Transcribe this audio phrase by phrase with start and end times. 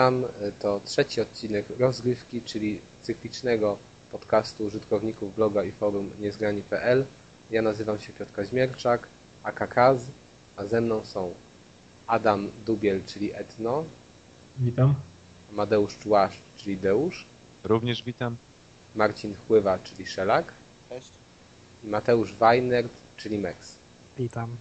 [0.00, 0.24] Witam,
[0.58, 3.78] to trzeci odcinek rozgrywki, czyli cyklicznego
[4.12, 7.04] podcastu użytkowników bloga i forum niezgrani.pl.
[7.50, 9.06] Ja nazywam się Piotr Kaźmierczak,
[9.42, 10.00] AKKAZ,
[10.56, 11.34] a ze mną są
[12.06, 13.84] Adam Dubiel, czyli Etno.
[14.58, 14.94] Witam.
[15.52, 17.26] Amadeusz Czułasz, czyli Deusz.
[17.64, 18.36] Również witam.
[18.94, 20.52] Marcin Chływa, czyli Szelak.
[20.88, 21.10] Cześć.
[21.84, 23.74] I Mateusz Weinert, czyli Mex.
[24.18, 24.56] Witam.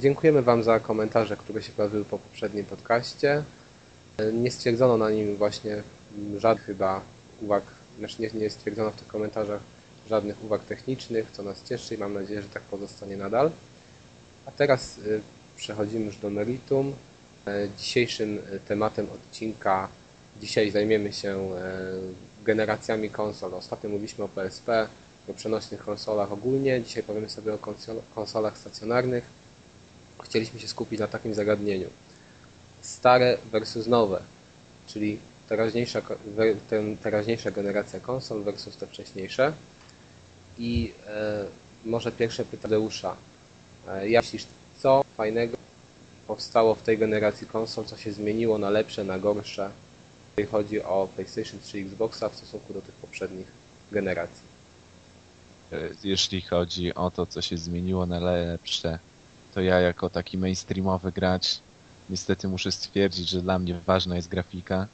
[0.00, 3.42] Dziękujemy Wam za komentarze, które się pojawiły po poprzednim podcaście.
[4.32, 5.82] Nie stwierdzono na nim właśnie
[6.36, 7.00] żadnych chyba
[7.42, 7.62] uwag,
[7.98, 9.60] znaczy nie, nie stwierdzono w tych komentarzach
[10.08, 13.50] żadnych uwag technicznych, co nas cieszy i mam nadzieję, że tak pozostanie nadal.
[14.46, 15.20] A teraz y,
[15.56, 16.94] przechodzimy już do meritum.
[17.46, 19.88] E, dzisiejszym tematem odcinka
[20.40, 23.54] dzisiaj zajmiemy się e, generacjami konsol.
[23.54, 24.88] Ostatnio mówiliśmy o PSP,
[25.28, 26.82] o przenośnych konsolach ogólnie.
[26.82, 27.58] Dzisiaj powiemy sobie o
[28.14, 29.24] konsolach stacjonarnych.
[30.24, 31.88] Chcieliśmy się skupić na takim zagadnieniu.
[32.82, 34.22] Stare versus nowe,
[34.86, 36.02] czyli teraźniejsza,
[37.02, 39.52] teraźniejsza generacja konsol versus te wcześniejsze.
[40.58, 41.44] I e,
[41.84, 43.16] może pierwsze pytanie Deusza.
[43.88, 44.46] E, jak myślisz,
[44.78, 45.56] co fajnego
[46.26, 49.70] powstało w tej generacji konsol, co się zmieniło na lepsze, na gorsze,
[50.36, 53.46] jeżeli chodzi o PlayStation 3 Xboxa w stosunku do tych poprzednich
[53.92, 54.42] generacji?
[55.72, 58.98] E, jeśli chodzi o to, co się zmieniło na lepsze,
[59.54, 61.62] to ja jako taki mainstreamowy gracz
[62.10, 64.88] niestety muszę stwierdzić, że dla mnie ważna jest grafika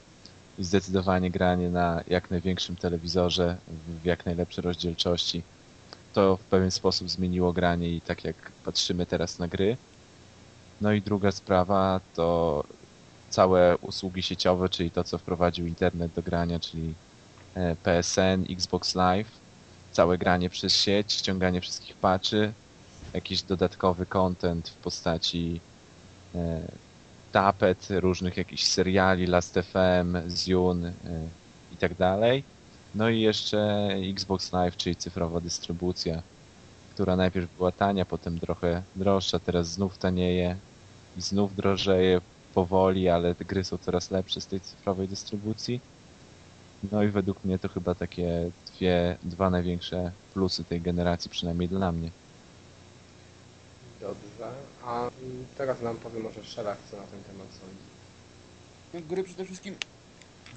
[0.59, 5.43] i zdecydowanie granie na jak największym telewizorze w jak najlepszej rozdzielczości.
[6.13, 9.77] To w pewien sposób zmieniło granie i tak jak patrzymy teraz na gry.
[10.81, 12.65] No i druga sprawa to
[13.29, 16.95] całe usługi sieciowe, czyli to, co wprowadził internet do grania, czyli
[17.55, 19.41] e, PSN, Xbox Live,
[19.91, 22.55] całe granie przez sieć, ściąganie wszystkich patchy,
[23.13, 25.61] jakiś dodatkowy content w postaci
[26.35, 26.79] e,
[27.37, 31.29] tapet, różnych jakichś seriali, Last.fm, Zune e,
[31.75, 32.45] i tak dalej.
[32.95, 36.23] No i jeszcze Xbox Live, czyli cyfrowa dystrybucja,
[36.95, 40.57] która najpierw była tania, potem trochę droższa, teraz znów tanieje
[41.17, 42.21] i znów drożeje
[42.55, 45.81] powoli, ale gry są coraz lepsze z tej cyfrowej dystrybucji.
[46.93, 51.93] No i według mnie to chyba takie dwie, dwa największe plusy tej generacji, przynajmniej dla
[51.93, 52.13] mnie.
[54.87, 55.11] A
[55.59, 57.87] teraz nam powie może Szelak, co na ten temat sądzi.
[58.95, 59.75] No, gry przede wszystkim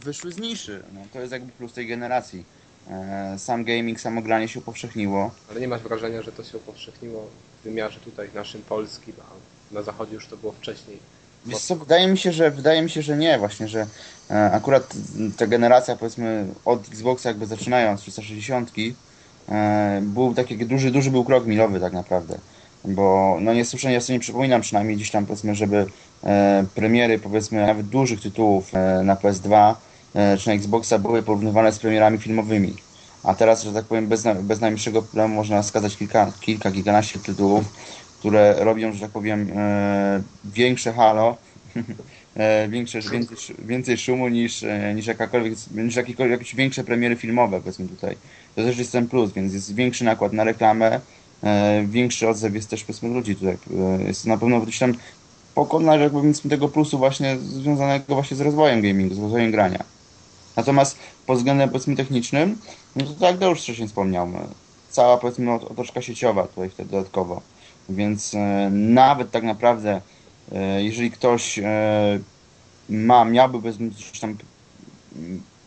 [0.03, 0.83] wyszły z niszy.
[0.93, 2.45] No, to jest jakby plus tej generacji.
[2.89, 5.31] E, sam gaming, samo granie się upowszechniło.
[5.49, 7.27] Ale nie masz wrażenia, że to się upowszechniło
[7.61, 10.97] w wymiarze tutaj naszym polskim, a na zachodzie już to było wcześniej?
[11.45, 13.87] Wiesz co, wydaje mi się, że wydaje mi się, że nie, właśnie, że
[14.29, 14.93] e, akurat
[15.37, 18.71] ta generacja powiedzmy od Xboxa jakby zaczynając 360
[19.49, 22.39] e, był taki duży, duży był krok milowy tak naprawdę.
[22.85, 25.85] Bo no nie słyszę, ja sobie nie przypominam przynajmniej gdzieś tam powiedzmy, żeby
[26.23, 29.75] e, premiery powiedzmy nawet dużych tytułów e, na PS2
[30.15, 32.73] e, czy na Xboxa były porównywane z premierami filmowymi.
[33.23, 37.65] A teraz, że tak powiem, bez, bez najmniejszego problemu można wskazać kilka, kilka, kilkanaście tytułów,
[38.19, 41.37] które robią, że tak powiem, e, większe halo,
[42.35, 47.59] e, większe, więcej, więcej szumu niż, e, niż jakakolwiek, niż jakiekolwiek, jakieś większe premiery filmowe,
[47.59, 48.17] powiedzmy tutaj.
[48.55, 50.99] To też jest ten plus, więc jest większy nakład na reklamę,
[51.85, 53.57] większy odzew jest też powiedzmy ludzi tutaj.
[53.99, 54.93] E, jest na pewno gdzieś tam
[55.55, 59.83] pokona, że powiedzmy tego plusu właśnie związanego właśnie z rozwojem gamingu, z rozwojem grania.
[60.55, 62.57] Natomiast pod względem powiedzmy technicznym,
[62.95, 64.39] no to tak już wcześniej wspomniał, no,
[64.89, 67.41] cała powiedzmy otoczka sieciowa tutaj wtedy dodatkowo.
[67.89, 70.01] Więc e, nawet tak naprawdę,
[70.51, 72.19] e, jeżeli ktoś e,
[72.89, 73.89] ma, miałby powiedzmy
[74.21, 74.37] tam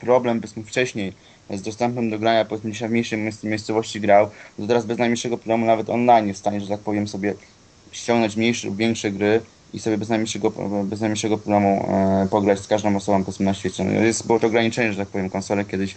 [0.01, 1.13] problem powiedzmy wcześniej
[1.51, 5.67] z dostępem do grania, powiedzmy dzisiaj w mniejszej miejscowości grał, to teraz bez najmniejszego problemu
[5.67, 7.35] nawet online jest w stanie, że tak powiem sobie
[7.93, 9.41] ściągnąć mniejsze lub większe gry
[9.75, 10.53] i sobie bez najmniejszego,
[10.85, 13.85] bez najmniejszego problemu e, pograć z każdą osobą powiedzmy na świecie.
[13.85, 15.95] No, jest, było to ograniczenie, że tak powiem, konsole kiedyś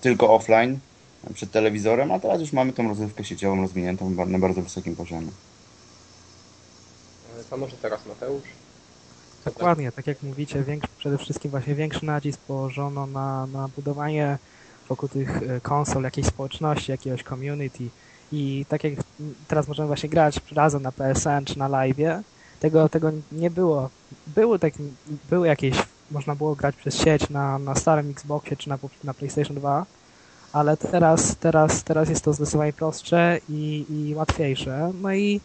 [0.00, 0.78] tylko offline
[1.34, 5.28] przed telewizorem, a teraz już mamy tą rozrywkę sieciową rozwiniętą na bardzo wysokim poziomie.
[7.50, 8.42] Co może teraz Mateusz?
[9.44, 14.38] Dokładnie, tak jak mówicie, większy, przede wszystkim właśnie większy nacisk położono na, na budowanie
[14.88, 17.88] wokół tych e, konsol, jakiejś społeczności, jakiegoś community
[18.32, 18.94] i tak jak
[19.48, 21.96] teraz możemy właśnie grać razem na PSN czy na live,
[22.60, 23.90] tego, tego nie było.
[24.26, 24.72] Były, tak,
[25.30, 25.76] były jakieś,
[26.10, 29.86] można było grać przez sieć na, na starym Xboxie czy na, na PlayStation 2,
[30.52, 34.92] ale teraz, teraz, teraz jest to zdecydowanie prostsze i, i łatwiejsze.
[35.02, 35.40] No i,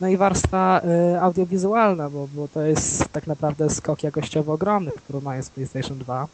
[0.00, 0.80] no i warstwa
[1.14, 5.98] y, audiowizualna, bo, bo to jest tak naprawdę skok jakościowo ogromny w porównaniu z PlayStation
[5.98, 6.28] 2.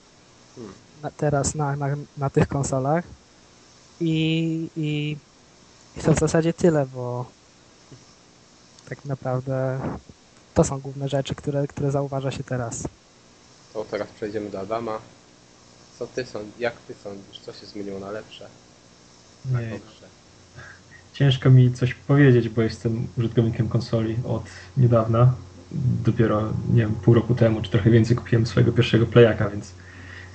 [1.03, 1.87] Na, teraz na, na,
[2.19, 3.05] na tych konsolach
[4.01, 5.17] i, i,
[5.97, 7.25] i to w zasadzie tyle, bo
[8.89, 9.81] tak naprawdę
[10.55, 12.89] to są główne rzeczy, które, które zauważa się teraz.
[13.73, 14.99] to teraz przejdziemy do Adama.
[15.99, 18.49] Co ty sądzisz, jak ty sądzisz, co się zmieniło na lepsze,
[19.45, 20.07] na Nie, gorsze?
[21.13, 24.43] ciężko mi coś powiedzieć, bo jestem użytkownikiem konsoli od
[24.77, 25.35] niedawna.
[26.05, 26.43] Dopiero,
[26.73, 29.71] nie wiem, pół roku temu, czy trochę więcej kupiłem swojego pierwszego playaka, więc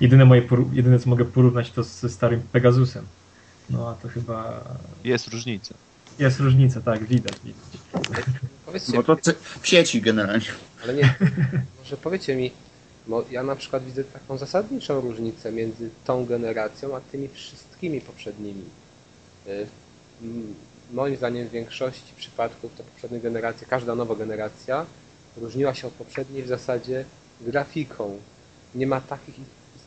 [0.04, 0.42] jedyne, moje,
[0.74, 3.06] jedyne co mogę porównać to ze starym Pegasusem.
[3.70, 4.64] No a to chyba
[5.04, 5.74] Jest różnica.
[6.20, 7.64] jest różnica, tak, widać, widać.
[8.66, 9.18] Powiedzcie, Bo to
[9.62, 10.46] w sieci generalnie.
[10.84, 11.16] ale nie,
[11.80, 12.52] może powiecie mi,
[13.08, 18.64] bo ja na przykład widzę taką zasadniczą różnicę między tą generacją, a tymi wszystkimi poprzednimi.
[19.48, 19.68] Y,
[20.94, 24.86] Moim zdaniem w większości przypadków to poprzednie generacje, każda nowa generacja
[25.38, 27.06] różniła się od poprzedniej w zasadzie
[27.42, 28.18] grafiką.
[28.76, 29.36] Nie ma takich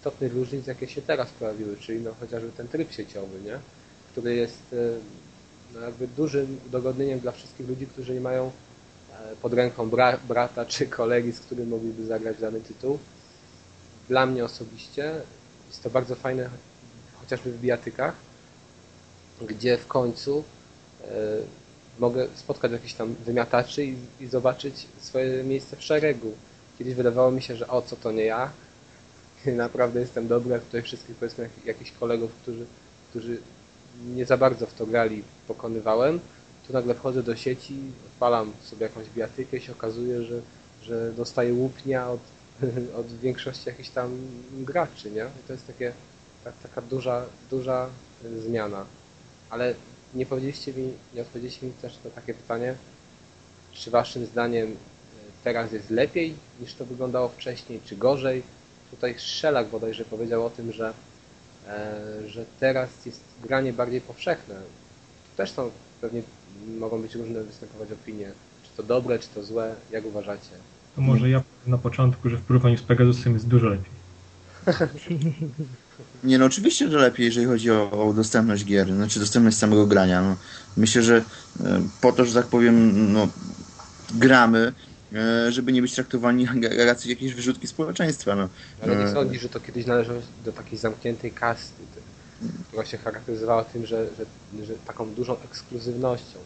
[0.07, 3.59] istotnych różnic, jakie się teraz pojawiły, czyli no chociażby ten tryb sieciowy, nie?
[4.13, 4.99] który jest y,
[5.75, 8.51] no jakby dużym udogodnieniem dla wszystkich ludzi, którzy nie mają
[9.13, 12.99] e, pod ręką bra brata czy kolegi, z którym mogliby zagrać dany tytuł.
[14.09, 15.15] Dla mnie osobiście
[15.69, 16.51] jest to bardzo fajne,
[17.21, 18.15] chociażby w bijatykach,
[19.43, 20.45] gdzie w końcu
[21.03, 21.07] e,
[21.99, 26.35] mogę spotkać jakichś tam wymiataczy i, i zobaczyć swoje miejsce w szeregu.
[26.79, 28.51] Kiedyś wydawało mi się, że o co to nie ja,
[29.47, 32.67] naprawdę jestem dobry, a tutaj wszystkich powiedzmy jak- jakichś kolegów, którzy,
[33.11, 33.39] którzy
[34.15, 36.21] nie za bardzo w to grali, pokonywałem.
[36.67, 37.75] Tu nagle wchodzę do sieci,
[38.07, 40.41] odpalam sobie jakąś bijatykę i się okazuje, że,
[40.83, 42.21] że dostaję łupnia od,
[43.01, 44.19] od większości jakichś tam
[44.53, 45.25] graczy, nie?
[45.25, 45.93] I to jest takie,
[46.45, 47.91] tak, taka duża, duża
[48.39, 48.87] zmiana.
[49.51, 49.75] Ale
[50.15, 52.75] nie powiedzieliście mi, nie odpowiedzieliście mi też na takie pytanie,
[53.73, 54.77] czy waszym zdaniem y,
[55.45, 58.43] teraz jest lepiej niż to wyglądało wcześniej, czy gorzej?
[58.97, 60.93] Tutaj Szelak bodajże powiedział o tym, że,
[61.69, 64.55] e, że teraz jest granie bardziej powszechne.
[64.55, 65.71] Tu też są
[66.01, 66.23] pewnie
[66.79, 68.31] mogą być różne występować opinie.
[68.63, 70.51] Czy to dobre, czy to złe, jak uważacie?
[70.97, 73.97] To może ja powiem na początku, że w porównaniu z Pegasusem jest dużo lepiej.
[76.25, 80.23] Nie no, oczywiście, że lepiej, jeżeli chodzi o, o dostępność gier, znaczy dostępność samego grania.
[80.23, 80.37] No,
[80.77, 81.17] myślę, że
[81.61, 83.29] e, po to, że tak powiem, no,
[84.15, 84.73] gramy,
[85.49, 86.47] żeby nie być traktowani
[86.87, 88.37] jacyś jakieś wyrzutki społeczeństwa.
[88.37, 88.49] No.
[88.83, 92.01] Ale nie E, sądzisz, że to kiedyś należało do takiej zamkniętej kasty, ty-
[92.69, 96.39] która się charakteryzowała tym, że, że, że taką dużą ekskluzywnością.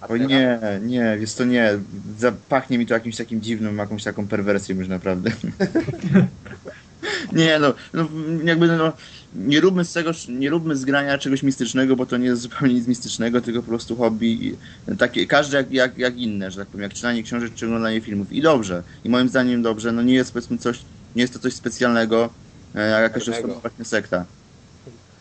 [0.00, 1.78] A O nie, nie, wiesz to nie.
[2.18, 5.30] Zapachnie mi to jakimś takim dziwnym, jakąś taką perwersją już naprawdę.
[7.32, 8.08] nie no, no
[8.44, 8.92] jakby no,
[9.34, 12.74] nie róbmy z tego, nie róbmy z grania czegoś mistycznego, bo to nie jest zupełnie
[12.74, 14.56] nic mistycznego, tylko po prostu hobby,
[14.98, 18.32] takie, każde jak, jak, jak inne, że tak powiem, jak czytanie książek czy oglądanie filmów.
[18.32, 18.82] I dobrze.
[19.04, 20.80] I moim zdaniem dobrze, no nie jest powiedzmy coś,
[21.16, 22.30] nie jest to coś specjalnego,
[22.74, 23.24] e, jak jakaś
[23.62, 24.24] właśnie sekta.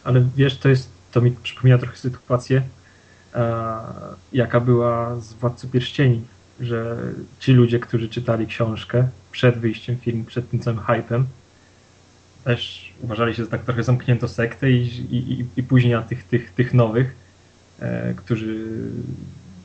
[0.03, 2.61] Ale wiesz, to jest, to mi przypomina trochę sytuację,
[3.35, 3.77] e,
[4.33, 6.21] jaka była z Władcy Pierścieni,
[6.59, 6.97] że
[7.39, 11.25] ci ludzie, którzy czytali książkę przed wyjściem filmu, przed tym całym hypem,
[12.43, 16.51] też uważali się za tak trochę zamkniętą sektę i, i, i- później na tych, tych,
[16.51, 17.15] tych nowych,
[17.79, 18.65] e, którzy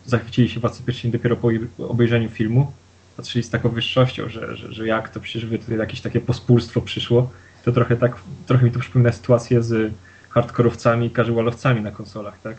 [0.07, 1.49] zachwycili się Władcy Pierścieni dopiero po
[1.89, 2.73] obejrzeniu filmu,
[3.17, 6.81] patrzyli z taką wyższością, że, że, że jak to przecież wy tutaj jakieś takie pospólstwo
[6.81, 7.31] przyszło.
[7.65, 9.93] To trochę tak, trochę mi to przypomina sytuację z
[10.31, 12.57] hardkorowcami i casualowcami na konsolach, tak?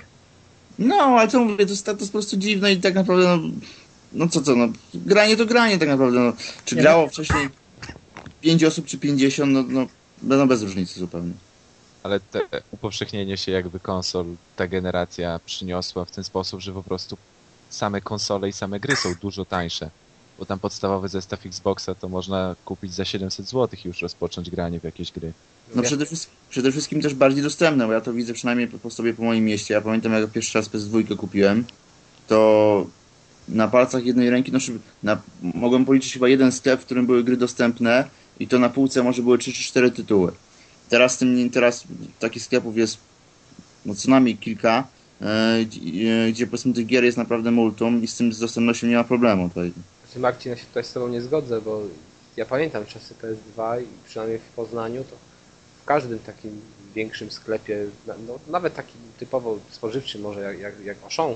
[0.80, 3.40] No, ale to mówię, to jest, to jest po prostu dziwne i tak naprawdę, no,
[4.14, 6.34] no co co, no, granie to granie tak naprawdę, no.
[6.66, 7.50] Czy grało wcześniej
[8.42, 9.88] 5 osób czy 50, no, no,
[10.24, 11.34] no bez różnicy zupełnie.
[12.04, 14.26] Ale te upowszechnienie się jakby konsol
[14.56, 17.18] ta generacja przyniosła w ten sposób, że po prostu
[17.70, 19.90] same konsole i same gry są dużo tańsze.
[20.40, 24.80] Bo tam podstawowy zestaw Xboxa to można kupić za 700 zł i już rozpocząć granie
[24.80, 25.34] w jakieś gry.
[25.76, 28.90] No przede wszystkim, przede wszystkim też bardziej dostępne, bo ja to widzę przynajmniej po, po
[28.90, 29.74] sobie po moim mieście.
[29.74, 31.66] Ja pamiętam jak pierwszy raz PS2 kupiłem,
[32.28, 32.88] to
[33.50, 34.60] na palcach jednej ręki, no
[35.04, 38.08] na, mogłem policzyć chyba jeden sklep, w którym były gry dostępne
[38.40, 40.32] i to na półce może były 3 czy 4 tytuły.
[40.90, 41.84] Teraz tym, teraz
[42.20, 42.98] takich sklepów jest
[43.86, 44.88] no co najmniej kilka,
[45.22, 48.96] e, gdzie, gdzie powiedzmy tych gier jest naprawdę multum i z tym z dostępnością nie
[48.96, 49.72] ma problemu tutaj.
[50.06, 51.82] Znaczy Marcin, ja się tutaj z Tobą nie zgodzę, bo
[52.38, 55.16] ja pamiętam czasy PS2 i przynajmniej w Poznaniu to
[55.82, 56.62] w każdym takim
[56.96, 61.36] większym sklepie, no, nawet takim typowo spożywczym może jak, jak, jak Auchan,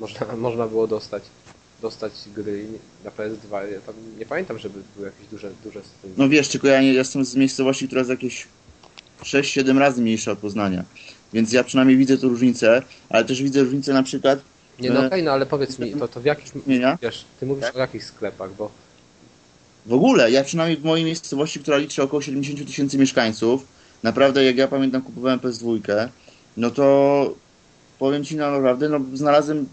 [0.00, 1.22] można, można było dostać,
[1.82, 2.66] dostać gry
[3.04, 3.72] na PS2.
[3.72, 5.80] Ja tam nie pamiętam, żeby były jakieś duże, duże.
[6.16, 8.46] No wiesz, tylko ja nie jestem z miejscowości, która jest jakieś
[9.22, 10.84] 6-7 razy mniejsza od Poznania.
[11.32, 14.38] Więc ja przynajmniej widzę tu różnicę, ale też widzę różnicę na przykład
[14.80, 16.98] Nie, no e, okej, no ale powiedz mi, to, to w jakich, nie?
[17.02, 18.70] wiesz, Ty mówisz o jakich sklepach, bo
[19.86, 23.66] W ogóle, ja przynajmniej w mojej miejscowości, która liczy około 70 tysięcy mieszkańców,
[24.02, 26.08] naprawdę jak ja pamiętam kupowałem PS2,
[26.56, 27.34] no to
[27.98, 29.66] powiem Ci no, naprawdę, no znalazłem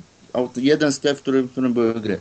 [0.55, 2.19] jeden sklep, w którym, w którym były gry.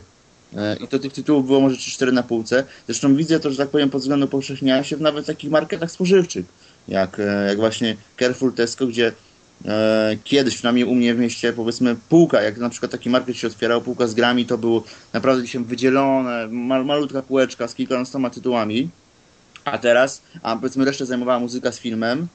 [0.57, 2.63] E, I to tych tytułów było może 3-4 na półce.
[2.87, 6.45] Zresztą widzę to, że tak powiem, pod względem powszechniania się w nawet takich marketach spożywczych,
[6.87, 9.11] jak, e, jak właśnie Carrefour Tesco, gdzie
[9.65, 13.47] e, kiedyś, przynajmniej u mnie w mieście, powiedzmy półka, jak na przykład taki market się
[13.47, 18.89] otwierał, półka z grami, to było naprawdę się wydzielone, mal, malutka półeczka z kilkunastoma tytułami.
[19.65, 22.27] A teraz, a powiedzmy resztę zajmowała muzyka z filmem,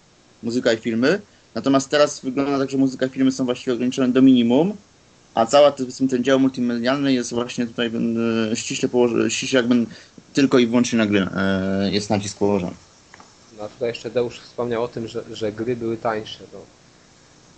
[0.43, 1.21] muzyka i filmy.
[1.55, 4.77] Natomiast teraz wygląda tak, że muzyka i filmy są właściwie ograniczone do minimum,
[5.35, 7.91] a cały ten, ten dział multimedialny jest właśnie tutaj
[8.53, 9.87] e, ściśle położony, ściśle jakby
[10.33, 12.75] tylko i wyłącznie na gry e, jest nacisk położony.
[13.59, 16.45] No a tutaj jeszcze Deusz wspomniał o tym, że, że gry były tańsze.
[16.53, 16.59] No.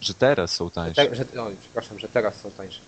[0.00, 1.06] Że teraz są tańsze.
[1.06, 2.80] Te, że, oj, przepraszam, że teraz są tańsze.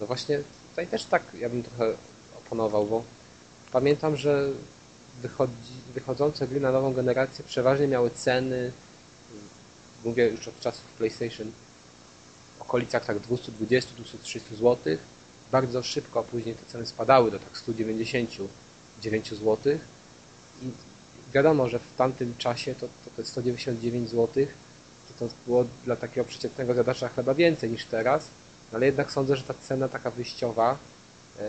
[0.00, 1.94] No właśnie tutaj też tak ja bym trochę
[2.38, 3.04] oponował, bo
[3.72, 4.48] pamiętam, że
[5.22, 5.52] wychodzi,
[5.94, 8.72] wychodzące gry na nową generację przeważnie miały ceny,
[10.04, 11.52] mówię już od czasów PlayStation,
[12.72, 14.76] okolicach tak 220-230 zł.
[15.52, 19.78] Bardzo szybko, później te ceny spadały do tak 199 zł.
[20.62, 20.66] I
[21.34, 24.46] wiadomo, że w tamtym czasie to, to te 199 zł
[25.18, 28.24] to, to było dla takiego przeciętnego zjadacza chleba więcej niż teraz,
[28.72, 30.78] ale jednak sądzę, że ta cena taka wyjściowa
[31.38, 31.44] yy,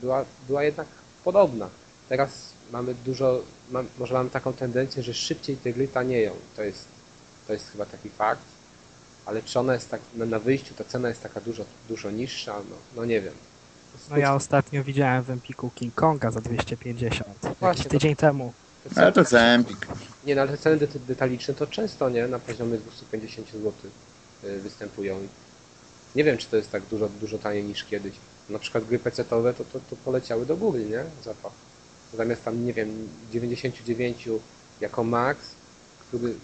[0.00, 0.86] była, była jednak
[1.24, 1.68] podobna.
[2.08, 2.30] Teraz
[2.72, 6.32] mamy dużo, mam, może mamy taką tendencję, że szybciej te gry tanieją.
[6.56, 6.84] To jest,
[7.46, 8.55] to jest chyba taki fakt.
[9.26, 12.54] Ale czy ona jest tak, na, na wyjściu ta cena jest taka dużo, dużo niższa?
[12.70, 13.34] No, no nie wiem.
[14.10, 17.28] No ja ostatnio widziałem w Empiku King Konga za 250.
[17.40, 18.52] Właśnie, Jakiś tydzień temu.
[18.94, 19.86] To Ale to za Empik.
[20.26, 23.72] Nie, no ale te ceny det- detaliczne to często nie na poziomie 250 zł
[24.44, 25.18] y, występują.
[26.14, 28.14] Nie wiem, czy to jest tak dużo, dużo taniej niż kiedyś.
[28.48, 31.04] Na przykład gry PC-owe to, to, to poleciały do góry, nie?
[31.24, 31.52] Zapach.
[32.14, 34.28] Zamiast tam, nie wiem, 99
[34.80, 35.38] jako max,
[36.08, 36.34] który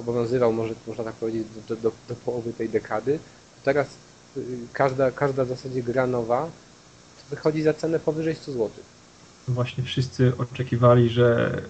[0.00, 3.18] obowiązywał, może, można tak powiedzieć, do, do, do połowy tej dekady,
[3.56, 3.86] to teraz
[4.36, 4.40] y,
[4.72, 6.48] każda, każda w zasadzie gra nowa
[7.30, 8.70] wychodzi za cenę powyżej 100 zł.
[9.48, 11.60] Właśnie wszyscy oczekiwali, że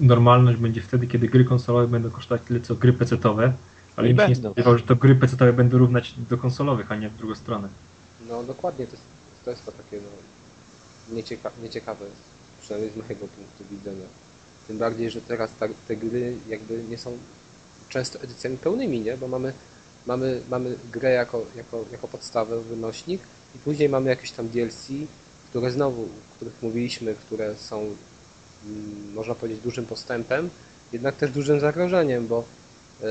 [0.00, 3.52] normalność będzie wtedy, kiedy gry konsolowe będą kosztować tyle, co gry PC-owe,
[3.96, 7.08] ale I nikt nie spodziewał, że to gry PC-owe będą równać do konsolowych, a nie
[7.08, 7.68] w drugą stronę.
[8.28, 9.04] No dokładnie, to jest
[9.44, 12.04] to, jest to takie no, niecieka nieciekawe,
[12.62, 14.06] przynajmniej z mojego punktu widzenia.
[14.70, 17.18] Tym bardziej, że teraz ta, te gry jakby nie są
[17.88, 19.16] często edycjami pełnymi, nie?
[19.16, 19.52] Bo mamy,
[20.06, 23.20] mamy, mamy grę jako, jako, jako podstawę, wynośnik
[23.54, 24.88] i później mamy jakieś tam DLC,
[25.50, 30.50] które znowu, o których mówiliśmy, które są mm, można powiedzieć dużym postępem,
[30.92, 32.44] jednak też dużym zagrożeniem, bo
[33.02, 33.08] Yy,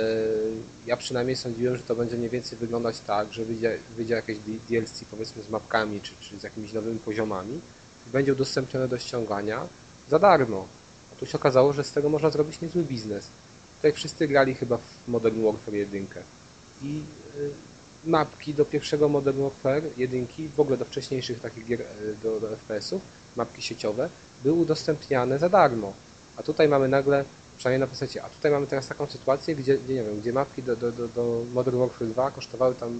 [0.86, 4.38] ja przynajmniej sądziłem, że to będzie mniej więcej wyglądać tak, że wyjdzie, wyjdzie jakieś
[4.70, 7.60] DLC powiedzmy z mapkami czy, czy z jakimiś nowymi poziomami
[8.08, 9.68] i będzie udostępnione do ściągania
[10.10, 10.79] za darmo.
[11.20, 13.28] Tu się okazało, że z tego można zrobić niezły biznes.
[13.76, 16.08] Tutaj wszyscy grali chyba w Modern Warfare 1
[16.82, 17.02] i yy,
[18.06, 22.56] mapki do pierwszego Modern Warfare 1, w ogóle do wcześniejszych takich gier yy, do, do
[22.56, 23.02] FPS-ów,
[23.36, 24.10] mapki sieciowe,
[24.44, 25.94] były udostępniane za darmo.
[26.38, 27.26] A tutaj mamy nagle
[27.58, 28.24] przynajmniej na PC.
[28.24, 31.08] A tutaj mamy teraz taką sytuację, gdzie, gdzie nie wiem, gdzie mapki do, do, do,
[31.08, 33.00] do Modern Warfare 2 kosztowały tam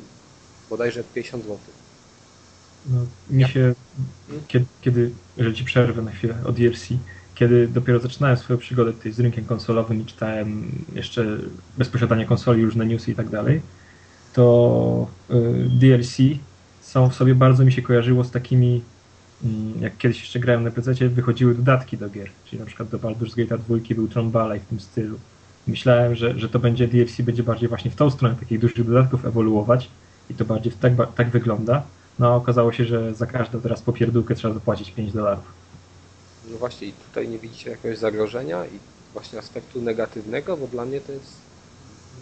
[0.70, 1.58] bodajże 50 zł.
[2.86, 3.00] No,
[3.30, 3.74] mi Ja- się,
[4.48, 6.88] kiedy, kiedy, że ci przerwę na chwilę od DLC,
[7.40, 11.38] kiedy dopiero zaczynałem swoją przygodę tutaj z rynkiem konsolowym i czytałem jeszcze
[11.78, 13.62] bez posiadania konsoli różne newsy i tak dalej,
[14.34, 15.34] to y,
[15.70, 16.18] DLC
[16.82, 18.82] są w sobie bardzo mi się kojarzyło z takimi,
[19.44, 23.00] mm, jak kiedyś jeszcze grałem na PC, wychodziły dodatki do gier, czyli na przykład do
[23.00, 25.20] Baldur's Gate 2 był Tron Ballet w tym stylu.
[25.68, 29.26] Myślałem, że, że to będzie DLC będzie bardziej właśnie w tą stronę takich dużych dodatków
[29.26, 29.90] ewoluować
[30.30, 31.84] i to bardziej tak, tak wygląda.
[32.20, 35.59] No a okazało się, że za każdą teraz popierdółkę trzeba zapłacić 5 dolarów.
[36.52, 38.80] No właśnie i tutaj nie widzicie jakiegoś zagrożenia i
[39.14, 41.34] właśnie aspektu negatywnego, bo dla mnie to jest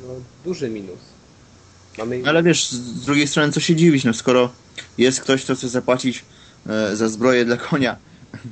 [0.07, 0.13] no,
[0.45, 1.00] duży minus.
[1.97, 4.50] Mamy Ale wiesz, z drugiej strony co się dziwić, no skoro
[4.97, 6.25] jest ktoś, kto chce zapłacić
[6.69, 7.97] e, za zbroję dla konia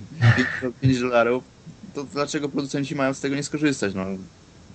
[0.82, 1.44] 5 dolarów,
[1.94, 3.94] to dlaczego producenci mają z tego nie skorzystać?
[3.94, 4.06] No,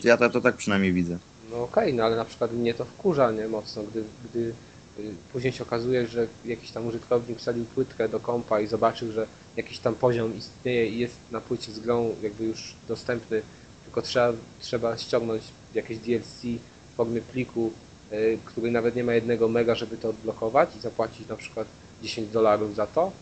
[0.04, 1.18] ja to, to tak przynajmniej widzę.
[1.50, 4.40] No okej, no ale na przykład mnie to wkurza nie mocno, gdy, gdy
[4.98, 9.26] y, później się okazuje, że jakiś tam użytkownik wsadził płytkę do kompa i zobaczył, że
[9.56, 13.42] jakiś tam poziom istnieje i jest na płycie z grą jakby już dostępny,
[13.84, 15.42] tylko trzeba, trzeba ściągnąć
[15.74, 16.42] jakieś DLC
[16.92, 17.70] w formie pliku,
[18.12, 21.66] y, który nawet nie ma jednego mega, żeby to odblokować i zapłacić na przykład
[22.02, 23.12] 10 dolarów za to.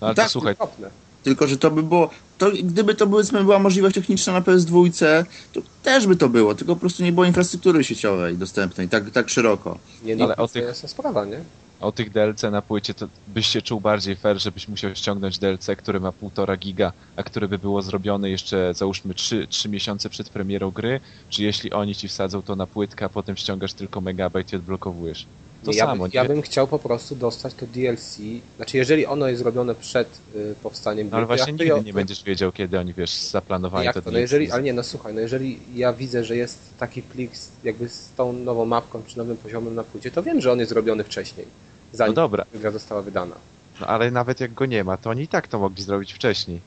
[0.00, 0.90] No ale Tak, to słuchaj, Okropne.
[1.22, 5.62] Tylko, że to by było, to gdyby to powiedzmy była możliwość techniczna na PS2, to
[5.82, 9.78] też by to było, tylko po prostu nie było infrastruktury sieciowej dostępnej tak, tak szeroko.
[10.02, 11.40] Nie, no, Ale o to tych- jest sprawa, nie?
[11.78, 15.66] O tych DLC na płycie, to byś się czuł bardziej fair, żebyś musiał ściągnąć DLC,
[15.78, 20.30] które ma 1,5 giga, a które by było zrobione jeszcze załóżmy 3, 3 miesiące przed
[20.30, 24.52] premierą gry, czy jeśli oni ci wsadzą to na płytkę, a potem ściągasz tylko megabajt
[24.52, 25.28] i odblokowujesz.
[25.62, 26.02] to ja, samo.
[26.02, 28.18] bym- ja bym chciał po prostu dostać to DLC.
[28.56, 31.92] Znaczy, jeżeli ono jest robione przed y, powstaniem No ale gry, właśnie nigdy ja, nie
[31.92, 34.10] będziesz wiedział, kiedy oni, wiesz, zaplanowali Jak to to?
[34.10, 34.20] No DLC.
[34.20, 37.88] jeżeli, ale nie, no słuchaj, no jeżeli ja widzę, że jest taki plik z, jakby
[37.88, 41.04] z tą nową mapką czy nowym poziomem na płycie, to wiem, że on jest zrobiony
[41.04, 41.46] wcześniej,
[41.96, 43.34] No zanim dobra, gra została wydana.
[43.80, 46.60] no ale nawet jak go nie ma, to oni i tak to mogli zrobić wcześniej.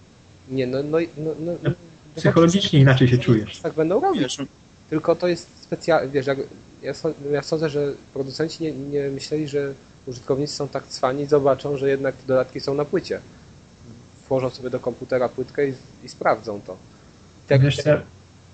[0.49, 1.71] Nie, no, no, no, no, no
[2.15, 3.59] Psychologicznie inaczej się czujesz.
[3.59, 4.37] Tak będą robić.
[4.37, 4.45] No,
[4.89, 6.37] Tylko to jest specjalne, wiesz, jak,
[6.81, 6.93] ja,
[7.31, 9.73] ja sądzę, że producenci nie, nie myśleli, że
[10.05, 13.19] użytkownicy są tak cwani i zobaczą, że jednak te dodatki są na płycie.
[14.29, 16.77] Włożą sobie do komputera płytkę i, i sprawdzą to.
[17.47, 17.89] Tak, Wiesz co,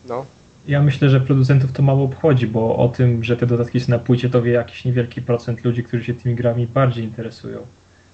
[0.05, 0.25] no,
[0.67, 3.99] ja myślę, że producentów to mało obchodzi, bo o tym, że te dodatki są na
[3.99, 7.67] płycie, to wie jakiś niewielki procent ludzi, którzy się tymi grami bardziej interesują.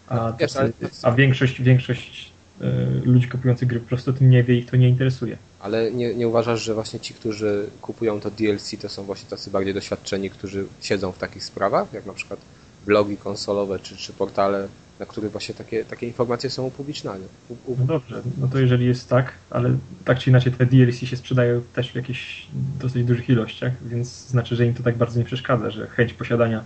[0.07, 0.71] A, No, wiesz, ale-
[1.03, 2.65] a większość, większość e,
[3.05, 5.37] ludzi kupujących gry po prostu tym nie wie, ich to nie interesuje.
[5.59, 9.51] ale nie, nie uważasz, że właśnie ci, którzy kupują to DLC, to są właśnie tacy
[9.51, 12.39] bardziej doświadczeni, którzy siedzą w takich sprawach, jak na przykład
[12.85, 14.69] blogi konsolowe czy, czy portale,
[15.01, 17.25] na których właśnie takie, takie informacje są upubliczniane.
[17.49, 20.95] U, u, No dobrze, no to jeżeli jest tak, ale tak czy inaczej te DLC
[20.95, 22.47] się sprzedają też w jakichś
[22.81, 26.63] dosyć dużych ilościach, więc znaczy, że im to tak bardzo nie przeszkadza, że chęć posiadania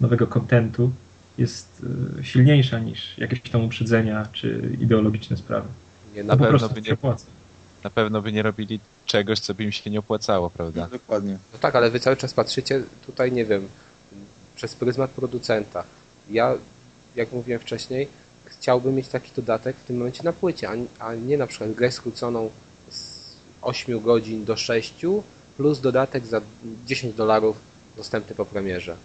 [0.00, 0.90] nowego kontentu
[1.38, 1.82] jest
[2.20, 5.68] e, silniejsza niż jakieś tam uprzedzenia czy ideologiczne sprawy.
[6.14, 7.26] nie, No na po pewno by nie- opłaca.
[7.84, 10.86] Na pewno by nie robili czegoś, co by im się nie opłacało, prawda?
[10.92, 11.38] dokładnie.
[11.52, 13.68] No tak, ale wy cały czas patrzycie tutaj, nie wiem,
[14.56, 15.84] przez pryzmat producenta.
[16.30, 16.54] Ja,
[17.16, 18.08] jak mówiłem wcześniej,
[18.44, 21.92] chciałbym mieć taki dodatek w tym momencie na płycie, a, a nie na przykład grę
[21.92, 22.50] skróconą
[22.90, 24.94] z 8 godzin do 6
[25.56, 26.40] plus dodatek za
[26.86, 27.56] 10 dolarów
[27.96, 28.96] dostępny po premierze.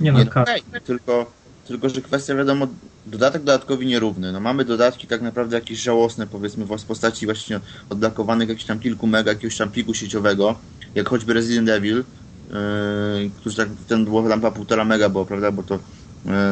[0.00, 0.24] Nie Nie,
[0.72, 1.26] no, tylko,
[1.66, 2.66] tylko, że kwestia wiadomo,
[3.06, 4.32] dodatek dodatkowi nierówny.
[4.32, 9.06] No mamy dodatki tak naprawdę jakieś żałosne, powiedzmy, w postaci właśnie odblokowanych jakichś tam kilku
[9.06, 10.54] mega, jakiegoś tam pliku sieciowego,
[10.94, 15.52] jak choćby Resident Evil, yy, który tak, ten było tam chyba półtora mega było, prawda,
[15.52, 15.78] bo to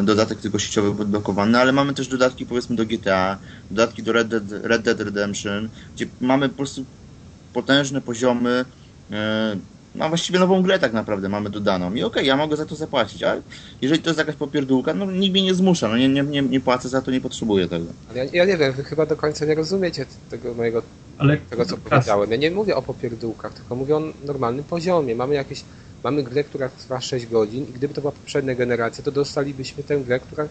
[0.02, 3.38] dodatek tylko sieciowy był odblokowany, ale mamy też dodatki powiedzmy do GTA,
[3.70, 6.84] dodatki do Red Dead, Red Dead Redemption, gdzie mamy po prostu
[7.52, 8.64] potężne poziomy,
[9.10, 9.16] yy,
[9.94, 13.22] no właściwie nową grę tak naprawdę mamy dodaną i okej, ja mogę za to zapłacić,
[13.22, 13.42] ale
[13.82, 16.60] jeżeli to jest jakaś popierdółka, no nikt mnie nie zmusza, no nie, nie, nie, nie
[16.60, 17.86] płacę za to, nie potrzebuję tego.
[18.10, 20.82] Ale ja, ja nie wiem, wy chyba do końca nie rozumiecie tego mojego
[21.18, 22.30] ale tego, co powiedziałem.
[22.30, 25.14] Ja nie mówię o popierdółkach, tylko mówię o normalnym poziomie.
[25.14, 25.64] Mamy jakieś,
[26.04, 29.96] mamy grę, która trwa 6 godzin i gdyby to była poprzednia generacja, to dostalibyśmy tę
[29.96, 30.48] grę, która,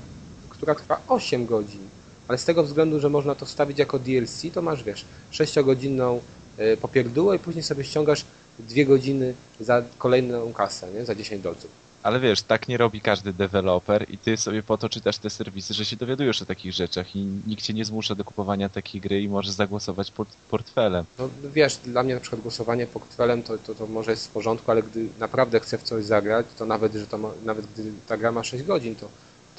[0.50, 1.82] która trwa 8 godzin.
[2.28, 6.20] Ale z tego względu, że można to wstawić jako DLC, to masz, wiesz, 6-godzinną
[6.60, 8.26] y, popierdółę i później sobie ściągasz
[8.60, 11.06] 2 godziny za kolejną kasę, nie?
[11.06, 11.87] Za 10 dolców.
[12.04, 15.74] Ale wiesz, tak nie robi każdy deweloper i ty sobie po to czytasz te serwisy,
[15.74, 19.22] że się dowiadujesz o takich rzeczach i nikt cię nie zmusza do kupowania takiej gry
[19.22, 21.06] i możesz zagłosować port portfelem.
[21.20, 24.72] No wiesz, dla mnie na przykład głosowanie portfelem to, to, to może jest w porządku,
[24.72, 28.18] ale gdy naprawdę chcę w coś zagrać, to nawet, że to ma, nawet gdy ta
[28.18, 29.10] gra ma 6 godzin, to,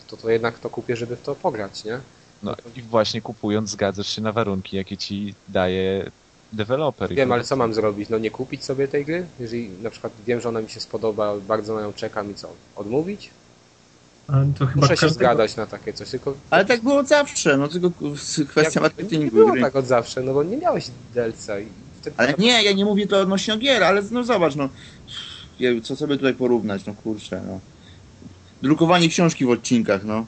[0.07, 2.01] to, to jednak to kupię, żeby w to pograć, nie?
[2.43, 6.11] No i właśnie kupując zgadzasz się na warunki, jakie ci daje
[6.53, 7.15] deweloper.
[7.15, 8.09] Wiem, ale co mam zrobić?
[8.09, 9.27] No nie kupić sobie tej gry?
[9.41, 12.49] Jeżeli na przykład wiem, że ona mi się spodoba, bardzo na nią czekam i co?
[12.77, 13.31] Odmówić?
[14.59, 17.69] chyba Muszę się każdego- zgadać na takie coś, tylko Ale tak było od zawsze, no
[17.69, 17.91] tylko
[18.49, 19.61] kwestia jak, nie marketingu było gry.
[19.63, 21.67] tak od zawsze, no bo nie miałeś DLC i
[22.01, 24.69] wtedy Ale nie, ja nie mówię to odnośnie gier, ale no zobacz, no
[25.61, 27.61] nie, co sobie tutaj porównać, no kurczę, no.
[28.63, 30.27] Drukowanie książki w odcinkach, no.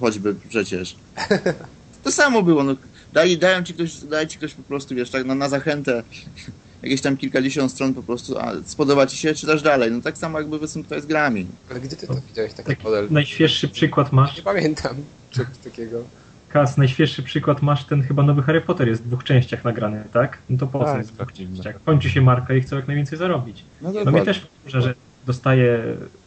[0.00, 0.96] Choćby przecież.
[2.04, 2.74] To samo było, no.
[3.12, 6.02] Dali, dają ci ktoś, daje ci ktoś po prostu, wiesz, tak na, na zachętę
[6.82, 9.90] jakieś tam kilkadziesiąt stron po prostu, a spodoba ci się, czytasz dalej.
[9.92, 11.46] No tak samo jakby powiedzmy tutaj z grami.
[11.70, 13.06] Ale gdy ty to widziałeś, taki Tak, model?
[13.10, 14.96] najświeższy przykład masz, Nie pamiętam
[15.30, 16.04] czegoś takiego.
[16.48, 20.38] Kas, najświeższy przykład masz ten chyba nowy Harry Potter jest w dwóch częściach nagrany, tak?
[20.50, 20.98] No to po co Tak.
[20.98, 21.84] jest w dwóch częściach?
[21.84, 23.64] Kończy się marka i chcą jak najwięcej zarobić.
[23.82, 24.94] No No mnie też wkurza, że
[25.26, 25.82] dostaję,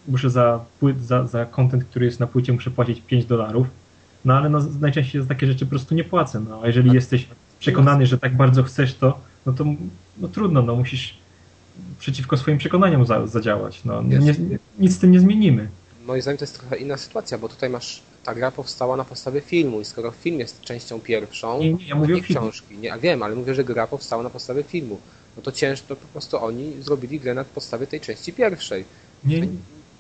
[0.08, 3.68] muszę za, płyt, za, za content, który jest na płycie, muszę płacić 5 dolarów.
[4.26, 6.40] No ale no, najczęściej za takie rzeczy po prostu nie płacę.
[6.50, 7.28] No, a jeżeli jesteś
[7.60, 9.66] przekonany, że tak bardzo chcesz to, no to
[10.18, 11.18] no, trudno, no musisz
[12.00, 13.86] przeciwko swoim przekonaniom za, zadziałać.
[13.86, 14.36] No, nie,
[14.80, 15.70] nic z tym nie zmienimy.
[16.06, 19.42] Moim zdaniem to jest trochę inna sytuacja, bo tutaj masz, ta gra powstała na podstawie
[19.42, 22.98] filmu i skoro film jest częścią pierwszą, Nie, nie, ja mówię nie książki, nie, a
[22.98, 25.00] wiem, ale mówię, że gra powstała na podstawie filmu,
[25.38, 28.86] no to ciężko, po prostu oni zrobili grę na podstawie tej części pierwszej.
[29.24, 29.48] Nie,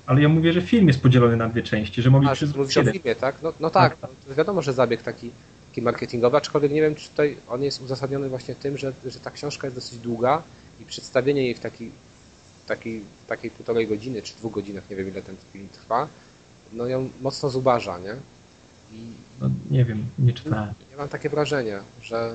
[0.06, 2.90] ale ja mówię, że film jest podzielony na dwie części, że mogli A, przyzwolić mówisz
[2.90, 3.36] o filmie, tak?
[3.44, 5.32] No, no tak, no, to wiadomo, że zabieg taki,
[5.70, 9.32] taki marketingowy, aczkolwiek nie wiem, czy tutaj on jest uzasadniony właśnie tym, że, że ta
[9.32, 10.42] książka jest dosyć długa
[10.82, 11.92] i przedstawienie jej w takiej,
[12.68, 16.08] takiej, takiej półtorej godziny, czy dwóch godzinach, nie wiem ile ten film trwa,
[16.74, 18.16] no ją mocno zubaża, nie?
[18.94, 19.02] I
[19.42, 20.74] No, nie wiem, nie czytałem.
[20.92, 22.34] ja mam takie wrażenie, że,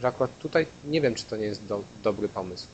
[0.00, 2.66] że akurat tutaj nie wiem, czy to nie jest do, dobry pomysł.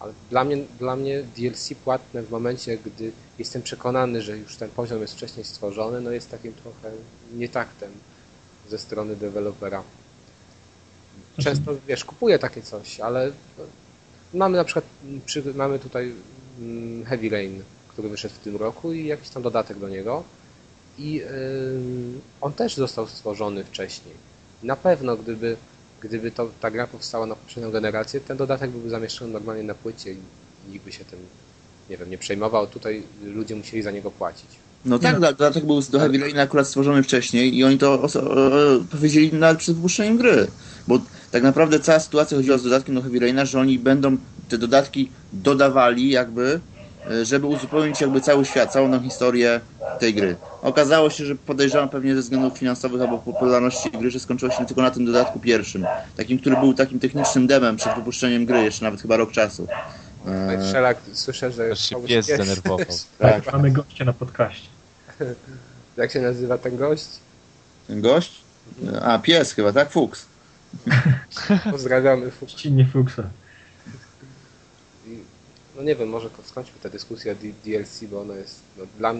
[0.00, 4.70] Ale dla mnie, dla mnie DLC płatne w momencie, gdy jestem przekonany, że już ten
[4.70, 6.92] poziom jest wcześniej stworzony, no jest takim trochę
[7.34, 7.90] nietaktem
[8.68, 9.82] ze strony dewelopera.
[11.38, 13.32] Często, wiesz, kupuję takie coś, ale
[14.34, 14.84] mamy na przykład,
[15.26, 16.14] przy, mamy tutaj
[16.58, 20.24] mm, Heavy Rain, który wyszedł w tym roku i jakiś tam dodatek do niego
[20.98, 21.24] i yy,
[22.40, 24.14] on też został stworzony wcześniej.
[24.62, 25.56] Na pewno, gdyby,
[26.00, 30.12] gdyby to, ta gra powstała na poprzednią generację, ten dodatek byłby zamieszczony normalnie na płycie
[30.12, 30.18] i
[30.70, 31.18] nikt by się tym,
[31.90, 32.66] nie wiem, nie przejmował.
[32.66, 34.46] Tutaj ludzie musieli za niego płacić.
[34.84, 35.20] No tak, no.
[35.20, 38.06] dodatek był do Heavy Rain akurat stworzony wcześniej i oni to
[38.90, 40.46] powiedzieli nawet przed wypuszczeniem gry.
[40.88, 44.16] Bo tak naprawdę cała sytuacja chodziła z dodatkiem do Heavy Raina, że oni będą
[44.48, 46.60] te dodatki dodawali jakby,
[47.22, 49.60] żeby uzupełnić jakby cały świat, całą tą historię
[49.98, 50.36] tej gry.
[50.62, 54.82] Okazało się, że podejrzewam pewnie ze względów finansowych albo popularności gry, że skończyło się tylko
[54.82, 55.86] na tym dodatku pierwszym.
[56.16, 59.66] Takim, który był takim technicznym demem przed wypuszczeniem gry, jeszcze nawet chyba rok czasu.
[60.28, 60.62] Eee...
[60.62, 61.70] Strzelak, słyszę, że...
[61.72, 62.78] Aż się pies zdenerwował.
[63.18, 63.44] tak.
[63.44, 64.68] tak, mamy gościa na podcaście.
[65.96, 67.08] Jak się nazywa ten gość?
[67.86, 68.40] Ten gość?
[69.02, 69.90] A, pies chyba, tak?
[69.90, 70.26] Fuchs.
[71.70, 72.64] Pozdrawiamy Fuchs.
[72.64, 73.22] Nie Fuchsa.
[75.80, 79.14] No nie wiem, może skończmy tę dyskusję o DLC, bo ono jest, no dla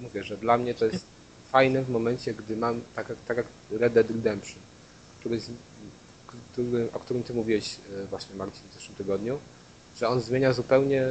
[0.00, 1.04] mówię, że dla mnie to jest
[1.52, 4.58] fajne w momencie, gdy mam, tak, tak jak Red Dead Redemption,
[5.20, 5.40] który,
[6.52, 9.38] który, o którym ty mówiłeś e, właśnie Marcin w zeszłym tygodniu,
[9.96, 11.06] że on zmienia zupełnie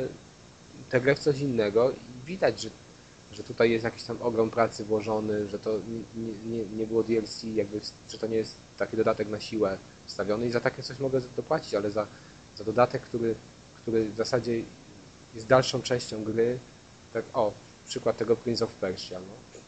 [0.90, 2.70] tę grę w coś innego i widać, że,
[3.32, 5.80] że tutaj jest jakiś tam ogrom pracy włożony, że to
[6.16, 10.48] nie, nie, nie było DLC, jakby, że to nie jest taki dodatek na siłę wstawiony
[10.48, 12.08] i za takie coś mogę dopłacić, ale za,
[12.58, 13.36] za dodatek, który,
[13.82, 14.62] który w zasadzie
[15.36, 16.58] jest dalszą częścią gry,
[17.14, 17.54] tak o,
[17.88, 19.60] przykład tego Prince of Persia, no.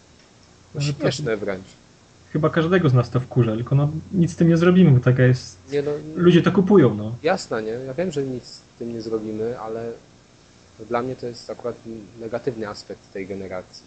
[0.76, 1.66] no śmieszne wręcz.
[2.34, 5.24] Chyba każdego z nas to wkurza, tylko no, nic z tym nie zrobimy, bo taka
[5.24, 5.58] jest...
[5.72, 7.16] Nie, no, Ludzie to kupują, no.
[7.24, 7.72] Jasne, nie?
[7.72, 9.92] Ja wiem, że nic z tym nie zrobimy, ale
[10.90, 11.76] dla mnie to jest akurat
[12.20, 13.84] negatywny aspekt tej generacji.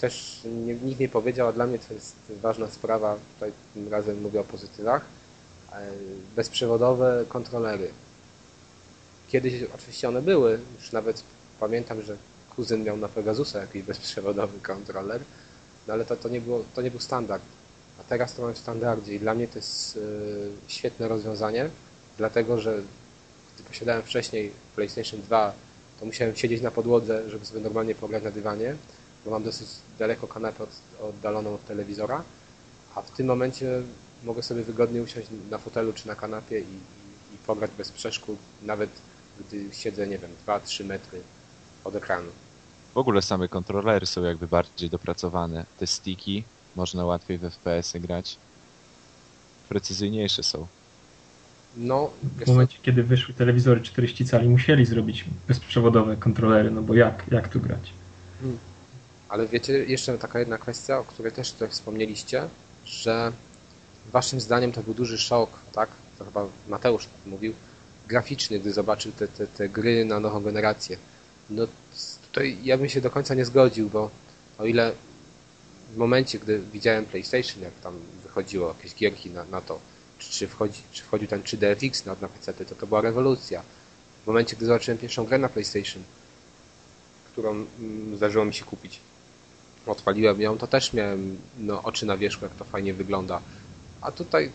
[0.00, 0.40] Też
[0.84, 4.44] nikt nie powiedział, a dla mnie to jest ważna sprawa, tutaj tym razem mówię o
[4.44, 5.04] pozytywach,
[5.72, 5.90] e,
[6.36, 7.90] bezprzewodowe kontrolery.
[9.28, 11.22] Kiedyś oczywiście one były, już nawet
[11.60, 12.16] pamiętam, że
[12.56, 15.20] kuzyn miał na Pegasusa jakiś bezprzewodowy kontroler,
[15.86, 17.42] no ale to, to, nie było, to nie był standard.
[18.00, 20.02] A teraz to mamy w standardzie i dla mnie to jest yy,
[20.68, 21.70] świetne rozwiązanie,
[22.18, 22.82] dlatego że
[23.54, 25.52] gdy posiadałem wcześniej PlayStation 2,
[26.00, 28.76] to musiałem siedzieć na podłodze, żeby sobie normalnie pograć na dywanie,
[29.24, 32.22] bo mam dosyć daleko kanapę od, oddaloną od telewizora,
[32.94, 33.82] a w tym momencie
[34.24, 38.38] mogę sobie wygodnie usiąść na fotelu czy na kanapie i, i, i pograć bez przeszkód,
[38.62, 38.90] nawet
[39.40, 41.20] gdy siedzę, nie wiem, 2-3 metry
[41.84, 42.28] od ekranu.
[42.94, 45.66] W ogóle same kontrolery są jakby bardziej dopracowane.
[45.78, 46.44] Te stiki
[46.76, 48.36] można łatwiej w FPS-y grać.
[49.68, 50.66] Precyzyjniejsze są.
[51.76, 57.24] No, w momencie, kiedy wyszły telewizory 40 cali, musieli zrobić bezprzewodowe kontrolery, no bo jak,
[57.30, 57.92] jak tu grać?
[58.40, 58.58] Hmm.
[59.28, 62.48] Ale wiecie, jeszcze taka jedna kwestia, o której też tutaj wspomnieliście,
[62.84, 63.32] że
[64.12, 65.88] waszym zdaniem to był duży szok, tak?
[66.18, 67.52] To chyba Mateusz mówił,
[68.06, 70.96] graficzny, gdy zobaczył te, te, te gry na nową generację.
[71.50, 71.66] No
[72.28, 74.10] tutaj ja bym się do końca nie zgodził, bo
[74.58, 74.92] o ile
[75.94, 79.80] w momencie, gdy widziałem PlayStation, jak tam wychodziło jakieś gierki na, na to,
[80.18, 83.62] czy, czy, wchodzi, czy wchodził ten 3DFX na, na PC, to to była rewolucja.
[84.24, 86.02] W momencie, gdy zobaczyłem pierwszą grę na PlayStation,
[87.32, 89.00] którą mm, zdarzyło mi się kupić,
[89.86, 93.40] odpaliłem ją, to też miałem no, oczy na wierzchu, jak to fajnie wygląda.
[94.00, 94.50] A tutaj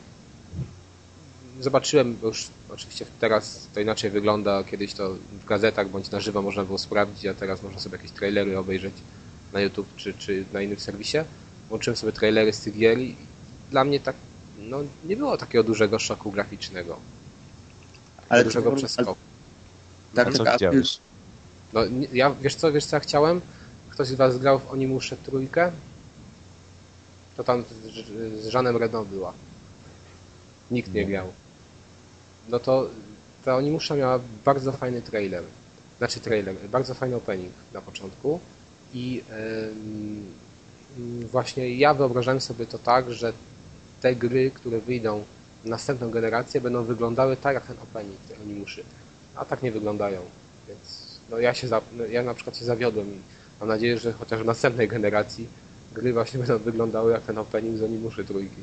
[1.60, 6.42] zobaczyłem, bo już oczywiście teraz to inaczej wygląda, kiedyś to w gazetach bądź na żywo
[6.42, 8.94] można było sprawdzić, a teraz można sobie jakieś trailery obejrzeć
[9.54, 11.18] na YouTube czy, czy na innym serwisie.
[11.70, 13.16] Włączyłem sobie trailery z tych gier i
[13.72, 14.16] dla mnie tak,
[14.60, 16.98] no nie było takiego dużego szoku graficznego.
[18.30, 19.16] Ale dużego przeskoku.
[20.16, 21.00] Tak, co widziałeś?
[21.74, 21.82] No
[22.14, 23.42] ja, wiesz co, wiesz co ja chciałem?
[23.90, 25.72] Ktoś z was grał w Onimusze trójkę?
[27.38, 29.34] To tam z, z Żanem Reno była.
[30.72, 31.34] Nikt nie grał
[32.50, 32.90] no to
[33.46, 35.44] ta Onimusza miała bardzo fajny trailer.
[35.98, 38.40] Znaczy trailer, bardzo fajny opening na początku
[38.94, 39.24] i
[41.32, 43.34] właśnie ja wyobrażałem sobie to tak, że
[44.02, 45.24] te gry, które wyjdą
[45.64, 48.84] w następną generację będą wyglądały tak jak ten opening tej Onimuszy,
[49.36, 50.22] a tak nie wyglądają.
[50.68, 53.18] Więc no ja się za, no ja na przykład się zawiodłem i
[53.60, 55.48] mam nadzieję, że chociaż w następnej generacji
[55.94, 58.62] gry właśnie będą wyglądały jak ten opening z Onimuszy trójki.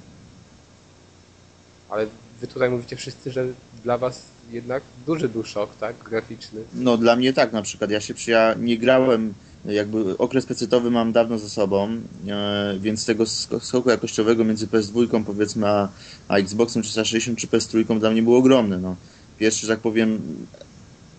[1.89, 2.07] Ale
[2.41, 3.47] wy tutaj mówicie wszyscy, że
[3.85, 5.97] dla was jednak duży był szok, tak?
[6.11, 6.61] Graficzny.
[6.75, 7.91] No dla mnie tak na przykład.
[7.91, 13.27] Ja się ja nie grałem, jakby okres pecetowy mam dawno za sobą, e, więc tego
[13.61, 15.89] skoku jakościowego między PS2 powiedzmy a,
[16.29, 18.79] a Xboxem 360 czy PS3 dla mnie był ogromny.
[18.79, 18.97] No.
[19.39, 20.21] pierwszy, że tak powiem,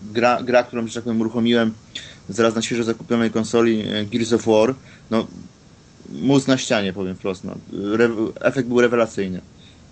[0.01, 1.73] gra, gra którą, że tak powiem, uruchomiłem
[2.29, 4.75] zaraz na świeżo zakupionej konsoli e, Gears of War,
[5.11, 5.27] no
[6.09, 7.43] mózg na ścianie, powiem wprost.
[7.43, 7.55] No.
[7.93, 8.09] Re,
[8.41, 9.41] efekt był rewelacyjny.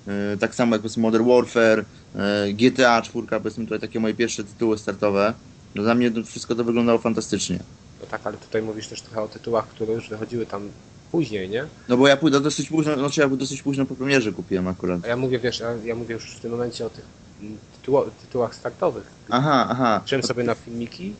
[0.07, 4.43] E, tak samo jak powiedzmy Modern Warfare, e, GTA 4, powiedzmy tutaj takie moje pierwsze
[4.43, 5.33] tytuły startowe.
[5.75, 7.59] No, dla mnie wszystko to wyglądało fantastycznie.
[8.01, 10.69] No tak, ale tutaj mówisz też trochę o tytułach, które już wychodziły tam
[11.11, 11.65] później, nie?
[11.89, 15.05] No bo ja pójdę dosyć późno, znaczy ja dosyć późno po premierze kupiłem akurat.
[15.05, 17.05] A ja mówię, wiesz, ja, ja mówię już w tym momencie o tych
[17.41, 19.03] mm, tytuło, tytułach startowych.
[19.29, 19.99] Aha, aha.
[19.99, 21.13] Patrzyłem sobie na filmiki,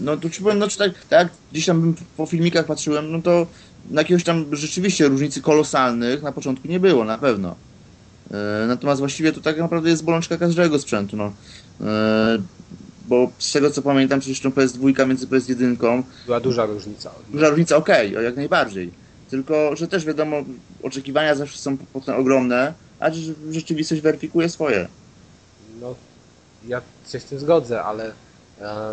[0.00, 3.12] No to ci powiem, no czy tak, tak jak gdzieś tam bym po filmikach patrzyłem,
[3.12, 3.46] no to
[3.90, 7.54] na jakiegoś tam rzeczywiście różnicy kolosalnych na początku nie było, na pewno.
[8.30, 11.32] E, natomiast właściwie to tak naprawdę jest bolączka każdego sprzętu, no.
[11.80, 12.38] E,
[13.08, 17.10] bo z tego co pamiętam, przecież tą PS2 między PS1, była duża różnica.
[17.32, 18.90] duża różnica, okej, o jak najbardziej.
[19.30, 20.44] Tylko, że też wiadomo,
[20.82, 24.88] oczekiwania zawsze są potem ogromne, a rze- rzeczywistość weryfikuje swoje.
[25.80, 25.94] No,
[26.68, 28.12] ja się z tym zgodzę, ale
[28.60, 28.92] e,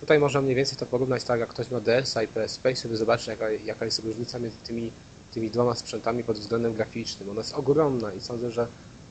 [0.00, 2.96] tutaj można mniej więcej to porównać tak, jak ktoś ma DS-a i PSP i sobie
[2.96, 4.90] zobaczy, jaka, jaka jest różnica między tymi,
[5.34, 7.30] tymi dwoma sprzętami pod względem graficznym.
[7.30, 8.66] Ona jest ogromna i sądzę, że,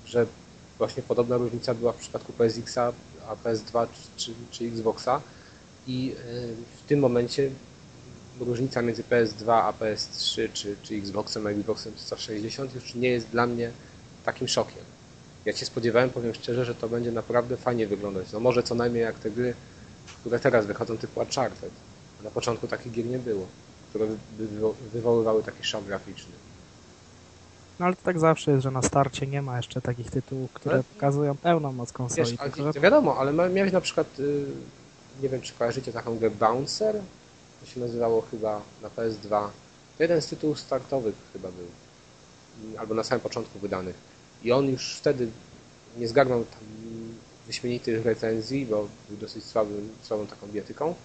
[0.06, 0.26] że
[0.78, 2.94] właśnie podobna różnica była w przypadku PSX-a,
[3.28, 5.22] a PS2 czy, czy, Xboxa
[5.88, 6.24] i e,
[6.78, 7.50] w tym momencie
[8.40, 13.48] różnica między PS2 a PS3 czy, czy Xboxem a Xboxem 360 już nie jest dla
[13.48, 13.72] mnie
[14.26, 14.84] takim szokiem.
[15.46, 18.32] Ja się spodziewałem, powiem szczerze, że to będzie naprawdę fajnie wyglądać.
[18.34, 19.54] No może co najmniej jak te gry,
[20.20, 21.72] które teraz wychodzą typu Uncharted.
[22.24, 23.48] Na początku takich gier nie było,
[23.90, 24.06] które
[24.38, 26.32] by wywo- wywoływały taki szok graficzny.
[27.80, 30.76] No ale to tak zawsze jest, że na starcie nie ma jeszcze takich tytułów, które
[30.76, 32.22] Ale- pokazują pełną moc konsoli.
[32.32, 34.46] Wiesz, tylko, że- wiadomo, ale miałeś na przykład, y,
[35.22, 37.02] nie wiem czy kojarzycie taką grę Bouncer?
[37.62, 39.50] To się nazywało chyba na PS2.
[39.98, 41.68] To jeden z tytułów startowych chyba był.
[42.80, 43.96] Albo na samym początku wydanych.
[44.44, 45.28] I on już wtedy
[45.98, 46.46] nie zgarnął
[47.48, 50.96] wyśmienitych recenzji, bo był dosyć słabym, słabą taką bietyką,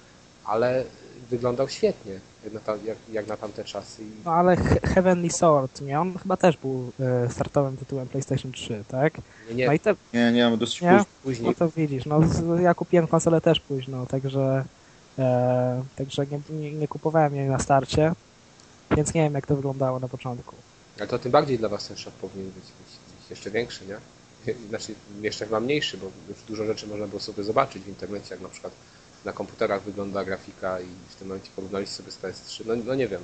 [0.44, 0.84] ale
[1.30, 2.20] wyglądał świetnie,
[2.52, 4.02] na, tam, jak, jak na tamte czasy.
[4.02, 6.00] I No ale He- Heavenly Sword, nie?
[6.00, 9.18] On chyba też był e, startowym tytułem PlayStation 3, tak?
[9.48, 10.88] nie, nie, No i te, Nie, nie, no dosyć Nie?
[10.90, 11.04] późno.
[11.22, 14.64] później no to widzisz, no z- ja kupiłem konsolę też późno, także
[15.18, 18.12] e, także nie, nie, nie kupowałem jej na starcie,
[18.96, 20.54] więc nie wiem jak to wyglądało na początku.
[20.98, 23.96] Ale to tym bardziej dla Was ten szok powinien być, być, być jeszcze większy, nie?
[24.68, 28.40] Znaczy jeszcze chyba mniejszy, bo już dużo rzeczy można było sobie zobaczyć w internecie, jak
[28.40, 28.72] na przykład
[29.24, 32.66] na komputerach wygląda grafika i w tym momencie porównaliście sobie z PS3.
[32.66, 33.22] No, no nie wiem.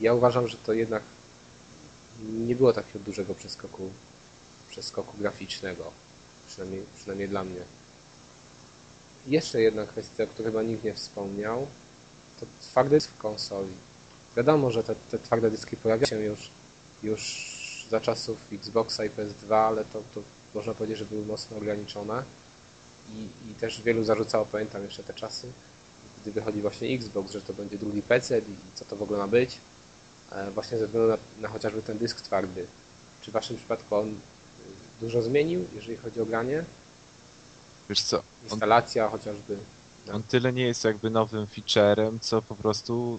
[0.00, 1.02] Ja uważam, że to jednak
[2.22, 3.90] nie było takiego dużego przeskoku,
[4.70, 5.92] przeskoku graficznego.
[6.48, 7.60] Przynajmniej, przynajmniej dla mnie.
[9.26, 11.66] Jeszcze jedna kwestia, o której chyba nikt nie wspomniał,
[12.40, 13.72] to twardy dysk w konsoli.
[14.36, 16.50] Wiadomo, że te, te twarde dyski pojawiają się już,
[17.02, 17.48] już
[17.90, 20.22] za czasów Xboxa i PS2, ale to, to
[20.54, 22.22] można powiedzieć, że były mocno ograniczone.
[23.14, 25.52] I, I też wielu zarzucało, pamiętam jeszcze te czasy,
[26.22, 28.42] gdy wychodzi właśnie Xbox, że to będzie drugi PC i
[28.74, 29.58] co to w ogóle ma być.
[30.32, 32.66] E, właśnie ze względu na, na chociażby ten dysk twardy.
[33.22, 34.12] Czy w Waszym przypadku on y,
[35.00, 36.64] dużo zmienił, jeżeli chodzi o granie?
[37.88, 39.58] Wiesz co, on, Instalacja chociażby.
[40.12, 43.18] on tyle nie jest jakby nowym featurem, co po prostu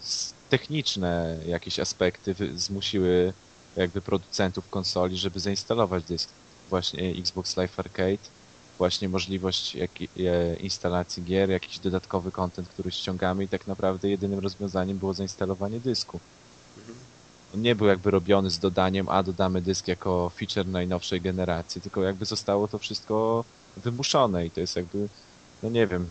[0.49, 3.33] techniczne jakieś aspekty zmusiły
[3.75, 6.29] jakby producentów konsoli, żeby zainstalować dysk.
[6.67, 8.29] Właśnie Xbox Live Arcade,
[8.79, 14.39] właśnie możliwość jak, e, instalacji gier, jakiś dodatkowy content, który ściągamy i tak naprawdę jedynym
[14.39, 16.19] rozwiązaniem było zainstalowanie dysku.
[17.53, 22.03] On nie był jakby robiony z dodaniem, a dodamy dysk jako feature najnowszej generacji, tylko
[22.03, 23.43] jakby zostało to wszystko
[23.77, 25.07] wymuszone i to jest jakby,
[25.63, 26.09] no nie wiem,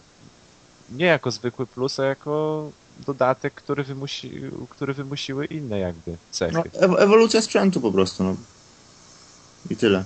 [0.96, 2.70] nie jako zwykły plus, a jako
[3.06, 6.54] dodatek, który, wymusi, który wymusiły inne jakby cechy.
[6.54, 8.36] No, ew- ewolucja sprzętu po prostu, no.
[9.70, 10.04] I tyle.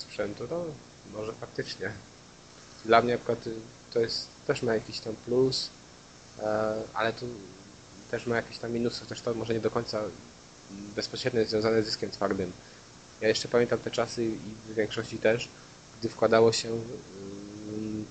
[0.00, 0.64] Sprzętu, no
[1.18, 1.92] może faktycznie.
[2.84, 3.38] Dla mnie akurat
[3.92, 5.68] to jest, też ma jakiś tam plus,
[6.42, 7.26] e, ale tu
[8.10, 10.00] też ma jakieś tam minusy, chociaż to może nie do końca
[10.70, 12.52] bezpośrednio związane z dyskiem twardym.
[13.20, 15.48] Ja jeszcze pamiętam te czasy i w większości też,
[16.00, 18.06] gdy wkładało się ym,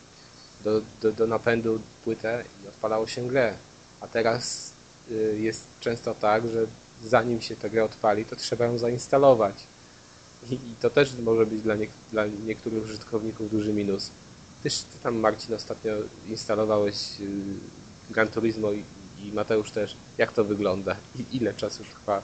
[0.64, 3.54] do, do, do napędu płytę i odpalało się grę.
[4.02, 4.72] A teraz
[5.12, 6.66] y, jest często tak, że
[7.04, 9.56] zanim się tę grę odpali, to trzeba ją zainstalować.
[10.52, 14.10] I, to też może być dla, niek- dla niektórych użytkowników duży minus.
[14.64, 15.92] Tyż ty tam, Marcin, ostatnio
[16.30, 18.84] instalowałeś y, Gran Turismo i,
[19.24, 19.96] i Mateusz też.
[20.18, 20.96] Jak to wygląda?
[21.20, 22.22] I ile czasu trwa,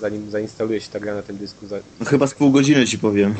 [0.00, 1.66] zanim zainstaluje się ta gra na tym dysku?
[1.66, 3.34] Za, No, chyba z pół godziny ci powiem.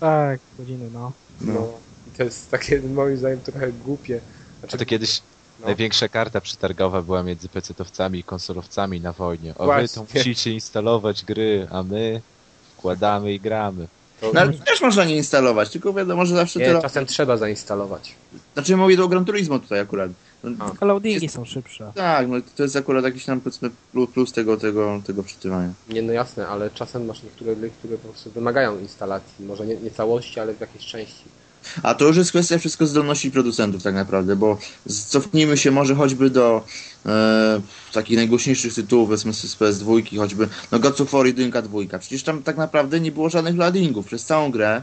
[0.00, 1.12] Tak, godziny, no.
[1.40, 1.52] no.
[1.52, 1.72] No.
[2.06, 4.20] I to jest takie, moim zdaniem, trochę głupie.
[4.60, 5.22] Znaczy, A to kiedyś
[5.60, 9.54] no, największa karta przetargowa była między PC-towcami i konsolowcami na wojnie.
[9.54, 9.88] O wy Właśnie.
[9.88, 12.22] to musicie instalować gry, a my
[12.82, 13.88] wkładamy i gramy.
[14.20, 16.82] To, No ale też można nie instalować, tylko wiadomo, że zawsze nie, tyle...
[16.82, 18.14] czasem trzeba zainstalować.
[18.54, 20.10] Znaczy mówię do Gran Turismo tutaj akurat.
[20.44, 20.84] No, A.
[20.84, 21.92] Loadingi są szybsze.
[21.94, 23.70] Tak, no to jest akurat jakiś tam powiedzmy
[24.12, 25.72] plus, tego, tego, tego przeczytywania.
[25.88, 29.46] Nie, no jasne, ale czasem masz niektóre gry, które po prostu wymagają instalacji.
[29.46, 31.24] Może nie, nie całości, ale w jakiejś części.
[31.82, 34.58] A to już jest kwestia wszystko zdolności producentów tak naprawdę, bo
[35.08, 36.64] cofnijmy się może choćby do
[37.06, 37.60] e,
[37.92, 41.98] takich najgłośniejszych tytułów, powiedzmy z PS2, choćby no God of War 1, 2.
[41.98, 44.82] Przecież tam tak naprawdę nie było żadnych loadingów przez całą grę.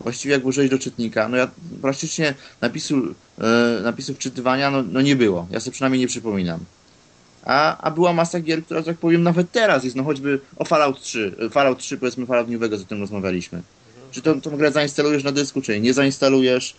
[0.00, 1.48] Właściwie jak użyłeś do czytnika, no ja
[1.82, 2.96] praktycznie napisu,
[3.38, 5.46] e, napisów czytywania no, no nie było.
[5.50, 6.60] Ja sobie przynajmniej nie przypominam.
[7.44, 11.00] A, a była masa gier, która, tak powiem, nawet teraz jest, no choćby o Fallout
[11.00, 13.62] 3, e, Fallout 3 powiedzmy Fallout New Vegas, o tym rozmawialiśmy.
[14.10, 16.74] Czy tą, tą grę zainstalujesz na dysku, czy nie zainstalujesz.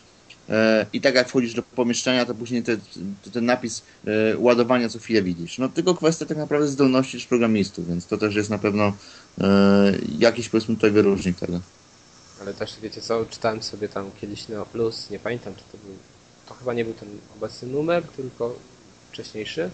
[0.50, 2.78] E, I tak jak wchodzisz do pomieszczenia, to później te,
[3.24, 5.58] te, ten napis e, ładowania co chwilę widzisz.
[5.58, 8.94] No tylko kwestia tak naprawdę zdolności programistów, więc to też jest na pewno
[9.42, 11.60] e, jakiś powiedzmy tutaj wyróżnik tego.
[12.42, 15.96] Ale też wiecie co, czytałem sobie tam kiedyś Neo Plus, nie pamiętam czy to był,
[16.48, 18.56] to chyba nie był ten obecny numer, tylko
[19.12, 19.70] wcześniejszy.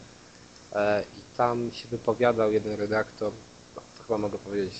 [1.17, 3.31] I tam się wypowiadał jeden redaktor,
[3.75, 4.73] no, to chyba mogę powiedzieć,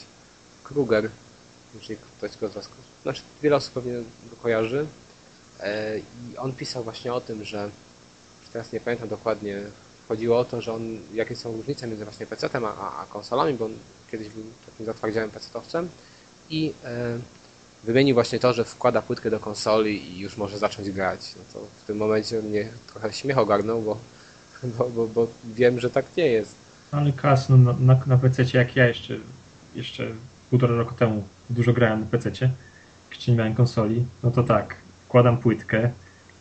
[0.63, 1.10] Kruger,
[1.75, 2.69] jeżeli ktoś go z Was,
[3.03, 3.93] znaczy wiele osób pewnie
[4.29, 4.86] go kojarzy.
[5.59, 7.69] E, I on pisał właśnie o tym, że,
[8.53, 9.61] teraz nie pamiętam dokładnie,
[10.07, 10.81] chodziło o to, że on,
[11.13, 13.73] jakie są różnice między właśnie PC-tem a, a, konsolami, bo on
[14.11, 15.87] kiedyś był takim zatwardziałym PC-towcem
[16.49, 17.17] i e,
[17.83, 21.19] wymienił właśnie to, że wkłada płytkę do konsoli i już może zacząć grać.
[21.37, 23.97] No to w tym momencie mnie trochę śmiech ogarnął, bo,
[24.63, 26.55] bo, bo, bo wiem, że tak nie jest.
[26.91, 29.13] Ale kas, no, na, na, na PC jak ja jeszcze,
[29.75, 30.07] jeszcze
[30.49, 32.51] półtora roku temu dużo grałem na PC, jak
[33.09, 35.89] jeszcze nie miałem konsoli, no to tak, wkładam płytkę,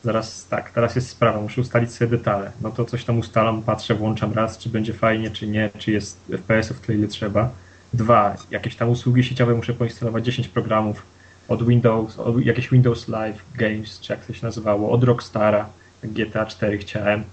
[0.04, 2.52] zaraz tak, teraz jest sprawa, muszę ustalić sobie detale.
[2.60, 6.20] No to coś tam ustalam, patrzę, włączam raz, czy będzie fajnie, czy nie, czy jest
[6.30, 7.50] FPS-ów tyle, ile trzeba.
[7.94, 11.02] Dwa, jakieś tam usługi sieciowe, muszę poinstalować 10 programów
[11.48, 15.68] od Windows, od jakieś Windows Live Games, czy jak to się nazywało, od Rockstara,
[16.04, 17.24] GTA 4 chciałem.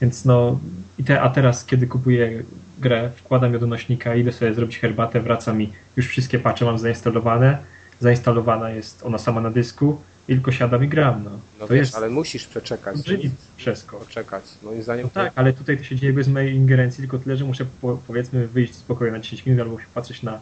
[0.00, 0.58] Więc no,
[0.98, 2.42] i te, a teraz, kiedy kupuję
[2.78, 6.78] grę, wkładam ją do nośnika, idę sobie zrobić herbatę, wraca mi, już wszystkie patche mam
[6.78, 7.58] zainstalowane,
[8.00, 11.24] zainstalowana jest ona sama na dysku i tylko siadam i gram.
[11.24, 12.96] No, No to wiesz, jest ale musisz przeczekać.
[12.96, 14.04] olbrzymi przeskok.
[14.04, 14.44] Poczekać.
[14.62, 17.44] Moim zdaniem No tak, ale tutaj to się dzieje bez mojej ingerencji, tylko tyle, że
[17.44, 20.40] muszę po, powiedzmy wyjść z pokoju na 10 minut albo się patrzeć na,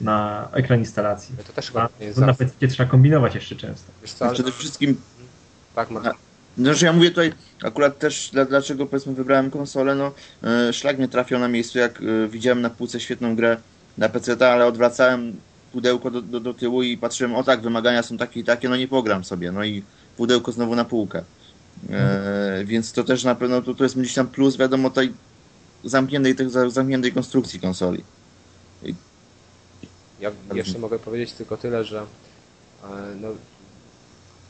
[0.00, 1.34] na ekran instalacji.
[1.46, 2.34] to też chyba nie jest na.
[2.34, 3.92] PC trzeba kombinować jeszcze często.
[4.02, 4.34] Wiesz co, ale...
[4.34, 4.96] Przede wszystkim
[5.74, 6.14] Tak, Marek.
[6.58, 10.12] Znaczy ja mówię tutaj akurat też dla, dlaczego powiedzmy wybrałem konsolę, no
[10.44, 13.56] e, szlak mnie trafiał na miejscu jak e, widziałem na półce świetną grę
[13.98, 15.36] na PC, ale odwracałem
[15.76, 18.76] pudełko do, do, do tyłu i patrzyłem, o tak, wymagania są takie i takie, no
[18.76, 19.82] nie pogram sobie, no i
[20.16, 21.24] pudełko znowu na półkę.
[21.90, 25.12] E, Więc to też na pewno to, to jest gdzieś tam plus, wiadomo, tej
[25.84, 28.04] zamkniętej, tej zamkniętej konstrukcji konsoli.
[30.20, 32.86] Ja jeszcze mogę powiedzieć tylko tyle, że e,
[33.20, 33.28] no,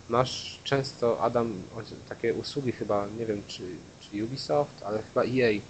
[0.09, 1.53] masz często, Adam,
[2.09, 3.63] takie usługi chyba, nie wiem czy,
[4.01, 5.61] czy Ubisoft, ale chyba EA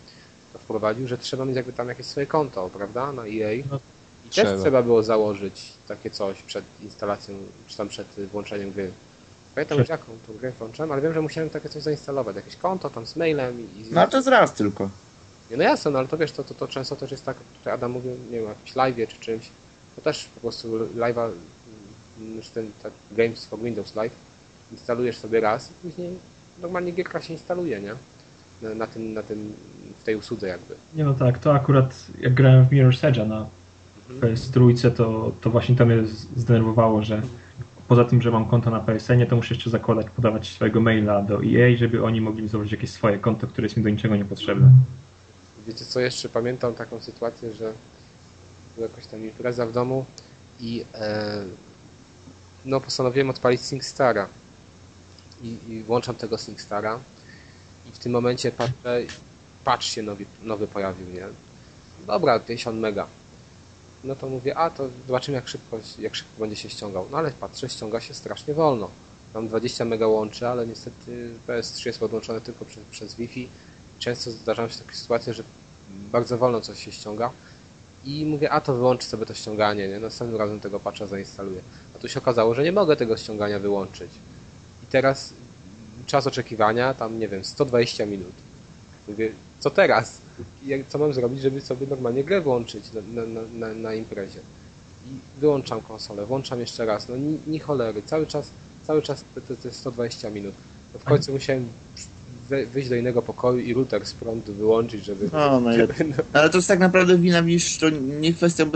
[0.53, 3.63] to wprowadził, że trzeba mieć jakby tam jakieś swoje konto, prawda, na EA.
[3.71, 3.81] No,
[4.27, 4.63] I też trzeba.
[4.63, 7.35] trzeba było założyć takie coś przed instalacją,
[7.69, 8.91] czy tam przed włączeniem gry.
[9.55, 12.91] Pamiętam już jaką tą grę włączyłem, ale wiem, że musiałem takie coś zainstalować, jakieś konto
[12.91, 13.81] tam z mailem i...
[13.81, 14.91] i No to jest raz tylko.
[15.51, 17.73] Nie, no jasne, no ale to wiesz, to, to, to często też jest tak, tutaj
[17.73, 19.49] Adam mówił, nie wiem, jakimś live'ie czy czymś,
[19.97, 21.31] to też po prostu live'a,
[22.37, 24.13] już ten tak, Games for Windows Live,
[24.73, 26.11] instalujesz sobie raz i później
[26.61, 27.95] normalnie gierka się instaluje, nie?
[28.63, 29.55] Na, na tym, na tym,
[30.01, 30.75] w tej usłudze jakby.
[30.95, 33.47] Nie no tak, to akurat jak grałem w Mirror's Edge'a na.
[34.21, 35.97] PS3, to, to właśnie to mnie
[36.37, 37.23] zdenerwowało, że
[37.89, 41.35] poza tym, że mam konto na PSN-ie, to muszę jeszcze zakładać, podawać swojego maila do
[41.45, 44.71] EA, żeby oni mogli mi założyć jakieś swoje konto, które jest mi do niczego niepotrzebne.
[45.67, 47.73] Wiecie co, jeszcze pamiętam taką sytuację, że
[48.77, 50.05] była jakaś tam impreza w domu
[50.61, 51.43] i e,
[52.65, 54.29] no postanowiłem odpalić SingStara
[55.43, 56.99] i, i włączam tego SingStara
[57.89, 59.03] i w tym momencie patrzę,
[59.65, 61.27] patch się nowy, nowy pojawił, nie?
[62.07, 63.07] Dobra, 50 mega.
[64.07, 67.07] No to mówię, a to zobaczymy jak szybko, jak szybko będzie się ściągał.
[67.11, 68.91] No ale patrzę, ściąga się strasznie wolno.
[69.35, 73.49] Mam 20 mega łączy, ale niestety PS3 jest podłączone tylko przez, przez Wi-Fi.
[73.99, 75.43] Często zdarzają się takie sytuacje, że
[76.13, 77.31] bardzo wolno coś się ściąga
[78.05, 80.01] i mówię, a to wyłączę sobie to ściąganie, nie?
[80.01, 81.61] Następnym razem tego patcha zainstaluję.
[81.97, 84.11] A tu się okazało, że nie mogę tego ściągania wyłączyć.
[84.83, 85.33] I teraz
[86.07, 88.33] czas oczekiwania, tam nie wiem, 120 minut.
[89.09, 90.19] Mówię, co teraz?
[90.67, 94.41] Jak, co mam zrobić, żeby sobie normalnie grę włączyć na, na, na, na imprezie?
[95.07, 98.51] I wyłączam konsolę, włączam jeszcze raz, no ni, ni cholery, cały czas,
[98.87, 100.55] cały czas te, te, te 120 minut.
[100.95, 101.69] No w końcu musiałem
[102.73, 105.29] wyjść do innego pokoju i router z prądu wyłączyć, żeby...
[105.33, 108.67] No, no, żeby no, Ale to jest tak naprawdę wina, widzisz, to nie kwestia,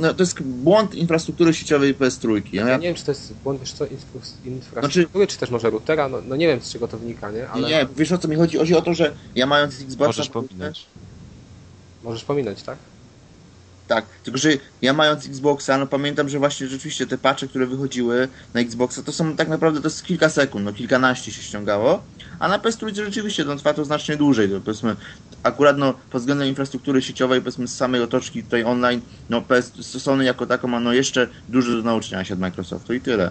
[0.00, 2.42] no, to jest błąd infrastruktury sieciowej PS3.
[2.52, 5.50] Ja, ja nie wiem, czy to jest błąd, wiesz co, infra- infrastruktury, Znaczy- czy też
[5.50, 7.48] może routera, no, no nie wiem, z czego to wynika, nie?
[7.48, 8.58] Ale nie, wiesz o co mi chodzi?
[8.58, 10.06] Chodzi o to, że ja mając Xboxa...
[10.06, 10.86] Możesz pominąć.
[12.04, 12.78] Możesz pominąć, tak?
[13.88, 14.48] Tak, tylko że
[14.82, 19.12] ja mając Xboxa, no pamiętam, że właśnie rzeczywiście te patche, które wychodziły na Xboxa, to
[19.12, 22.02] są tak naprawdę to jest kilka sekund, no kilkanaście się ściągało,
[22.38, 24.96] a na PS3 rzeczywiście no, trwa to znacznie dłużej, to powiedzmy
[25.42, 29.72] akurat no pod względem infrastruktury sieciowej, powiedzmy z samej otoczki tutaj online, no PS
[30.02, 33.30] Sony jako taką ma no jeszcze dużo do nauczenia się od Microsoftu i tyle.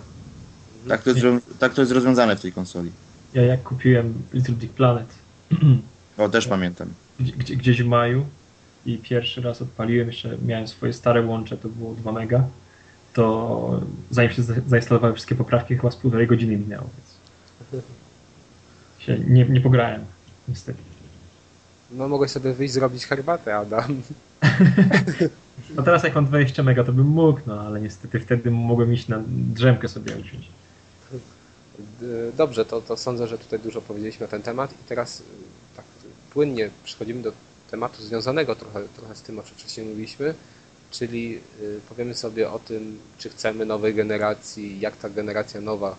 [0.87, 1.21] Tak to jest,
[1.59, 2.91] tak to jest rozwiązane w tej konsoli.
[3.33, 5.07] Ja jak kupiłem Little Big Planet
[6.17, 6.87] O, też pamiętam.
[7.19, 8.25] gdzie- gdzie- gdzieś w maju
[8.85, 12.43] i pierwszy raz odpaliłem, jeszcze miałem swoje stare łącze, to było 2 mega,
[13.13, 17.83] to zanim się za- zainstalowały wszystkie poprawki, chyba z półtorej godziny minęło, więc
[18.99, 20.05] się nie, nie pograłem,
[20.47, 20.79] niestety.
[21.91, 24.01] No mogłeś sobie wyjść zrobić herbatę, Adam.
[25.75, 29.07] No teraz jak mam 20 mega, to bym mógł, no ale niestety wtedy mogłem iść
[29.07, 30.47] na drzemkę sobie uciąć.
[32.01, 35.23] D- Dobrze, to, to sądzę, że tutaj dużo powiedzieliśmy na ten temat i teraz
[35.75, 35.85] tak
[36.33, 37.31] płynnie przechodzimy do
[37.71, 40.33] tematu związanego trochę, trochę z tym, o czym wcześniej mówiliśmy,
[40.91, 45.95] czyli y, powiemy sobie o tym, czy chcemy nowej generacji, jak ta generacja nowa,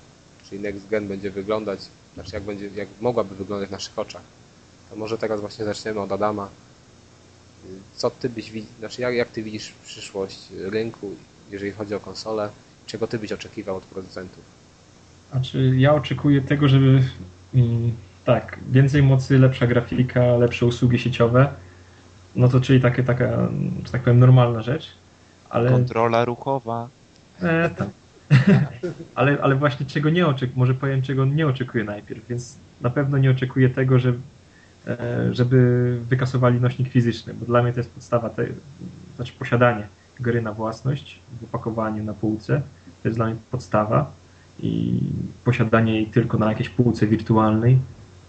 [0.49, 1.81] czyli next gen będzie wyglądać,
[2.15, 4.23] znaczy jak, będzie, jak mogłaby wyglądać w naszych oczach.
[4.91, 6.49] To może teraz właśnie zaczniemy od Adama.
[7.97, 11.15] Co ty byś znaczy jak, jak ty widzisz przyszłość rynku,
[11.51, 12.51] jeżeli chodzi o konsolę,
[12.87, 14.45] czego ty byś oczekiwał od producentów?
[15.31, 17.03] Znaczy, ja oczekuję tego, żeby
[17.55, 17.93] mm,
[18.35, 21.49] tak, więcej mocy, lepsza grafika, lepsze usługi sieciowe.
[22.37, 23.49] No to czyli takie, taka,
[23.85, 24.93] że tak powiem, normalna rzecz.
[25.51, 26.89] Ale, Kontrola ruchowa.
[27.43, 27.89] e, tak.
[29.15, 33.19] ale, ale właśnie czego nie oczekuję, może powiem czego nie oczekuję najpierw, więc na pewno
[33.19, 34.13] nie oczekuję tego, że,
[34.87, 38.47] e, żeby wykasowali nośnik fizyczny, bo dla mnie to jest podstawa, te,
[39.17, 39.87] znaczy posiadanie
[40.21, 42.63] gry na własność w opakowaniu na półce,
[43.03, 44.13] to jest dla mnie podstawa
[44.63, 45.01] i
[45.45, 47.79] posiadanie jej tylko na jakiejś półce wirtualnej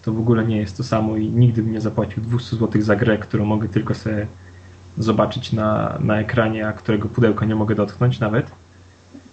[0.01, 2.95] to w ogóle nie jest to samo i nigdy bym nie zapłacił 200 zł za
[2.95, 4.27] grę, którą mogę tylko sobie
[4.97, 8.51] zobaczyć na, na ekranie, a którego pudełka nie mogę dotknąć nawet.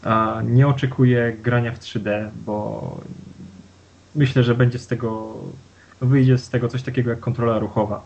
[0.03, 3.01] A nie oczekuję grania w 3D, bo
[4.15, 5.35] myślę, że będzie z tego,
[6.01, 8.03] wyjdzie z tego coś takiego jak kontrola ruchowa,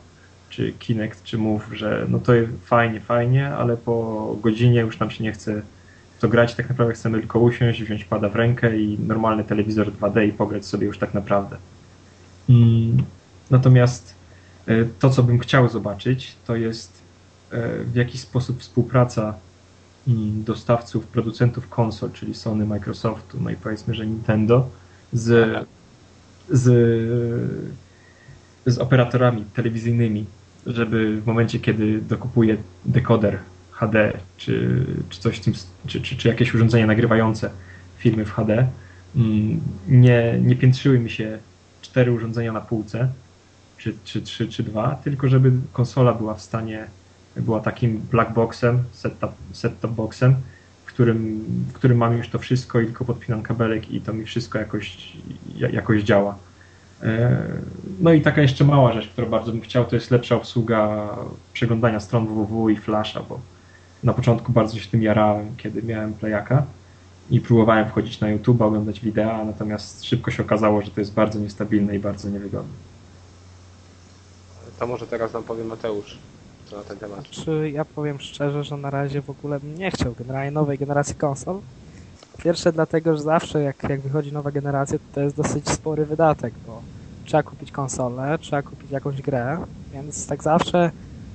[0.51, 2.33] czy Kinect, czy Move, że no to
[2.65, 5.63] fajnie, fajnie, ale po godzinie już nam się nie chce
[6.19, 9.93] w to grać, tak naprawdę chcemy tylko usiąść, wziąć pada w rękę i normalny telewizor
[9.93, 11.57] 2D i pograć sobie już tak naprawdę.
[12.49, 13.07] Mm,
[13.51, 14.19] Natomiast
[14.67, 17.07] e, to, co bym chciał zobaczyć, to jest
[17.51, 19.41] e, w jakiś sposób współpraca
[20.09, 24.71] mm, dostawców, producentów konsol, czyli Sony, Microsoftu, no i powiedzmy, że Nintendo
[25.13, 25.67] z,
[26.49, 26.65] z,
[28.67, 30.27] z operatorami telewizyjnymi,
[30.67, 33.39] żeby w momencie, kiedy dokupuje dekoder
[33.71, 35.55] HD, czy, czy coś tym,
[35.87, 37.51] czy, czy, czy jakieś urządzenie nagrywające
[37.97, 38.73] filmy w HD,
[39.17, 41.39] mm, nie, nie piętrzyły mi się
[41.93, 43.15] cztery urządzenia na półce,
[43.77, 46.95] czy, czy trzy, czy dwa, tylko żeby konsola była w stanie,
[47.37, 50.47] była takim black boxem, set-top set boxem,
[50.85, 54.25] w którym, w którym mam już to wszystko i tylko podpinam kabelek i to mi
[54.27, 55.17] wszystko jakoś,
[55.47, 56.45] ja- jakoś działa.
[57.03, 61.09] E, No i taka jeszcze mała rzecz, którą bardzo bym chciał, to jest lepsza obsługa
[61.53, 63.49] przeglądania stron www i flasha, bo
[64.03, 66.75] na początku bardzo się tym jarałem, kiedy miałem playaka
[67.31, 71.39] i próbowałem wchodzić na YouTube, oglądać wideo, natomiast szybko się okazało, że to jest bardzo
[71.39, 72.73] niestabilne i bardzo niewygodne.
[74.79, 76.19] To może teraz nam powie Mateusz,
[76.67, 77.31] co na ten temat.
[77.31, 81.15] Czy ja powiem szczerze, że na razie w ogóle bym nie chciał generalnie nowej generacji
[81.15, 81.61] konsol.
[82.39, 86.55] Pierwsze dlatego, że zawsze jak, jak wychodzi nowa generacja, to, to jest dosyć spory wydatek,
[86.67, 86.83] bo
[87.25, 89.59] trzeba kupić konsolę, trzeba kupić jakąś grę,
[89.93, 90.91] więc tak zawsze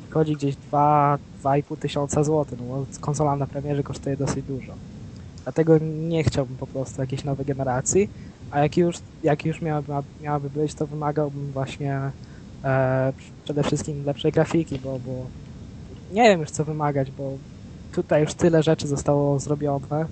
[0.08, 4.74] wychodzi gdzieś 2-2,5 tysiąca złotych, no bo konsola na premierze kosztuje dosyć dużo.
[5.48, 8.10] Dlatego nie chciałbym po prostu jakiejś nowej generacji,
[8.50, 12.14] a jak już, jak już miałaby, miałaby być, to wymagałbym właśnie
[12.64, 15.30] e, przede wszystkim lepszej grafiki, bo, bo
[16.10, 17.40] nie wiem już co wymagać, bo
[17.92, 20.08] tutaj już tyle rzeczy zostało zrobione.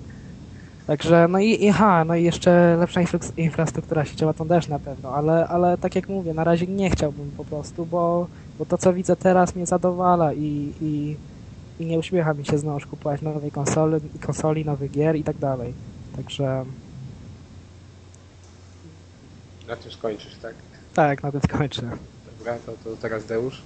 [0.86, 4.78] Także, no i, i ha, no i jeszcze lepsza infra- infrastruktura sieciowa to też na
[4.78, 8.28] pewno, ale, ale tak jak mówię, na razie nie chciałbym po prostu, bo,
[8.58, 11.18] bo to co widzę teraz mnie zadowala i, i
[11.84, 15.74] nie uśmiecha mi się znowu kupować nowej konsoli, konsoli, nowych gier i tak dalej.
[16.16, 16.64] Także
[19.68, 20.54] Na tym skończysz, tak?
[20.94, 21.90] tak, na tym skończę.
[22.38, 23.62] Dobra, to, to teraz Deusz.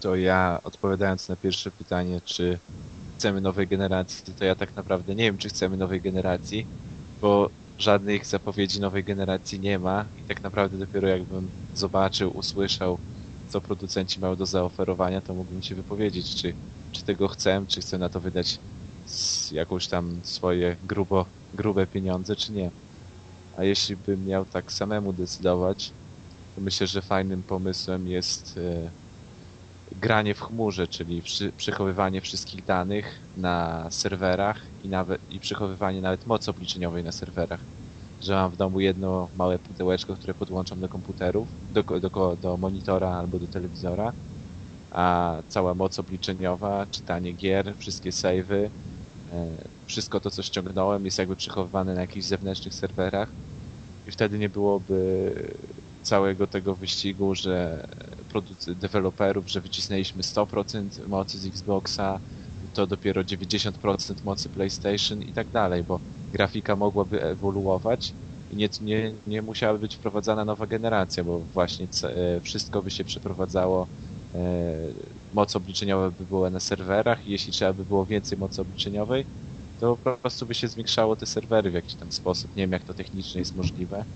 [0.00, 2.58] To ja odpowiadając na pierwsze pytanie, czy
[3.18, 6.66] chcemy nowej generacji, to ja tak naprawdę nie wiem, czy chcemy nowej generacji,
[7.20, 12.98] bo żadnych zapowiedzi nowej generacji nie ma i tak naprawdę dopiero jakbym zobaczył, usłyszał,
[13.46, 16.54] co producenci mają do zaoferowania, to mógłbym się wypowiedzieć, czy
[17.06, 18.60] tego chcę, czy chcę na to wydać
[19.52, 22.72] jakąś tam swoje grubo, grube pieniądze, czy nie.
[23.52, 25.94] A jeśli bym miał tak samemu decydować,
[26.54, 28.92] to myślę, że fajnym pomysłem jest e,
[29.92, 36.26] granie w chmurze, czyli przy, przechowywanie wszystkich danych na serwerach i, nawet, i przechowywanie nawet
[36.26, 37.68] mocy obliczeniowej na serwerach.
[38.20, 43.10] Że mam w domu jedno małe pudełeczko, które podłączam do komputerów, do, do, do monitora
[43.10, 44.14] albo do telewizora,
[44.90, 48.70] a cała moc obliczeniowa, czytanie gier, wszystkie savey,
[49.28, 53.36] e, wszystko to, co ściągnąłem, jest jakby przechowywane na jakichś zewnętrznych serwerach.
[54.06, 55.34] I wtedy nie byłoby
[56.02, 57.84] całego tego wyścigu, że
[58.76, 62.20] deweloperów, że wycisnęliśmy 100% mocy z Xboxa,
[62.72, 66.00] to dopiero 90% mocy PlayStation i tak dalej, bo
[66.32, 68.16] grafika mogłaby ewoluować
[68.50, 73.04] i nie, nie, nie musiałaby być wprowadzana nowa generacja, bo właśnie e, wszystko by się
[73.04, 73.88] przeprowadzało,
[75.32, 79.26] moc obliczeniowa by była na serwerach i jeśli trzeba by było więcej mocy obliczeniowej,
[79.76, 82.54] to po prostu by się zwiększało te serwery w jakiś tam sposób.
[82.56, 84.06] Nie wiem, jak to technicznie jest możliwe,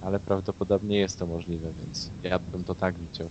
[0.00, 3.30] ale prawdopodobnie jest to możliwe, więc ja bym to tak widział.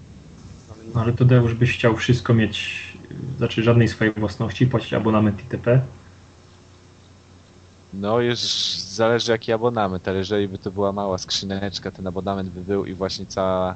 [0.93, 2.97] No, ale to Deusz byś chciał wszystko mieć,
[3.37, 5.87] znaczy żadnej swojej własności, płacić abonament ITP?
[7.93, 8.39] No, już
[8.83, 12.93] zależy jaki abonament, ale jeżeli by to była mała skrzyneczka, ten abonament by był i
[12.93, 13.75] właśnie cała,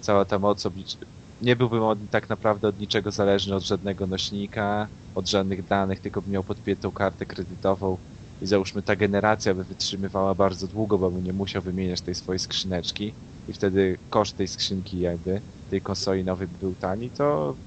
[0.00, 0.98] cała ta moc oblicz...
[1.40, 6.22] Nie byłbym od, tak naprawdę od niczego zależny, od żadnego nośnika, od żadnych danych, tylko
[6.22, 7.98] bym miał podpiętą kartę kredytową
[8.40, 12.38] i załóżmy ta generacja by wytrzymywała bardzo długo, bo bym nie musiał wymieniać tej swojej
[12.38, 13.16] skrzyneczki
[13.46, 17.58] i wtedy koszt tej skrzynki jakby, tej konsoli nowej by był tani, to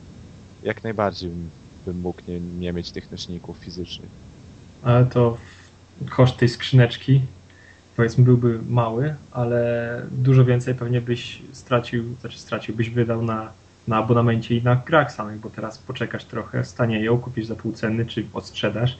[0.61, 1.53] jak najbardziej bym,
[1.85, 4.11] bym mógł nie, nie mieć tych nośników fizycznych.
[4.81, 5.37] Ale to
[6.11, 7.27] koszt tej skrzyneczki
[7.95, 13.57] powiedzmy byłby mały, ale dużo więcej pewnie byś stracił, znaczy stracił, byś wydał na,
[13.87, 18.05] na abonamencie i na grach samych, bo teraz poczekasz trochę, stanieją, kupisz za pół ceny,
[18.05, 18.97] czy odsprzedasz,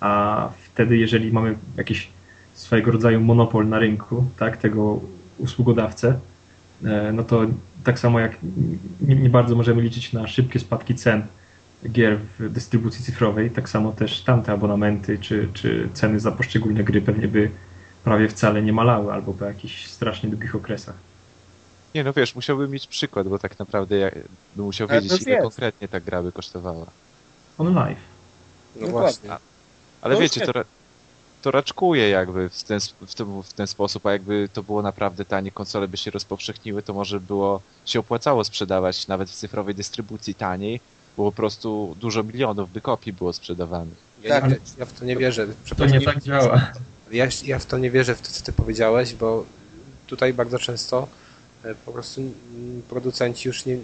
[0.00, 2.08] a wtedy jeżeli mamy jakiś
[2.54, 5.00] swojego rodzaju monopol na rynku, tak, tego
[5.38, 6.18] usługodawcę,
[6.84, 7.46] e, no to
[7.84, 8.36] tak samo jak
[9.00, 11.22] nie, nie, bardzo możemy liczyć na szybkie spadki cen
[11.88, 17.00] gier w dystrybucji cyfrowej, tak samo też tamte abonamenty czy, czy ceny za poszczególne gry
[17.00, 17.50] pewnie by
[18.04, 21.05] prawie wcale nie malały albo po jakichś strasznie długich okresach.
[21.96, 24.10] Nie, no wiesz, musiałbym mieć przykład, bo tak naprawdę ja
[24.56, 25.42] bym musiał wiedzieć, ile jest.
[25.42, 26.86] konkretnie ta gra by kosztowała.
[27.58, 27.98] On live.
[28.76, 29.30] No właśnie.
[30.00, 30.52] Ale to wiecie, to,
[31.42, 35.24] to raczkuje jakby w ten, w, ten, w ten sposób, a jakby to było naprawdę
[35.24, 40.34] tanie, konsole by się rozpowszechniły, to może było się opłacało sprzedawać nawet w cyfrowej dystrybucji
[40.34, 40.80] taniej,
[41.16, 43.98] bo po prostu dużo milionów by kopii było sprzedawanych.
[44.22, 45.46] Ja, tak, ja w to nie wierzę.
[45.76, 46.72] To nie tak działa.
[47.10, 49.44] Ja, ja w to nie wierzę, w to, co ty powiedziałeś, bo
[50.06, 51.08] tutaj bardzo często
[51.74, 52.20] po prostu
[52.88, 53.78] producenci już nie,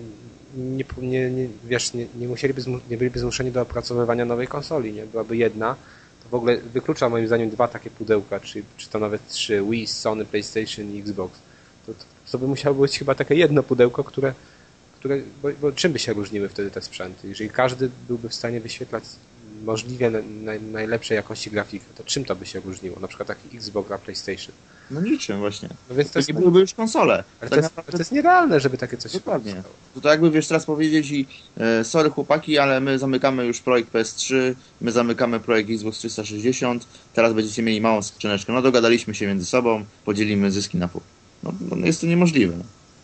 [0.57, 5.07] nie, nie, nie wiesz, nie, nie, musieliby, nie byliby zmuszeni do opracowywania nowej konsoli, nie?
[5.07, 5.77] Byłaby jedna,
[6.33, 10.25] w ogóle wyklucza moim zdaniem dwa takie pudełka, czy, czy to nawet trzy, Wii, Sony,
[10.25, 11.39] PlayStation i Xbox.
[11.87, 14.35] To, to, to by musiało być chyba takie jedno pudełko, które,
[14.99, 17.29] które bo, bo czym by się różniły wtedy te sprzęty?
[17.29, 19.05] Jeżeli każdy byłby w stanie wyświetlać
[19.65, 23.01] możliwie na, na, najlepszej jakości grafiki, to czym to by się różniło?
[23.01, 24.55] Na przykład taki Xbox a PlayStation.
[24.91, 25.69] No niczym właśnie.
[25.91, 27.15] No więc to, jest, nie byłyby już konsole.
[27.15, 27.93] Ale tak to, jest, naprawdę...
[27.93, 29.53] to jest nierealne, żeby takie coś Dokładnie.
[29.53, 29.63] się
[29.95, 31.27] To tak jakby wiesz teraz powiedzieć i
[31.57, 37.33] e, sorry chłopaki, ale my zamykamy już projekt PS3, my zamykamy projekt Xbox 360, teraz
[37.33, 38.53] będziecie mieli małą skrzyneczkę.
[38.53, 41.01] No dogadaliśmy się między sobą, podzielimy zyski na pół.
[41.43, 42.55] No, no jest to niemożliwe.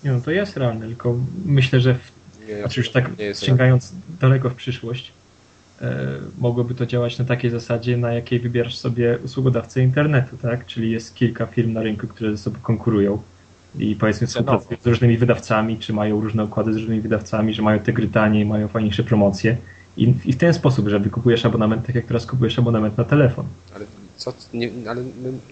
[0.04, 1.14] Nie, no to jest realne, tylko
[1.44, 3.10] myślę, że w, nie, znaczy już tak
[3.40, 5.12] sięgając daleko w przyszłość,
[6.38, 10.66] mogłoby to działać na takiej zasadzie, na jakiej wybierasz sobie usługodawcę internetu, tak?
[10.66, 13.22] Czyli jest kilka firm na rynku, które ze sobą konkurują
[13.78, 17.80] i powiedzmy współpracują z różnymi wydawcami, czy mają różne układy z różnymi wydawcami, że mają
[17.80, 19.56] te gry taniej, mają fajniejsze promocje.
[19.96, 23.46] I, I, w ten sposób, że wykupujesz abonament, tak jak teraz kupujesz abonament na telefon.
[23.74, 23.84] Ale
[24.16, 25.02] co, nie, ale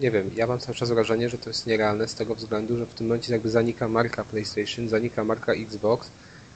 [0.01, 2.85] nie wiem, ja mam cały czas wrażenie, że to jest nierealne z tego względu, że
[2.85, 6.11] w tym momencie jakby zanika marka PlayStation, zanika marka Xbox.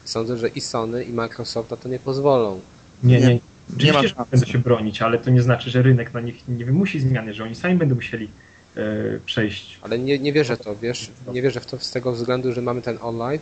[0.05, 2.59] Sądzę, że i Sony, i Microsoft na to nie pozwolą.
[3.03, 3.39] Nie, nie,
[3.79, 4.29] nie ma szans.
[4.29, 7.43] będą się bronić, ale to nie znaczy, że rynek na nich nie wymusi zmiany, że
[7.43, 8.29] oni sami będą musieli
[8.75, 8.81] e,
[9.25, 9.79] przejść.
[9.81, 12.81] Ale nie, nie wierzę to, wiesz, nie wierzę w to z tego względu, że mamy
[12.81, 13.41] ten online,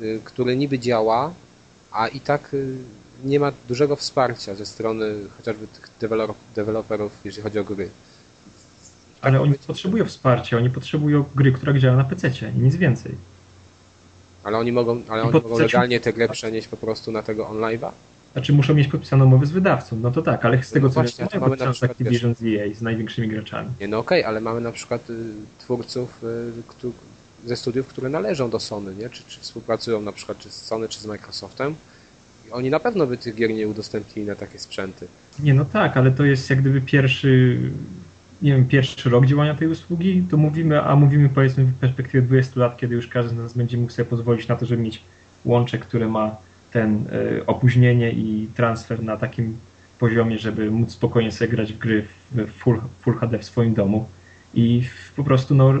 [0.00, 1.34] y, który niby działa,
[1.92, 2.76] a i tak y,
[3.24, 5.90] nie ma dużego wsparcia ze strony chociażby tych
[6.54, 7.88] deweloperów, jeżeli chodzi o gry.
[9.20, 13.14] Ale tak oni potrzebują wsparcia, oni potrzebują gry, która działa na PC i nic więcej.
[14.44, 17.90] Ale oni mogą, ale oni mogą legalnie tę grę przenieść po prostu na tego online'a?
[18.32, 21.00] Znaczy muszą mieć podpisaną umowę z wydawcą, no to tak, ale z tego No co
[21.00, 23.68] właśnie, wiem, mamy na przykład, Activision z EA, z największymi graczami.
[23.80, 25.14] Nie, no okej, ale mamy na przykład y,
[25.58, 26.92] twórców y, któ-
[27.46, 29.10] ze studiów, które należą do Sony, nie?
[29.10, 31.74] Czy, czy współpracują na przykład czy z Sony, czy z Microsoftem.
[32.48, 35.06] I Oni na pewno by tych gier nie udostępnili na takie sprzęty.
[35.38, 37.58] Nie, no tak, ale to jest jak gdyby pierwszy,
[38.42, 42.60] nie wiem, pierwszy rok działania tej usługi, to mówimy, a mówimy powiedzmy w perspektywie 20
[42.60, 45.02] lat, kiedy już każdy z nas będzie mógł sobie pozwolić na to, żeby mieć
[45.44, 46.36] łącze, które ma
[46.72, 49.56] ten y, opóźnienie i transfer na takim
[49.98, 54.08] poziomie, żeby móc spokojnie sobie grać w gry w full, full HD w swoim domu.
[54.54, 54.82] I
[55.16, 55.72] po prostu no,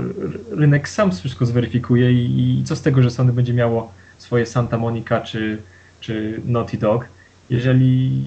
[0.50, 4.78] rynek sam wszystko zweryfikuje i, i co z tego, że Sony będzie miało swoje Santa
[4.78, 5.58] Monica czy,
[6.00, 7.06] czy Naughty Dog,
[7.50, 8.24] jeżeli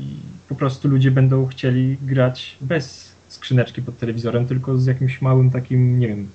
[0.49, 5.99] po prostu ludzie będą chcieli grać bez skrzyneczki pod telewizorem, tylko z jakimś małym takim,
[5.99, 6.29] nie wiem,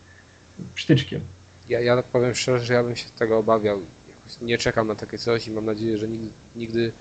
[0.74, 1.20] przytyczkiem.
[1.68, 3.80] Ja, ja powiem szczerze, że ja bym się tego obawiał.
[4.42, 6.92] Nie czekam na takie coś i mam nadzieję, że nigdy, nigdy,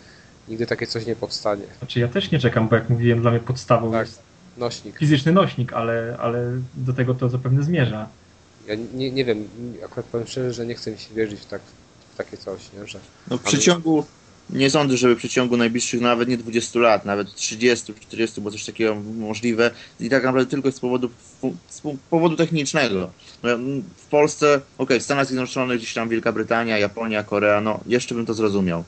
[0.48, 1.64] nigdy takie coś nie powstanie.
[1.80, 4.08] Znaczy ja też nie czekam, bo jak mówiłem, dla mnie podstawą Tak.
[4.08, 4.20] jest
[4.58, 4.98] Nośnik.
[4.98, 8.08] fizyczny nośnik, ale, ale do tego to zapewne zmierza.
[8.68, 9.48] Ja nie, nie wiem,
[9.86, 11.62] akurat powiem szczerze, że nie chcę mi się wierzyć w, tak,
[12.14, 12.88] w takie coś, nie?
[12.88, 13.00] że
[13.30, 14.06] No w przeciągu,
[14.50, 18.66] nie sądzę, żeby w przeciągu najbliższych nawet nie 20 lat, nawet 30, 40, bo coś
[18.66, 21.10] takiego możliwe i tak naprawdę tylko z powodu,
[21.70, 23.10] z powodu technicznego.
[23.44, 23.50] No,
[23.98, 28.26] w Polsce, okej, w Stanach Zjednoczonych, gdzieś tam Wielka Brytania, Japonia, Korea, no jeszcze bym
[28.26, 28.84] to zrozumiał.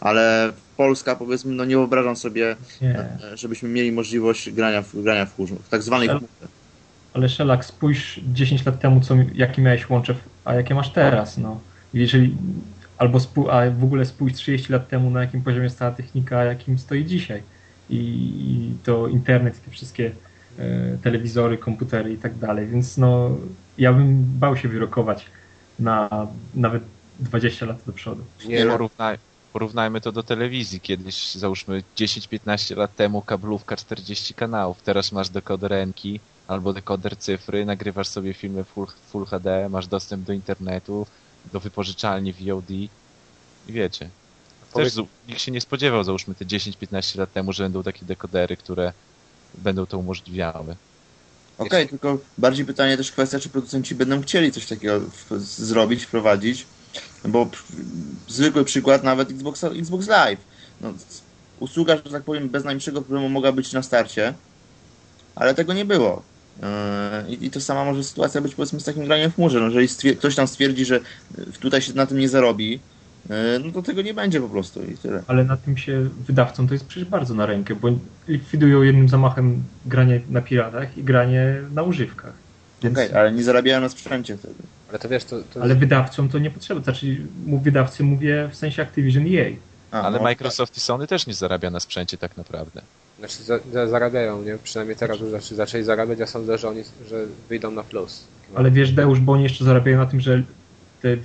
[0.00, 2.88] Ale Polska, powiedzmy, no nie wyobrażam sobie, Nie.
[2.98, 6.52] e, żebyśmy mieli możliwość grania w, grania w w tak zwanej Ale- chmurze.
[7.14, 11.60] Ale Szelak, spójrz 10 lat temu, co, jakie miałeś łącze, a jakie masz teraz, no.
[11.94, 12.34] Jeżeli,
[12.98, 16.44] albo spó- a w ogóle spójrz 30 lat temu, na jakim poziomie stała technika, a
[16.44, 17.42] jakim stoi dzisiaj.
[17.88, 17.96] I,
[18.76, 20.16] i to internet, te wszystkie
[20.58, 23.38] e, telewizory, komputery i tak dalej, więc no,
[23.78, 25.32] ja bym bał się wyrokować
[25.78, 26.08] na
[26.54, 26.82] nawet
[27.18, 28.24] 20 lat do przodu.
[28.44, 29.18] nie, Porównaj,
[29.52, 30.80] porównajmy to do telewizji.
[30.80, 34.82] Kiedyś, załóżmy 10-15 lat temu kablówka 40 kanałów.
[34.82, 40.24] Teraz masz dekoder Enki albo dekoder cyfry, nagrywasz sobie filmy full, full HD, masz dostęp
[40.26, 41.06] do internetu,
[41.52, 42.88] do wypożyczalni VOD i
[43.68, 44.04] wiecie.
[44.04, 48.06] Też Powiedz- zu- nikt się nie spodziewał, załóżmy te 10-15 lat temu, że będą takie
[48.06, 48.92] dekodery, które
[49.54, 50.76] będą to umożliwiały.
[51.58, 56.66] Okej, tylko bardziej pytanie też kwestia, czy producenci będą chcieli coś takiego w, zrobić, wprowadzić,
[57.24, 57.50] bo
[58.28, 60.40] zwykły przykład nawet Xbox, Xbox Live.
[60.80, 60.92] No,
[61.60, 64.34] usługa, że tak powiem, bez najmniejszego problemu mogła być na starcie,
[65.34, 66.22] ale tego nie było.
[66.62, 69.60] Yy, I, I to sama może sytuacja być powiedzmy z takim graniem w chmurze.
[69.60, 71.00] No, jeżeli stwier- ktoś tam stwierdzi, że
[71.60, 72.70] tutaj się na tym nie zarobi,
[73.30, 75.22] yy, no to tego nie będzie po prostu i tyle.
[75.26, 77.88] Ale na tym się wydawcom to jest przecież bardzo na rękę, bo
[78.28, 82.32] likwidują jednym zamachem granie na piratach i granie na używkach.
[82.82, 84.54] Więc, Okej, ale nie zarabiają na sprzęcie wtedy.
[84.90, 86.80] ale to wiesz, to, to Ale wydawcom to nie potrzeba.
[86.80, 87.16] Znaczy,
[87.62, 89.52] wydawcy mówię w sensie Activision E EA.
[89.90, 92.82] A, Ale no, Microsoft i Sony też nie zarabia na sprzęcie tak naprawdę.
[93.18, 94.58] Znaczy za, za, zarabiają, nie?
[94.62, 98.24] Przynajmniej teraz już zaczęli, zaczęli zarabiać, ja sądzę, że oni że wyjdą na plus.
[98.54, 100.42] Ale wiesz, Deusz, bo oni jeszcze zarabiają na tym, że
[101.02, 101.16] te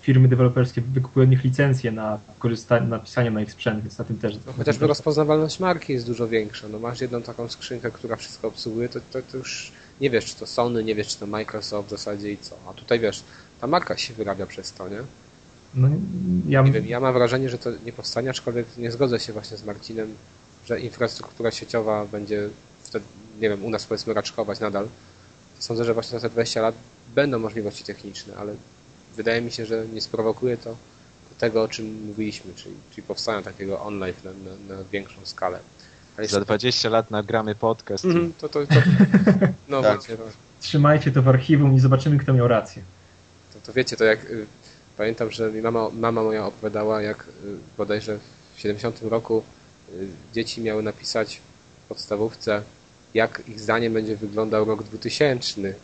[0.00, 4.04] firmy deweloperskie wykupują od nich licencje na korzystanie, na pisanie na ich sprzęt, więc na
[4.04, 4.34] tym też.
[4.46, 6.68] No, chociażby rozpoznawalność marki jest dużo większa.
[6.68, 10.36] No masz jedną taką skrzynkę, która wszystko obsługuje, to, to, to już nie wiesz, czy
[10.36, 12.56] to Sony, nie wiesz, czy to Microsoft w zasadzie i co.
[12.70, 13.22] A tutaj wiesz,
[13.60, 15.00] ta marka się wyrabia przez to, nie?
[15.74, 15.88] No,
[16.48, 19.56] ja, Nie wiem, ja mam wrażenie, że to nie powstanie, aczkolwiek nie zgodzę się właśnie
[19.56, 20.08] z Marcinem,
[20.66, 22.48] że infrastruktura sieciowa będzie
[22.82, 23.04] wtedy,
[23.40, 24.88] nie wiem, u nas powiedzmy raczkować nadal.
[25.58, 26.74] Sądzę, że właśnie za te 20 lat
[27.14, 28.54] będą możliwości techniczne, ale
[29.16, 30.70] wydaje mi się, że nie sprowokuje to
[31.30, 35.58] do tego, o czym mówiliśmy, czyli, czyli powstania takiego online na, na, na większą skalę.
[36.18, 38.04] Ale Za 20 lat nagramy podcast.
[38.04, 38.74] Mhm, to, to, to,
[39.68, 39.94] no Tak.
[39.96, 40.22] właśnie, to,
[40.60, 42.82] trzymajcie to w archiwum i zobaczymy, kto miał rację.
[43.54, 44.46] to, to wiecie, to jak y,
[44.96, 48.18] pamiętam, że mi mama, mama moja opowiadała, jak y, bodajże
[48.56, 49.63] w 70 roku y,
[50.34, 51.40] dzieci miały napisać
[51.84, 52.62] w podstawówce,
[53.14, 55.74] jak ich zdaniem będzie wyglądał rok 2000.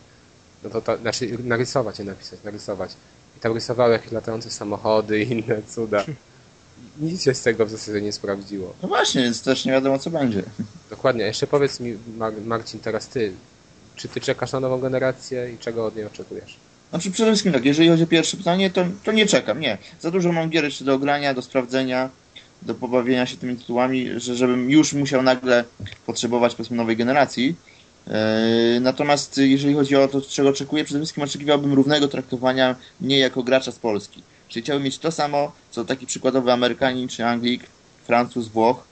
[0.63, 2.91] No to ta, znaczy narysować je napisać, narysować.
[3.37, 6.05] I tam rysowały jakieś latające samochody i inne cuda.
[6.99, 8.73] Nic się z tego w zasadzie nie sprawdziło.
[8.81, 10.43] No właśnie, więc też nie wiadomo co będzie.
[10.89, 11.23] Dokładnie.
[11.23, 13.33] A jeszcze powiedz mi, Mar- Marcin, teraz ty,
[13.95, 16.57] czy ty czekasz na nową generację i czego od niej oczekujesz?
[16.89, 19.77] Znaczy przede wszystkim tak, jeżeli chodzi o pierwsze pytanie, to, to nie czekam, nie.
[19.99, 22.09] Za dużo mam gier jeszcze do ogrania, do sprawdzenia,
[22.61, 25.63] do pobawienia się tymi tytułami, że żebym już musiał nagle
[26.05, 27.55] potrzebować powiedzmy nowej generacji.
[28.07, 28.13] Yy,
[28.81, 33.71] natomiast jeżeli chodzi o to, czego oczekuję, przede wszystkim oczekiwałbym równego traktowania mnie jako gracza
[33.71, 34.23] z Polski.
[34.47, 37.63] Czyli chciałbym mieć to samo, co taki przykładowy Amerykanin czy Anglik,
[38.03, 38.83] Francuz, Włoch,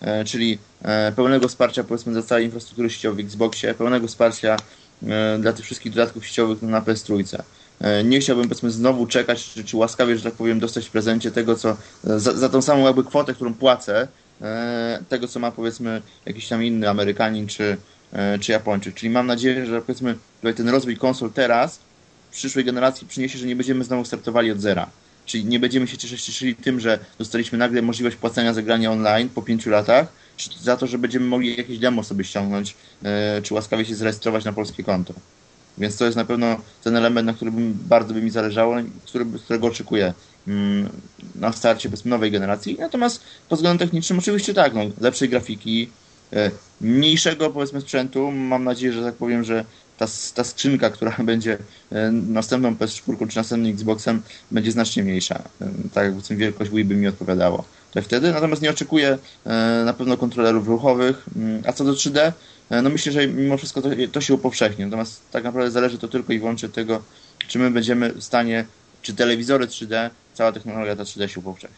[0.00, 4.56] e, czyli e, pełnego wsparcia powiedzmy dla całej infrastruktury sieciowej w Xboxie, pełnego wsparcia
[5.02, 7.42] e, dla tych wszystkich dodatków sieciowych na PS3.
[7.80, 11.30] E, Nie chciałbym powiedzmy znowu czekać, czy, czy łaskawie, że tak powiem, dostać w prezencie
[11.30, 14.08] tego, co za, za tą samą jakby kwotę, którą płacę,
[14.42, 17.76] e, tego, co ma powiedzmy jakiś tam inny Amerykanin czy,
[18.12, 18.94] e, czy Japończyk.
[18.94, 20.18] Czyli mam nadzieję, że powiedzmy
[20.56, 21.78] ten rozwój konsol teraz
[22.30, 24.90] w przyszłej generacji przyniesie, że nie będziemy znowu startowali od zera.
[25.26, 29.42] Czyli nie będziemy się cieszyli tym, że dostaliśmy nagle możliwość płacenia za granie online po
[29.42, 32.76] pięciu latach, czy za to, że będziemy mogli jakieś demo sobie ściągnąć,
[33.42, 35.14] czy łaskawie się zarejestrować na polskie konto.
[35.78, 39.66] Więc to jest na pewno ten element, na którym bardzo by mi zależało, który, którego
[39.66, 40.14] oczekuję
[40.48, 40.88] mm,
[41.34, 42.76] na starcie powiedzmy nowej generacji.
[42.80, 45.90] Natomiast pod względem technicznym oczywiście tak, no, lepszej grafiki,
[46.32, 46.50] e,
[46.80, 48.30] mniejszego powiedzmy sprzętu.
[48.32, 49.64] Mam nadzieję, że tak powiem, że
[49.98, 51.58] ta, ta skrzynka, która będzie
[51.92, 55.42] e, następną PS4 czy następnym Xboxem będzie znacznie mniejsza.
[55.60, 57.64] E, tak jakby wielkość Wii by mi odpowiadało.
[57.92, 58.32] To wtedy.
[58.32, 59.18] Natomiast nie oczekuję
[59.84, 61.26] na pewno kontrolerów ruchowych.
[61.36, 62.32] Mm, a co do 3D,
[62.70, 64.84] no myślę, że mimo wszystko to, to się upowszechni.
[64.84, 67.02] Natomiast tak naprawdę zależy to tylko i wyłącznie od tego,
[67.48, 68.66] czy my będziemy w stanie,
[69.02, 71.76] czy telewizory 3D, cała technologia ta 3D się upowszechni.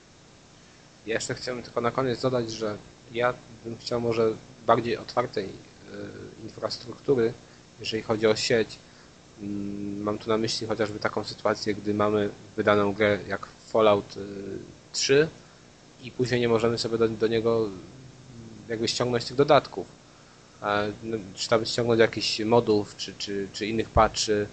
[1.07, 2.77] Ja jeszcze chciałbym tylko na koniec dodać, że
[3.13, 3.35] ja
[3.65, 4.33] bym chciał może
[4.67, 5.49] bardziej otwartej
[6.45, 7.33] infrastruktury,
[7.81, 8.79] jeżeli chodzi o sieć.
[9.43, 14.15] Mm, mam tu na myśli chociażby taką sytuację, gdy mamy wydaną grę jak Fallout
[14.93, 15.29] 3
[16.03, 17.69] i później nie możemy sobie do, do niego
[18.69, 19.87] jakby ściągnąć tych dodatków
[21.35, 24.47] czy tam ściągnąć jakiś modułów, czy, czy, czy innych patchy,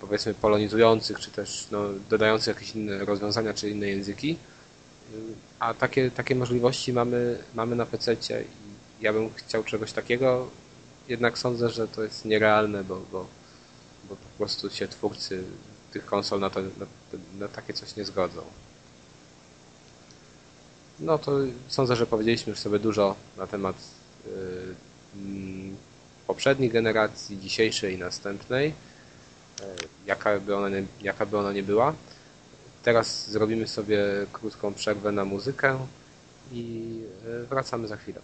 [0.00, 4.36] powiedzmy polonizujących, czy też no, dodających jakieś inne rozwiązania, czy inne języki.
[5.58, 8.44] A takie, takie możliwości mamy, mamy na PC i
[9.00, 10.50] ja bym chciał czegoś takiego,
[11.08, 13.26] jednak sądzę, że to jest nierealne, bo, bo,
[14.08, 15.44] bo po prostu się twórcy
[15.92, 16.86] tych konsol na, to, na,
[17.38, 18.42] na takie coś nie zgodzą.
[21.00, 21.32] No to
[21.68, 23.76] sądzę, że powiedzieliśmy już sobie dużo na temat
[24.26, 24.76] Mm,
[26.26, 29.64] poprzedniej generacji, dzisiejszej i następnej, e,
[30.06, 31.94] jaka by, ona nie, jaka by ona nie była.
[32.82, 35.86] Teraz zrobimy sobie krótką przerwę na muzykę
[36.52, 36.94] i
[37.42, 38.20] e, wracamy za chwilę.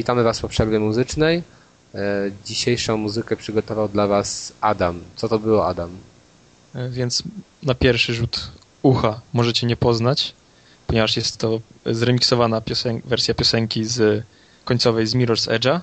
[0.00, 1.42] Witamy Was po przerwie muzycznej.
[1.94, 5.00] E, dzisiejszą muzykę przygotował dla Was Adam.
[5.16, 5.90] Co to było, Adam?
[6.74, 7.22] E, więc
[7.62, 8.50] na pierwszy rzut
[8.82, 10.32] ucha możecie nie poznać,
[10.86, 14.24] ponieważ jest to zremiksowana piosen wersja piosenki z
[14.64, 15.80] końcowej z Mirror's Edge'a.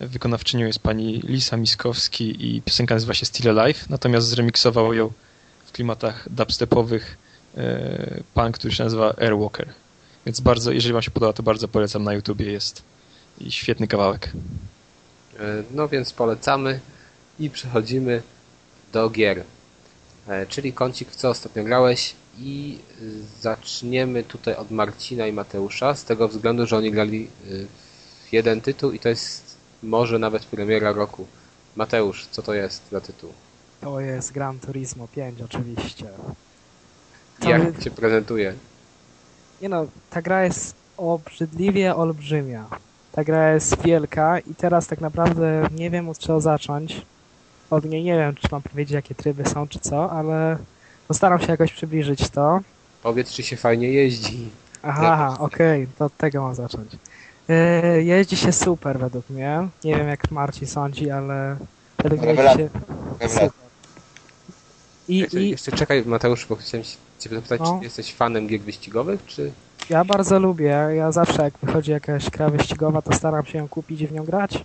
[0.00, 5.12] Wykonawczynią jest pani Lisa Miskowski i piosenka nazywa się Still Alive, natomiast zremiksował ją
[5.66, 7.16] w klimatach dubstepowych
[7.56, 9.68] e, pan, który się nazywa Airwalker.
[10.26, 12.93] Więc bardzo, jeżeli wam się podoba, to bardzo polecam, na YouTubie jest
[13.40, 14.32] i świetny kawałek.
[15.38, 16.80] E, no więc polecamy
[17.38, 18.22] i przechodzimy
[18.92, 19.44] do gier.
[20.28, 22.78] E, czyli kącik, w co ostatnio grałeś i
[23.40, 27.48] zaczniemy tutaj od Marcina i Mateusza, z tego względu, że oni grali e,
[28.28, 31.26] w jeden tytuł i to jest może nawet premiera roku.
[31.76, 33.32] Mateusz, co to jest za tytuł?
[33.80, 36.08] To jest Gran Turismo 5 oczywiście.
[37.40, 38.54] To Jak cię prezentuje?
[39.62, 42.66] Nie no, ta gra jest obrzydliwie olbrzymia.
[43.14, 47.02] Ta gra jest wielka i teraz tak naprawdę nie wiem od czego zacząć.
[47.70, 50.56] Od niej nie wiem, czy mam powiedzieć jakie tryby są, czy co, ale
[51.08, 52.60] postaram się jakoś przybliżyć to.
[53.02, 54.48] Powiedz, czy się fajnie jeździ.
[54.82, 56.92] Aha, okej, okay, to od tego mam zacząć.
[57.48, 59.68] E, Jeździ się super według mnie.
[59.84, 61.56] Nie wiem jak Marcin sądzi, ale
[61.98, 62.68] według mnie jeździ się
[63.28, 63.50] super.
[65.08, 66.86] I, Jeszcze, i jeszcze czekaj, Mateusz, bo chciałem
[67.18, 67.78] Ciebie zapytać, No.
[67.78, 69.52] czy jesteś fanem gier wyścigowych, czy...
[69.90, 70.88] ja bardzo lubię.
[70.96, 74.24] Ja zawsze jak wychodzi jakaś gra wyścigowa, to staram się ją kupić i w nią
[74.24, 74.64] grać.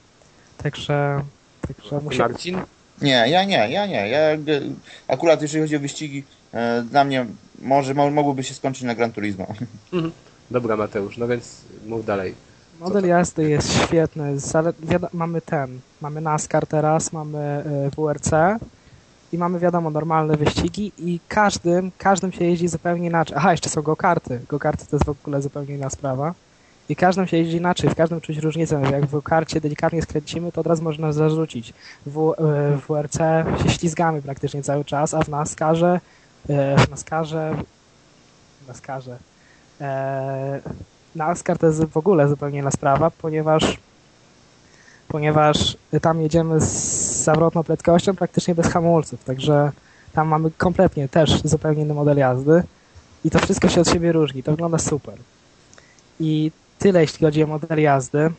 [0.58, 1.22] Także,
[1.68, 2.18] także muszę...
[2.18, 2.58] Marcin?
[3.02, 4.10] Nie, ja nie, ja nie.
[4.10, 4.20] Ja
[5.08, 7.26] akurat jeżeli chodzi o wyścigi, e, dla mnie
[7.62, 9.48] może mo, mogłyby się skończyć na Gran Turismo.
[10.52, 12.36] Dobra, Mateusz, no więc mów dalej.
[12.80, 14.40] Model jazdy jest świetny.
[14.40, 14.74] Zale-
[15.14, 18.32] mamy ten, mamy NASCAR teraz, mamy e, WRC
[19.34, 23.38] i mamy wiadomo normalne wyścigi i każdym, każdym się jeździ zupełnie inaczej.
[23.38, 24.40] Aha, jeszcze są go-karty.
[24.50, 26.34] Go-karty to jest w ogóle zupełnie inna sprawa.
[26.90, 28.82] I każdym się jeździ inaczej, w każdym czuć różnicę.
[28.92, 31.74] Jak w go-karcie delikatnie skręcimy, to od razu można zarzucić.
[32.06, 33.18] W, e, w WRC
[33.64, 36.00] się ślizgamy praktycznie cały czas, a w NASCARze
[36.50, 37.56] e, w NASCARze
[38.62, 39.18] w NASCARze
[39.82, 40.62] e,
[41.16, 43.78] NASCAR to jest w ogóle zupełnie inna sprawa, ponieważ
[45.08, 49.72] ponieważ tam jedziemy z zawrotną prędkością praktycznie bez hamulców, także
[50.14, 52.64] tam mamy kompletnie też zupełnie inny model jazdy
[53.26, 55.16] i to wszystko się od siebie różni, to wygląda super.
[56.20, 58.32] I tyle jeśli chodzi o model jazdy.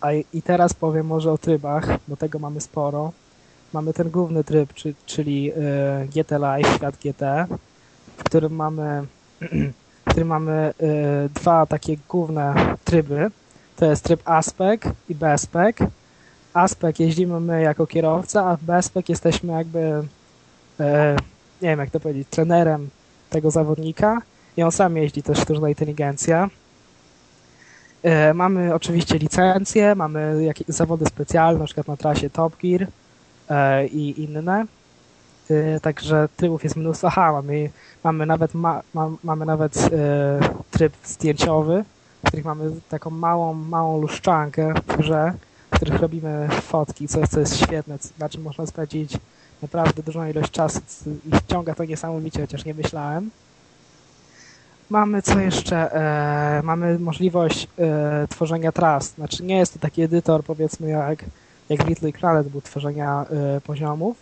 [0.00, 3.12] A i teraz powiem może o trybach, bo tego mamy sporo.
[3.72, 7.46] Mamy ten główny tryb, czy, czyli y, GT Live, świat GT,
[8.16, 9.06] w którym mamy
[10.06, 13.30] w którym mamy y, dwa takie główne tryby.
[13.76, 15.76] To jest tryb Aspect i B-Spec.
[16.54, 20.02] Aspect jeździmy my jako kierowca, a w B-Spec jesteśmy jakby,
[20.80, 21.16] e,
[21.62, 22.90] nie wiem jak to powiedzieć, trenerem
[23.30, 24.22] tego zawodnika
[24.56, 26.48] i on sam jeździ, jest sztuczna inteligencja.
[28.02, 32.86] E, mamy oczywiście licencje, mamy jakieś zawody specjalne, na przykład na trasie Top Gear
[33.48, 34.66] e, i inne.
[35.50, 37.08] E, także trybów jest mnóstwo.
[37.08, 37.70] Aha, mamy,
[38.04, 39.88] mamy nawet, ma, ma, mamy nawet e,
[40.70, 41.84] tryb zdjęciowy,
[42.24, 45.32] w których mamy taką małą, małą luszczankę w grze,
[45.82, 49.18] których robimy fotki, co, co jest świetne, na czym można spędzić
[49.62, 50.80] naprawdę dużą ilość czasu
[51.26, 53.30] i wciąga to niesamowicie, chociaż nie myślałem.
[54.90, 55.94] Mamy co jeszcze?
[55.94, 59.08] E, mamy możliwość e, tworzenia tras.
[59.08, 61.24] Znaczy nie jest to taki edytor powiedzmy jak,
[61.68, 64.16] jak Little Planet był tworzenia e, poziomów,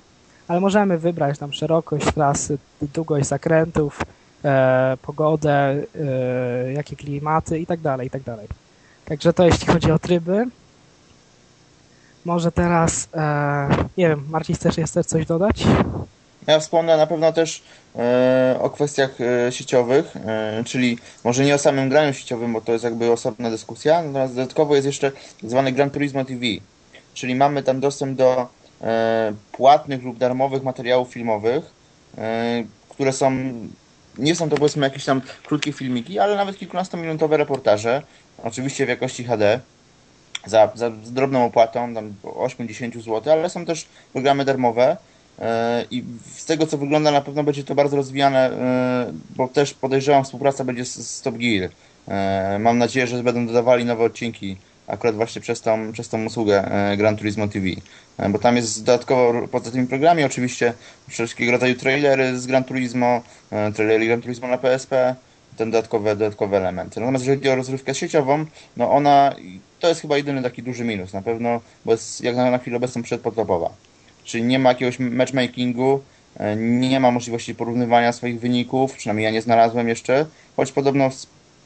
[0.49, 2.59] ale możemy wybrać tam szerokość trasy,
[2.95, 4.01] długość zakrętów,
[4.45, 8.49] e, pogodę, e, jakie klimaty i tak dalej, i tak dalej.
[9.05, 10.47] Także to jeśli chodzi o tryby.
[12.25, 15.65] Może teraz, e, nie wiem, Marcin, chcesz jeszcze coś dodać?
[16.47, 17.63] Ja wspomnę na pewno też
[17.97, 20.15] e, o kwestiach e, sieciowych,
[20.67, 24.75] czyli może nie o samym graniu sieciowym, bo to jest jakby osobna dyskusja, natomiast dodatkowo
[24.75, 26.41] jest jeszcze tak zwany Gran Turismo TV,
[27.15, 28.49] czyli mamy tam dostęp do
[29.53, 31.65] płatnych lub darmowych materiałów filmowych,
[32.89, 33.33] które są,
[34.19, 38.03] nie są to powiedzmy jakieś tam krótkie filmiki, ale nawet kilkunastominutowe reportaże,
[38.45, 39.61] oczywiście w jakości HD,
[40.47, 44.97] za, za drobną opłatą, tam 8-10 zł, ale są też programy darmowe,
[45.41, 46.05] E, I
[46.37, 50.65] z tego co wygląda, na pewno będzie to bardzo rozwijane, e, bo też podejrzewam, współpraca
[50.65, 51.71] będzie z, z Top Gear.
[52.09, 56.71] E, Mam nadzieję, że będą dodawali nowe odcinki akurat właśnie przez tą, przez tą usługę
[56.97, 57.67] Gran Turismo TV.
[58.29, 60.73] Bo tam jest dodatkowo, poza tymi programami oczywiście,
[61.09, 63.23] wszelkiego rodzaju trailery z Gran Turismo,
[63.75, 65.15] trailery Gran Turismo na PSP,
[65.57, 67.01] ten dodatkowe, dodatkowe elementy.
[67.01, 68.45] Natomiast jeżeli chodzi o rozrywkę sieciową,
[68.77, 69.35] no ona,
[69.81, 73.03] to jest chyba jedyny taki duży minus na pewno, bo jest jak na, chwilę obecną
[73.03, 73.71] przedpotopowa.
[74.25, 76.01] Czyli nie ma jakiegoś matchmakingu,
[76.37, 80.27] e, nie ma możliwości porównywania swoich wyników, przynajmniej ja nie znalazłem jeszcze,
[80.57, 81.11] choć podobno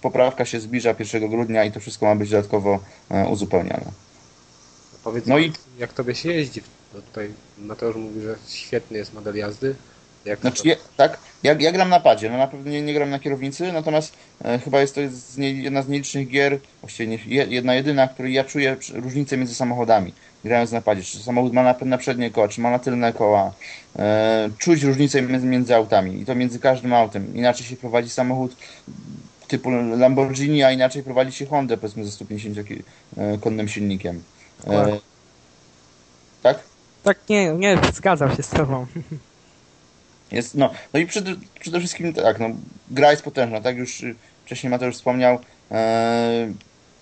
[0.03, 2.79] poprawka się zbliża 1 grudnia i to wszystko ma być dodatkowo
[3.11, 3.85] e, uzupełnione.
[5.05, 6.63] Powiedz, No i- jak tobie się jeździ?
[6.95, 9.75] Bo tutaj Mateusz mówi, że świetny jest model jazdy.
[10.25, 10.69] Jak Znaczy, to...
[10.69, 13.73] ja, tak, ja, ja gram na padzie, no na pewno nie, nie gram na kierownicy,
[13.73, 14.13] natomiast
[14.45, 18.07] e, chyba jest to z nie, jedna z nielicznych gier, właściwie nie, je- jedna jedyna,
[18.07, 20.13] w której ja czuję różnicę między samochodami,
[20.45, 21.03] grając na padzie.
[21.03, 23.53] Czy samochód ma na, na przednie koła, czy ma na tylne koła.
[23.99, 27.35] E, czuć różnicę między, między autami i to między każdym autem.
[27.37, 28.57] Inaczej się prowadzi samochód
[29.49, 34.23] typu Lamborghini, a inaczej prowadzi się Honda, powiedzmy ze 150-konnym silnikiem.
[34.67, 34.99] E,
[36.43, 36.59] tak?
[37.03, 38.87] Tak, nie, nie, zgadzam się z tobą.
[40.35, 42.47] Jest, no, no i przede, przede wszystkim tak, no,
[42.91, 44.15] gra jest potężna, tak już y,
[44.45, 45.39] wcześniej Mateusz wspomniał.
[45.71, 46.53] E,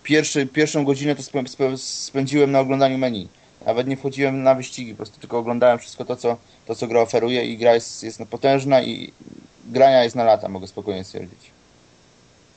[0.03, 1.45] pierwszy, pierwszą godzinę to spę,
[1.77, 3.29] spędziłem na oglądaniu menu.
[3.67, 7.01] Nawet nie wchodziłem na wyścigi, po prostu tylko oglądałem wszystko to, co, to, co gra
[7.01, 9.13] oferuje i gra jest, jest no, potężna i
[9.65, 11.51] grania jest na lata, mogę spokojnie stwierdzić.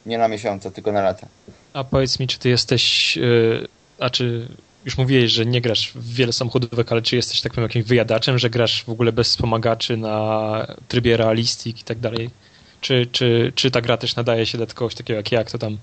[0.06, 1.28] Nie na miesiące, tylko na lata.
[1.74, 3.68] A powiedz mi, czy ty jesteś, yy,
[4.00, 4.48] a czy
[4.86, 8.40] już mówiłeś, że nie grasz w wiele samochodówek, ale czy jesteś tak powiem jakimś wyjadaczem,
[8.40, 12.30] że grasz w ogóle bez wspomagaczy na trybie realistik i tak dalej?
[12.82, 15.78] Czy, czy, czy ta gra też nadaje się dla kogoś takiego jak ja, kto tam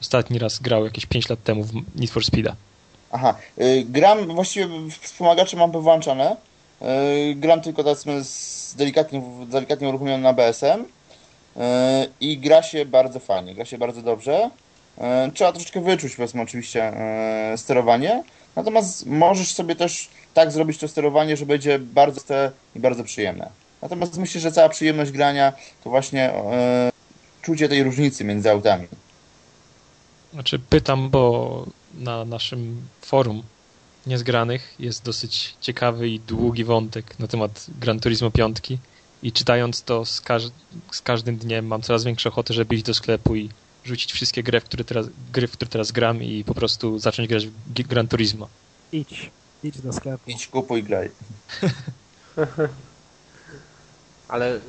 [0.00, 2.56] ostatni raz grał jakieś 5 lat temu w Need for Speeda.
[3.12, 4.68] Aha, y, gram, właściwie
[5.00, 6.36] wspomagacze mam wyłączone.
[6.82, 11.60] Y, gram tylko powiedzmy z delikatnie, delikatnie uruchomionym na BSM y,
[12.20, 14.50] i gra się bardzo fajnie, gra się bardzo dobrze.
[15.34, 16.92] Trzeba troszeczkę wyczuć powiedzmy oczywiście
[17.56, 18.22] sterowanie,
[18.56, 23.50] natomiast możesz sobie też tak zrobić to sterowanie, że będzie bardzo te i bardzo przyjemne.
[23.82, 25.52] Natomiast myślę, że cała przyjemność grania
[25.84, 26.32] to właśnie
[27.42, 28.86] czucie tej różnicy między autami.
[30.32, 33.42] Znaczy pytam, bo na naszym forum
[34.06, 38.58] niezgranych jest dosyć ciekawy i długi wątek na temat Gran Turismo 5
[39.22, 40.42] i czytając to z, każ
[40.90, 43.50] z każdym dniem mam coraz większą ochotę, żeby iść do sklepu i
[43.86, 47.28] rzucić wszystkie gry, w które teraz, gry, w które teraz gram i po prostu zacząć
[47.28, 48.48] grać w Gran Turismo.
[48.92, 49.30] Idź,
[49.64, 50.30] idź do sklepu.
[50.30, 51.10] Idź, kupuj, graj.
[54.28, 54.60] Ale y,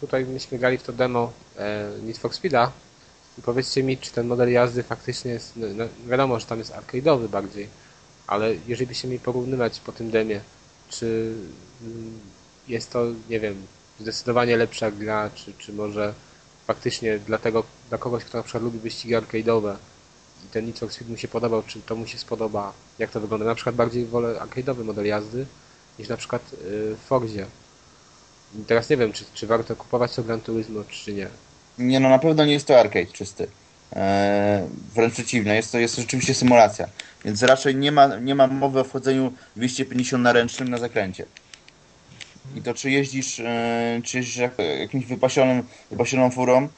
[0.00, 2.72] tutaj myśmy grali w to demo e, Need for Speeda
[3.38, 6.72] i powiedzcie mi, czy ten model jazdy faktycznie jest, no, no, wiadomo, że tam jest
[6.72, 7.68] arcade'owy bardziej,
[8.26, 10.40] ale jeżeli byście mieli porównywać po tym demie,
[10.88, 11.34] czy
[11.82, 12.18] mm,
[12.68, 13.66] jest to, nie wiem,
[14.00, 16.14] zdecydowanie lepsza gra, czy, czy może
[16.66, 19.76] faktycznie dla tego, dla kogoś, kto na przykład lubi wyścigi arcade'owe
[20.44, 23.46] i ten for Speed mu się podobał, czy to mu się spodoba, jak to wygląda.
[23.46, 25.46] Na przykład bardziej wolę arcade'owy model jazdy
[25.98, 26.56] niż na przykład y,
[26.94, 27.46] w Fordzie.
[28.60, 31.28] I teraz nie wiem, czy, czy warto kupować to Gran Turismo, czy nie.
[31.78, 33.46] Nie, no na pewno nie jest to arcade czysty.
[33.92, 36.88] Eee, wręcz przeciwnie, jest to, jest to rzeczywiście symulacja.
[37.24, 41.26] Więc raczej nie ma, nie ma mowy o wchodzeniu 250 na ręcznym na zakręcie.
[42.56, 46.68] I to czy jeździsz, e, czy jeździsz jak, jakimś wypasionym, wypasioną furą,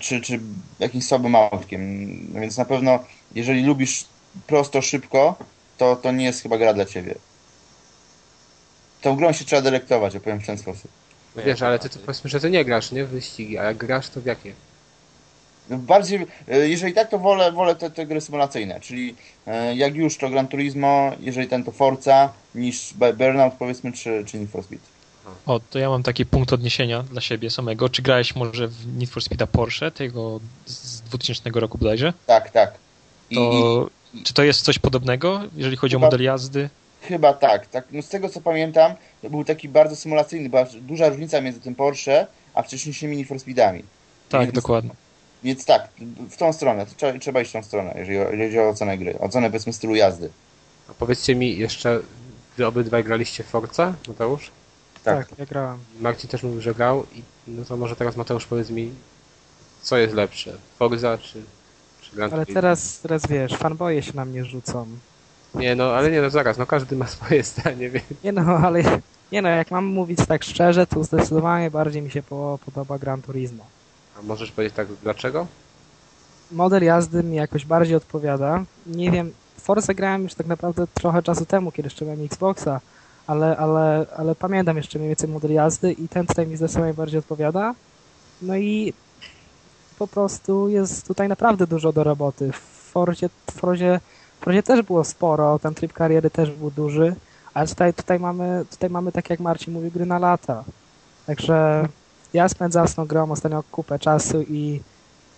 [0.00, 0.40] czy, czy
[0.78, 2.08] jakimś słabym autkiem.
[2.40, 3.04] Więc na pewno,
[3.34, 4.04] jeżeli lubisz
[4.46, 5.36] prosto, szybko,
[5.78, 7.14] to, to nie jest chyba gra dla ciebie.
[9.00, 10.90] Tą grą się trzeba delektować, opowiem w ten sposób.
[11.36, 13.04] Wiesz, ale ty to powiedzmy, że ty nie grasz, nie?
[13.04, 14.52] W wyścigi, a jak grasz, to w jakie?
[15.70, 19.14] No bardziej, e, jeżeli tak, to wolę, wolę te, te gry symulacyjne, czyli
[19.46, 24.38] e, jak już to Gran Turismo, jeżeli ten to Forza, niż Burnout powiedzmy, czy, czy
[24.38, 24.82] Need for Speed.
[25.46, 27.88] O, to ja mam taki punkt odniesienia dla siebie samego.
[27.88, 32.12] Czy grałeś może w Need for Speeda Porsche, tego z 2000 roku bodajże?
[32.26, 32.74] Tak, tak.
[33.30, 36.70] I, to, i, czy to jest coś podobnego, jeżeli chodzi chyba, o model jazdy?
[37.02, 37.66] Chyba tak.
[37.66, 37.84] tak.
[37.92, 41.74] No z tego co pamiętam, to był taki bardzo symulacyjny, była duża różnica między tym
[41.74, 43.84] Porsche, a wcześniejszymi Need for Speedami.
[44.28, 44.90] Tak, Więc, dokładnie.
[45.42, 45.88] Więc tak,
[46.30, 49.18] w tą stronę, trzeba, trzeba iść w tą stronę, jeżeli chodzi o ocenę gry.
[49.18, 50.30] Ocenę powiedzmy stylu jazdy.
[50.90, 52.00] A powiedzcie mi jeszcze,
[52.56, 54.50] wy obydwaj graliście w Forza, Mateusz?
[55.04, 55.28] Tak.
[55.28, 55.78] tak, ja grałem.
[56.00, 58.92] Marcin też mówił, że grał i no to może teraz Mateusz powiedz mi,
[59.82, 61.42] co jest lepsze, Forza czy,
[62.00, 64.86] czy Gran Ale teraz, teraz wiesz, fanboje się na mnie rzucą.
[65.54, 68.04] Nie no, ale nie no, zaraz, no każdy ma swoje zdanie, więc...
[68.24, 68.82] Nie no, ale
[69.32, 72.22] nie no, jak mam mówić tak szczerze, to zdecydowanie bardziej mi się
[72.64, 73.64] podoba Gran Turismo.
[74.18, 75.46] A możesz powiedzieć tak, dlaczego?
[76.52, 78.64] Model jazdy mi jakoś bardziej odpowiada.
[78.86, 82.80] Nie wiem, Forza grałem już tak naprawdę trochę czasu temu, kiedy jeszcze miałem Xboxa,
[83.30, 87.18] ale, ale, ale pamiętam jeszcze mniej więcej model jazdy i ten tutaj mi zdecydowanie bardziej
[87.18, 87.74] odpowiada.
[88.42, 88.92] No i
[89.98, 92.52] po prostu jest tutaj naprawdę dużo do roboty.
[92.52, 94.00] W Forzie, w Forzie,
[94.40, 97.14] w Forzie też było sporo, ten tryb kariery też był duży,
[97.54, 100.64] ale tutaj, tutaj, mamy, tutaj mamy, tak jak Marcin mówił, gry na lata.
[101.26, 101.88] Także
[102.32, 104.80] ja spędzam z tą grą ostatnio kupę czasu i,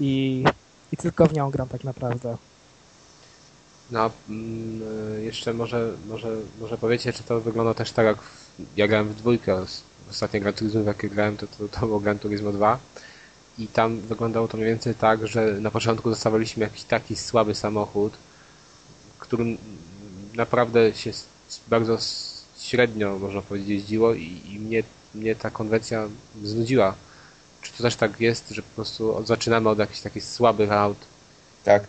[0.01, 0.45] i,
[0.93, 2.37] i tylko w nią gram tak naprawdę.
[3.93, 8.19] No, mm, jeszcze może, może, może powiecie, czy to wygląda też tak, jak
[8.77, 9.65] ja grałem w dwójkę.
[10.11, 12.79] Ostatnie Gran Turismo, jakie grałem, to, to, to było Gran Turismo 2.
[13.59, 18.13] I tam wyglądało to mniej więcej tak, że na początku dostawaliśmy jakiś taki słaby samochód,
[19.19, 19.59] którym
[20.35, 21.11] naprawdę się
[21.69, 21.99] bardzo
[22.59, 24.83] średnio, można powiedzieć, jeździło i, i mnie
[25.15, 26.09] mnie ta konwencja
[26.45, 26.95] znudziła.
[27.63, 30.99] Czy to też tak jest, że po prostu zaczynamy od jakichś takich słabych aut?
[31.65, 31.87] Tak.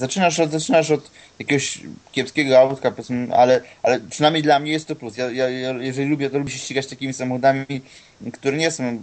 [0.00, 1.80] Zaczynasz od, zaczynasz od jakiegoś
[2.12, 2.92] kiepskiego autka,
[3.32, 5.16] ale, ale przynajmniej dla mnie jest to plus.
[5.16, 7.66] Ja, ja, jeżeli lubię, to lubię się ścigać takimi samochodami,
[8.32, 9.02] które nie są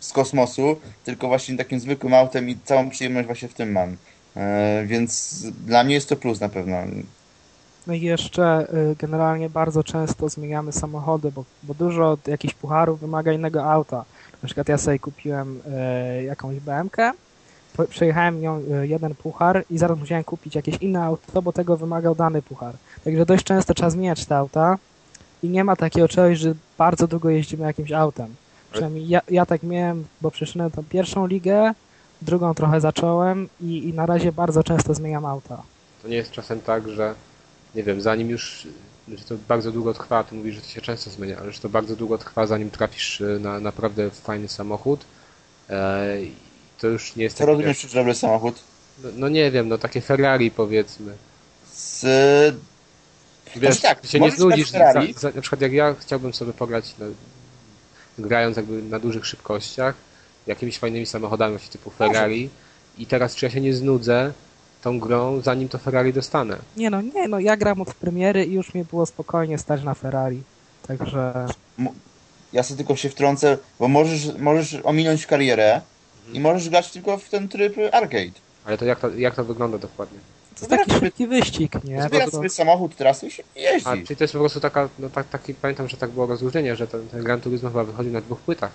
[0.00, 3.96] z kosmosu, tylko właśnie takim zwykłym autem i całą przyjemność właśnie w tym mam.
[4.36, 6.76] E, więc dla mnie jest to plus na pewno.
[7.86, 13.32] No i jeszcze y, generalnie bardzo często zmieniamy samochody, bo, bo dużo jakichś pucharów wymaga
[13.32, 14.04] innego auta.
[14.42, 15.60] Na przykład ja sobie kupiłem
[16.20, 16.96] y, jakąś BMK,
[17.88, 22.14] przejechałem nią y, jeden puchar i zaraz musiałem kupić jakieś inne auto, bo tego wymagał
[22.14, 22.74] dany puchar.
[23.04, 24.78] Także dość często trzeba zmieniać te auta
[25.42, 28.34] i nie ma takiego czegoś, że bardzo długo jeździmy jakimś autem.
[28.72, 31.74] Przynajmniej ja, ja tak miałem, bo przeszedłem tą pierwszą ligę,
[32.22, 35.62] drugą trochę zacząłem i, i na razie bardzo często zmieniam auta.
[36.02, 37.14] To nie jest czasem tak, że
[37.74, 38.68] nie wiem, zanim już,
[39.08, 41.68] że to bardzo długo trwa, ty mówisz, że to się często zmienia, ale że to
[41.68, 45.04] bardzo długo trwa, zanim trafisz e, na naprawdę fajny samochód,
[45.70, 46.08] e,
[46.80, 48.54] to już nie jest Co rozumiesz przez dobry samochód?
[49.04, 51.12] No, no nie wiem, no takie Ferrari powiedzmy.
[51.72, 52.06] Z...
[53.56, 54.70] Wiesz, tak, się nie znudzisz.
[54.70, 57.06] Za, za, na przykład jak ja chciałbym sobie pograć, no,
[58.18, 59.94] grając jakby na dużych szybkościach,
[60.46, 62.50] jakimiś fajnymi samochodami właśnie typu Ferrari
[62.98, 64.32] i teraz czy ja się nie znudzę
[64.82, 66.56] tą grą, zanim to Ferrari dostanę.
[66.76, 69.94] Nie no, nie no, ja gram od premiery i już mi było spokojnie stać na
[69.94, 70.42] Ferrari.
[70.88, 71.46] Także
[72.52, 75.80] Ja sobie tylko się wtrącę, bo możesz, możesz ominąć karierę
[76.32, 78.40] i możesz grać tylko w ten tryb arcade.
[78.64, 80.18] Ale to jak to, jak to wygląda dokładnie?
[80.68, 82.02] to jest taki szybki wyścig, nie?
[82.02, 84.06] Zbierasz sobie samochód trasy i się A, jeździ.
[84.06, 86.86] czyli to jest po prostu taka, no tak, taki, pamiętam, że tak było rozróżnienie, że
[86.86, 88.70] ten, ten Gran Turismo chyba wychodził na dwóch płytach.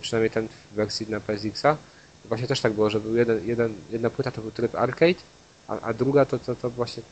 [0.00, 1.76] Przynajmniej ten w wersji na PSX-a.
[2.24, 5.20] I Właśnie też tak było, że był jeden, jeden, jedna płyta to był tryb arcade,
[5.68, 7.02] a, a druga to, to, to właśnie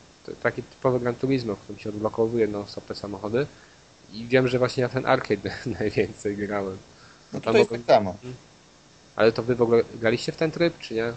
[0.43, 3.47] taki typowy Gran Turismo, w którym się odblokowuje no stop te samochody.
[4.13, 6.77] I wiem, że właśnie na ten arcade najwięcej grałem.
[7.33, 8.15] No to jest tak samo.
[9.21, 11.13] Ale to wy w ogóle graliście w ten tryb, czy nie?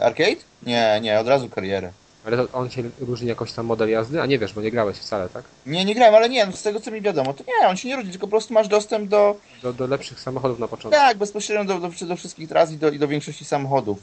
[0.00, 0.36] Arcade?
[0.62, 1.90] Nie, nie, od razu karierę.
[2.24, 4.22] Ale to on się różni jakoś tam model jazdy?
[4.22, 5.44] A nie wiesz, bo nie grałeś wcale, tak?
[5.66, 7.88] Nie, nie grałem, ale nie, no z tego co mi wiadomo, to nie, on się
[7.88, 11.00] nie różni, tylko po prostu masz dostęp do, Do, do lepszych samochodów na początku.
[11.00, 13.98] tak, bezpośrednio do, do, do wszystkich tras i do, i do większości samochodów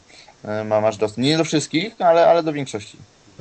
[0.45, 1.27] e, ma, masz dostęp.
[1.27, 2.97] Nie do wszystkich, no, ale, ale do większości.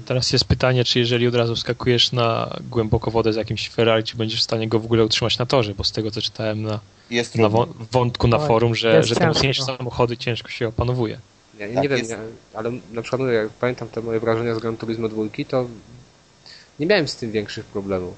[0.07, 4.16] Teraz jest pytanie, czy jeżeli od razu skakujesz na głęboko wodę z jakimś Ferrari, czy
[4.16, 6.80] będziesz w stanie go w ogóle utrzymać na torze, bo z tego co czytałem na,
[7.11, 9.34] Jest na wą- wątku na Oj, forum, że, że te ciężko.
[9.34, 11.18] mocniejsze samochody ciężko się opanowuje.
[11.59, 12.18] Ja, ja Tak, nie wiem, jest- ja,
[12.55, 15.66] ale na przykład jak pamiętam te moje wrażenia z Gran Turismo 2, to
[16.80, 18.14] nie miałem z tym większych problemów.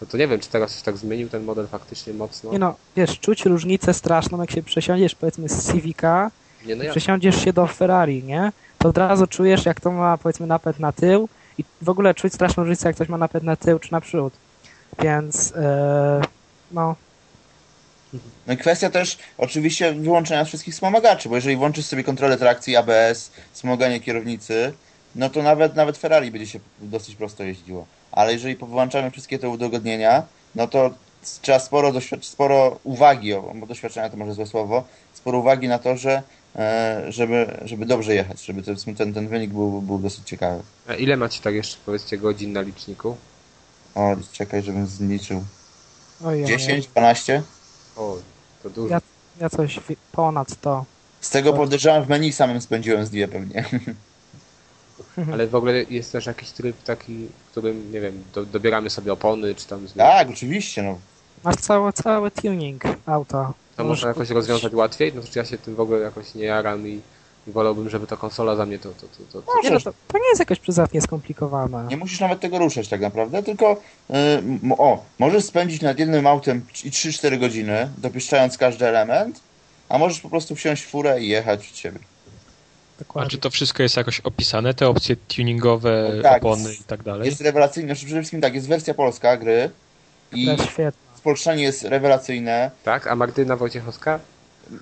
[0.00, 2.52] To, to nie wiem, czy teraz się tak zmienił ten model faktycznie mocno.
[2.52, 6.30] Nie no, wiesz, czuć różnicę straszną, jak się przesiądziesz powiedzmy z Civica,
[6.66, 8.52] Nie, no ja, przesiądziesz się do Ferrari, nie?
[8.84, 11.28] To od razu czujesz, jak to ma powiedzmy napęd na tył
[11.58, 14.32] i w ogóle czuć straszną różnicę, jak ktoś ma napęd na tył czy na przód.
[15.02, 16.20] Więc e,
[16.72, 16.94] no,
[18.46, 23.30] No i kwestia też oczywiście wyłączenia wszystkich wspomagaczy, bo jeżeli włączysz sobie kontrolę trakcji ABS,
[23.52, 24.72] wspomaganie kierownicy,
[25.14, 27.86] no to nawet nawet Ferrari będzie się dosyć prosto jeździło.
[28.12, 30.22] Ale jeżeli powyłączamy wszystkie te udogodnienia,
[30.54, 30.90] no to
[31.42, 36.22] trzeba sporo, sporo uwagi, bo doświadczenia to może złe słowo, sporo uwagi na to, że
[37.08, 40.62] żeby, żeby dobrze jechać, żeby ten, ten, ten wynik był, był dosyć ciekawy.
[40.88, 43.16] a ile macie tak jeszcze, powiedzcie, godzin na liczniku?
[43.94, 45.44] O, czekaj, żebym zliczył.
[46.24, 47.42] ojej, 10, 12?
[47.96, 48.16] O,
[48.62, 48.94] to dużo.
[48.94, 49.00] Ja-
[49.40, 49.80] ja coś
[50.12, 50.84] ponad to.
[51.20, 53.64] Z tego podejrzewam w menu samym spędziłem z dwie pewnie.
[55.32, 59.12] Ale w ogóle jest też jakiś tryb taki, w którym, nie wiem, do, dobieramy sobie
[59.12, 60.18] opony, czy tam zmieniamy.
[60.18, 60.98] Tak, oczywiście, no.
[61.44, 63.52] Masz cały, cały tuning auta.
[63.76, 65.12] To można jakoś rozwiązać łatwiej?
[65.14, 67.00] No to ja się tym w ogóle jakoś nie jaram i,
[67.48, 68.88] i wolałbym, żeby to konsola za mnie to...
[68.88, 69.52] to, to, to, to...
[69.64, 71.84] Nie, no, to, to nie jest jakoś przydatnie skomplikowane.
[71.90, 76.26] Nie musisz nawet tego ruszać tak naprawdę, tylko y, m- o, możesz spędzić nad jednym
[76.26, 79.40] autem i 3-4 godziny, dopieszczając każdy element,
[79.88, 81.98] a możesz po prostu wsiąść w furę i jechać przed siebie.
[82.96, 83.30] A Dokładnie.
[83.30, 87.26] czy to wszystko jest jakoś opisane, te opcje tuningowe, No tak, opony i tak dalej?
[87.28, 89.70] Jest rewelacyjny, znaczy przede wszystkim tak, jest wersja polska gry
[90.32, 91.04] i świetne.
[91.24, 92.70] Spolszczenie jest rewelacyjne.
[92.84, 93.06] Tak?
[93.06, 94.18] A Martyna Wojciechowska?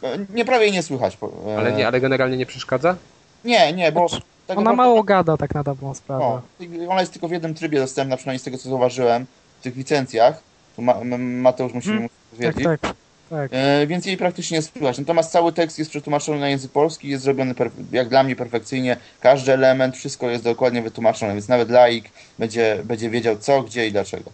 [0.03, 1.19] E, Nie prawie jej nie słychać.
[1.49, 2.97] e, Ale nie, ale generalnie nie przeszkadza?
[3.45, 6.25] Nie, nie, bo Znaczy, tak Ona naprawdę- mało gada tak na dobrą sprawę.
[6.25, 6.43] O,
[6.89, 9.27] ona jest tylko w jednym trybie dostępna, przynajmniej z tego co zauważyłem,
[9.61, 10.43] w tych licencjach.
[10.77, 12.95] Tu ma, Mateusz musi Hmm, mi tak, tak,
[13.31, 13.51] tak.
[13.55, 14.99] E, więc jej praktycznie nie słychać.
[14.99, 17.55] Natomiast cały tekst jest przetłumaczony na język polski, jest zrobiony
[17.93, 18.97] jak dla mnie perfekcyjnie.
[19.21, 22.05] Każdy element, wszystko jest dokładnie wytłumaczone, więc nawet laik
[22.39, 24.31] będzie, będzie wiedział co, gdzie i dlaczego.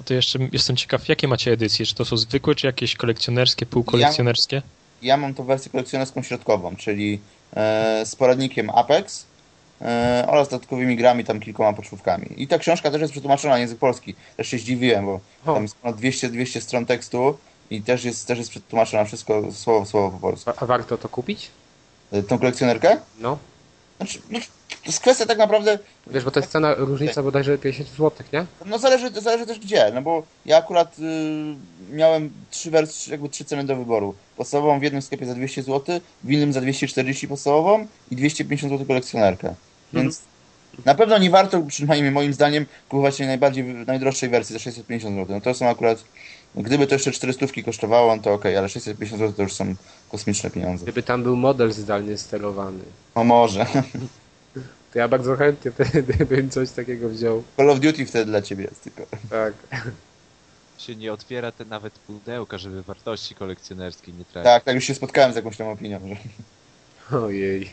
[0.00, 1.86] No to jeszcze jestem ciekaw, jakie macie edycje?
[1.86, 4.62] Czy to są zwykłe, czy jakieś kolekcjonerskie, półkolekcjonerskie?
[5.02, 7.20] Ja mam to wersję kolekcjonerską środkową, czyli
[7.56, 9.26] e, z poradnikiem Apex
[9.80, 12.26] e, oraz dodatkowymi grami, tam kilkoma pocztówkami.
[12.36, 14.14] I ta książka też jest przetłumaczona na język polski.
[14.36, 15.54] Też się zdziwiłem, bo O.
[15.54, 17.38] tam jest ponad 200, 200 stron tekstu
[17.70, 20.50] i też jest, też jest przetłumaczona wszystko słowo w słowo po polsku.
[20.50, 21.50] A, a warto to kupić?
[22.12, 22.96] E, tą kolekcjonerkę?
[23.20, 23.38] No.
[23.96, 24.38] Znaczy, no,
[24.84, 28.46] to jest kwestia tak naprawdę, Wiesz, bo to jest cena, różnica bodajże 50 zł, nie?
[28.66, 31.02] no zależy, zależy też gdzie, no bo ja akurat y,
[31.90, 34.14] miałem trzy wersje, jakby trzy ceny do wyboru.
[34.36, 38.86] Podstawową w jednym sklepie za 200 zł, w innym za 240 podstawową i 250 zł
[38.86, 39.54] kolekcjonerkę.
[39.92, 40.22] Więc
[40.84, 45.36] na pewno nie warto, przynajmniej moim zdaniem, kupować najbardziej, najdroższej wersji za 650 zł.
[45.36, 46.04] No to są akurat,
[46.62, 49.74] gdyby to jeszcze 400 kosztowało, no to okej, ale 650 zł to już są
[50.10, 50.82] kosmiczne pieniądze.
[50.82, 52.84] Gdyby tam był model zdalnie sterowany.
[53.16, 53.66] No może.
[54.92, 56.02] To ja bardzo chętnie wtedy
[56.36, 57.42] bym coś takiego wziął.
[57.56, 59.06] Call of Duty wtedy dla ciebie jest tylko.
[59.30, 59.54] Tak.
[60.78, 64.44] Się nie otwiera te nawet pudełka, żeby wartości kolekcjonerskiej nie tracić.
[64.44, 66.16] Tak, tak już się spotkałem z jakąś tam opinią, że
[67.18, 67.70] Ojej.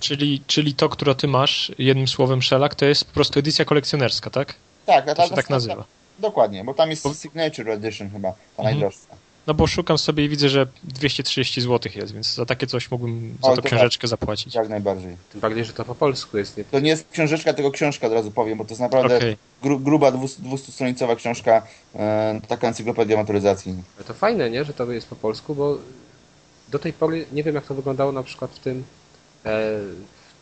[0.00, 4.30] Czyli, czyli to, które ty masz, jednym słowem Shellac, to jest po prostu edycja kolekcjonerska,
[4.30, 4.54] tak?
[4.86, 5.84] tak, a To się tak nazywa.
[6.20, 8.64] Dokładnie, bo tam jest Bo- Signature Edition chyba, ta Mhm.
[8.68, 9.16] najdroższa.
[9.46, 13.36] No bo szukam sobie i widzę, że 230 zł jest, więc za takie coś mógłbym
[13.42, 13.72] za O, to to tak.
[13.72, 14.54] książeczkę zapłacić.
[14.54, 15.16] Jak najbardziej.
[15.32, 16.56] Tym bardziej, że to po polsku jest.
[16.56, 16.64] Nie...
[16.64, 19.36] To nie jest książeczka, tylko książka, od razu powiem, bo to jest naprawdę Okej.
[19.62, 21.62] gru, gruba 200-stronicowa książka,
[21.94, 23.74] e, taka encyklopedia motoryzacji.
[23.96, 25.78] Ale to fajne, nie, że to jest po polsku, bo
[26.68, 29.50] do tej pory nie wiem jak to wyglądało na przykład w tym e,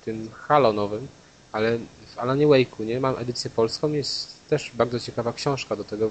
[0.01, 1.09] w tym Halo nowym,
[1.53, 1.79] ale
[2.19, 3.01] w Alanie Wake'u, nie?
[3.01, 6.11] Mam edycję polską, jest też bardzo ciekawa książka do tego,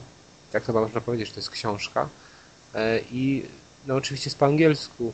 [0.54, 2.10] jak to można powiedzieć, że to jest książka
[2.76, 3.44] e, i
[3.88, 5.14] no oczywiście jest po angielsku.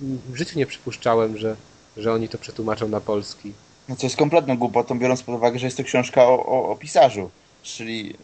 [0.00, 1.56] W życiu nie przypuszczałem, że,
[1.96, 3.52] że oni to przetłumaczą na polski.
[3.88, 6.76] No co jest kompletną głupotą, biorąc pod uwagę, że jest to książka o, o, o
[6.76, 7.30] pisarzu,
[7.62, 8.14] czyli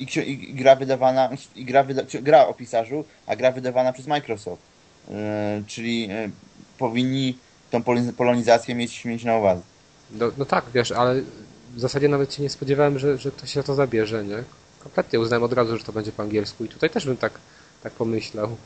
[0.00, 4.06] i, i, i gra wydawana, i gra, wyda, gra o pisarzu, a gra wydawana przez
[4.06, 4.62] Microsoft.
[5.10, 6.30] E, czyli e,
[6.78, 7.38] powinni
[7.70, 7.82] tą
[8.16, 9.62] polonizację mieć, mieć na uwadze.
[10.10, 11.22] No, no tak, wiesz, ale
[11.76, 14.44] w zasadzie nawet się nie spodziewałem, że, że ktoś się to zabierze, nie?
[14.82, 17.32] Kompletnie uznałem od razu, że to będzie po angielsku i tutaj też bym tak,
[17.82, 18.56] tak pomyślał.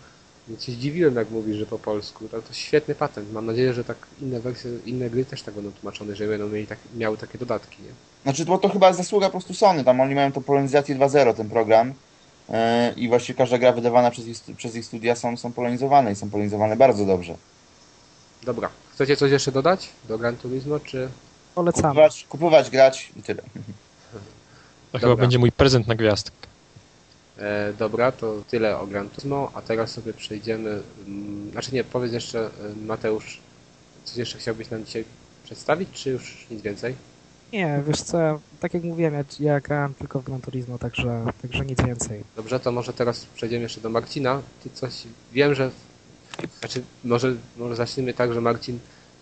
[0.48, 2.28] Więc się zdziwiłem, jak mówisz, że po polsku.
[2.28, 3.32] To, to świetny patent.
[3.32, 6.66] Mam nadzieję, że tak inne wersje, inne gry też tak będą tłumaczone, że będą mieli
[6.66, 7.88] tak, miały takie dodatki, nie?
[8.22, 11.50] Znaczy, bo to chyba zasługa po prostu Sony, tam oni mają to polonizację 2.0, ten
[11.50, 11.94] program.
[12.48, 16.16] E, I właściwie każda gra wydawana przez ich, przez ich studia są, są polonizowane i
[16.16, 17.34] są polonizowane bardzo dobrze.
[18.42, 18.68] Dobra.
[18.94, 21.08] Chcecie coś jeszcze dodać do Gran Turismo, czy...
[21.56, 21.88] Polecamy.
[21.88, 23.42] Kupować, kupować grać i tyle.
[24.92, 25.22] To chyba Dobra.
[25.22, 26.46] będzie mój prezent na gwiazdkę.
[27.38, 30.82] E, dobra, to tyle o Gran Turismo, a teraz sobie przejdziemy...
[31.06, 32.50] Mm, znaczy nie, powiedz jeszcze, e,
[32.86, 33.40] Mateusz,
[34.04, 35.04] coś jeszcze chciałbyś nam dzisiaj
[35.44, 36.94] przedstawić, czy już nic więcej?
[37.52, 41.66] Nie, wiesz co, tak jak mówiłem, ja, ja grałem tylko w Gran Turismo, także, także
[41.66, 42.24] nic więcej.
[42.36, 44.42] Dobrze, to może teraz przejdziemy jeszcze do Marcina.
[44.62, 44.92] Ty coś,
[45.32, 45.70] wiem, że,
[46.60, 48.78] znaczy może, może zaczniemy tak, że Marcin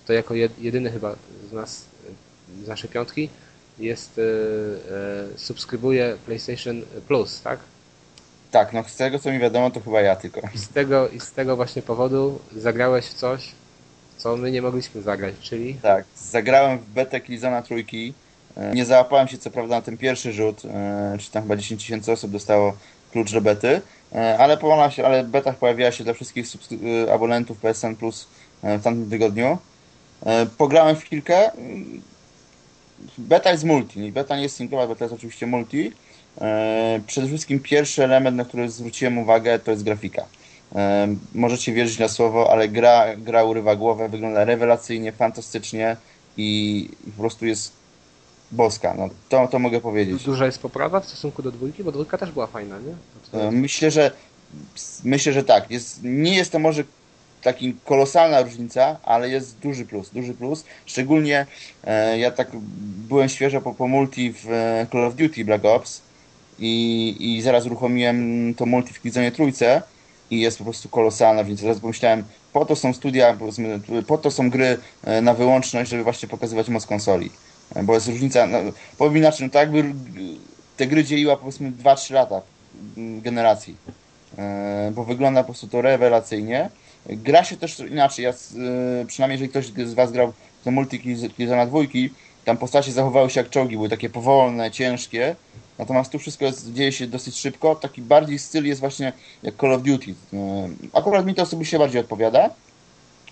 [0.06, 1.16] to jako jed- jedyny chyba
[1.50, 1.84] z nas,
[2.64, 3.28] z naszej piątki
[3.78, 7.58] jest, e, e, subskrybuje PlayStation Plus, tak?
[8.50, 10.40] Tak, no z tego co mi wiadomo, to chyba ja tylko.
[10.54, 13.52] I z tego, i z tego właśnie powodu zagrałeś w coś,
[14.16, 18.14] co my nie mogliśmy zagrać, czyli Tak, zagrałem w betę Killzona trójki.
[18.56, 20.62] E, Nie załapałem się co prawda na ten pierwszy rzut,
[21.20, 22.76] czy tam chyba 10 tysięcy osób dostało
[23.12, 23.80] klucz do bety,
[24.38, 24.58] ale,
[24.90, 26.46] się, ale w betach pojawiła się dla wszystkich
[27.14, 28.26] abonentów PSN Plus
[28.62, 29.58] w tamtym tygodniu.
[30.58, 31.50] Pograłem w kilkę.
[33.18, 35.92] Beta jest multi, beta nie jest singlowa, beta jest oczywiście multi.
[36.40, 40.24] E, Przede wszystkim pierwszy element, na który zwróciłem uwagę, to jest grafika.
[40.74, 45.96] E, Możecie wierzyć na słowo, ale gra, gra urywa głowę, wygląda rewelacyjnie, fantastycznie
[46.36, 47.72] i, po prostu jest
[48.52, 48.94] boska.
[48.94, 50.24] No, to, to mogę powiedzieć.
[50.24, 53.40] duża jest poprawa w stosunku do dwójki, bo dwójka też była fajna, nie?
[53.40, 54.10] E, Myślę, że
[55.04, 55.70] myślę, że tak.
[55.70, 56.84] Jest, nie jest to może
[57.44, 60.64] taki kolosalna różnica, ale jest duży plus, duży plus.
[60.86, 61.46] Szczególnie
[61.84, 62.48] e, ja tak
[63.08, 66.00] byłem świeżo po, po multi w e, Call of Duty Black Ops
[66.58, 69.82] i, i zaraz uruchomiłem to multi w Killzone trójce
[70.30, 73.36] i jest po prostu kolosalna, więc teraz pomyślałem, po to są studia,
[74.06, 77.30] po to są gry e, na wyłączność, żeby właśnie pokazywać moc konsoli.
[77.74, 78.58] E, Bo jest różnica, no,
[78.98, 79.94] powiem inaczej, no tak jakby
[80.76, 82.40] te gry dzieliła powiedzmy 2-3 lata
[82.96, 83.76] generacji.
[84.92, 86.70] Bo wygląda po prostu to rewelacyjnie.
[87.06, 88.24] Gra się też inaczej.
[88.24, 88.34] Ja, e,
[89.06, 90.32] przynajmniej jeżeli ktoś z Was grał
[90.64, 91.00] w multi
[91.36, 92.10] Killzona dwójki,
[92.44, 95.36] tam postacie zachowały się jak czołgi, były takie powolne, ciężkie.
[95.78, 97.74] Natomiast tu wszystko jest, dzieje się dosyć szybko.
[97.74, 99.12] Taki bardziej styl jest właśnie
[99.42, 100.14] jak Call of Duty.
[100.32, 102.50] E, Akurat mi to osobiście bardziej odpowiada.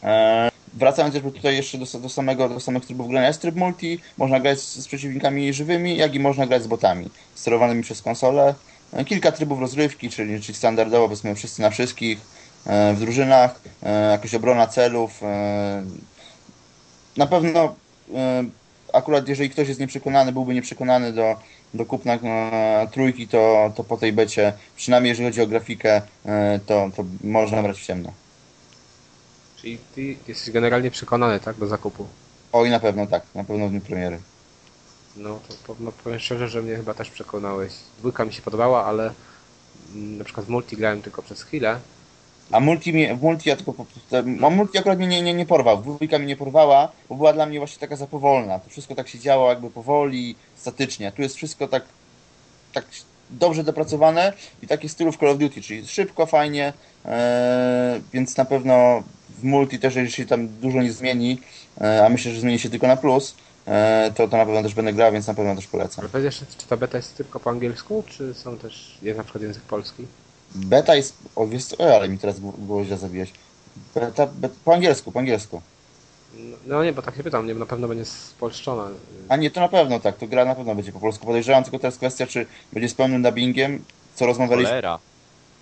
[0.03, 4.41] E, Wracając tutaj jeszcze do, do, samego, do samych trybów grania, jest tryb multi, można
[4.41, 8.55] grać z, z przeciwnikami żywymi, jak i można grać z botami, sterowanymi przez konsolę.
[8.93, 12.19] E, Kilka trybów rozrywki, czyli, czyli standardowo powiedzmy wszyscy na wszystkich,
[12.67, 15.23] w drużynach, e, jakaś obrona celów.
[15.23, 15.85] e,
[17.17, 17.77] Na pewno
[18.15, 18.45] e,
[18.93, 21.37] akurat jeżeli ktoś jest nieprzekonany, byłby nieprzekonany do,
[21.75, 26.61] do kupna e, trójki, to, to po tej becie, przynajmniej jeżeli chodzi o grafikę, e,
[26.67, 28.15] to, to można brać w ciemno.
[29.57, 32.09] czyli ty jesteś generalnie przekonany, tak, do zakupu.
[32.53, 34.23] Oj, na pewno tak, na pewno w dniu premiery.
[35.17, 37.73] No to no, powiem szczerze, że mnie chyba też przekonałeś.
[37.99, 39.15] Dwójka mi się podobała, ale
[39.95, 41.81] mm, na przykład w multi grałem tylko przez chwilę.
[42.51, 43.75] A multi, mnie- multi ja tylko.
[44.43, 45.83] A multi akurat mnie nie, nie, nie porwał.
[45.83, 48.59] Dwójka mnie nie porwała, bo była dla mnie właśnie taka za powolna.
[48.59, 51.13] To wszystko tak się działo jakby powoli, statycznie.
[51.13, 51.83] Tu jest wszystko tak,
[52.73, 52.85] tak
[53.31, 54.33] dobrze dopracowane
[54.63, 56.73] i takie stylu w Call of Duty, czyli szybko, fajnie,
[57.05, 59.03] e, więc na pewno
[59.39, 61.41] w multi też, jeżeli się tam dużo nie zmieni,
[61.81, 63.35] e, a myślę, że zmieni się tylko na plus,
[63.67, 66.01] e, to, to na pewno też będę grał, więc na pewno też polecam.
[66.01, 69.25] Ale powiedz jeszcze, czy ta beta jest tylko po angielsku, czy są też, jest na
[69.25, 70.07] przykład język polski?
[70.55, 71.15] Beta jest.
[71.37, 73.33] O, wiesz co, o, ale mi teraz było źle zabijać.
[73.95, 75.63] Beta, beta, po angielsku, po angielsku.
[76.67, 78.89] No, nie, bo tak się pytam, nie, na pewno będzie spolszczona.
[79.29, 81.27] A nie, to na pewno tak, to gra na pewno będzie po polsku.
[81.27, 83.85] Podejrzewam tylko teraz kwestia, czy będzie z pełnym dubbingiem,
[84.15, 84.69] co rozmawialiśmy.
[84.69, 84.99] Cholera.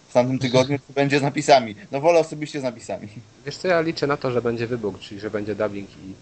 [0.08, 1.74] w tamtym tygodniu, to będzie z napisami.
[1.92, 3.08] No wolę osobiście z napisami.
[3.46, 6.14] Wiesz co, ja liczę na to, że będzie wybuch, czyli że będzie dubbing i,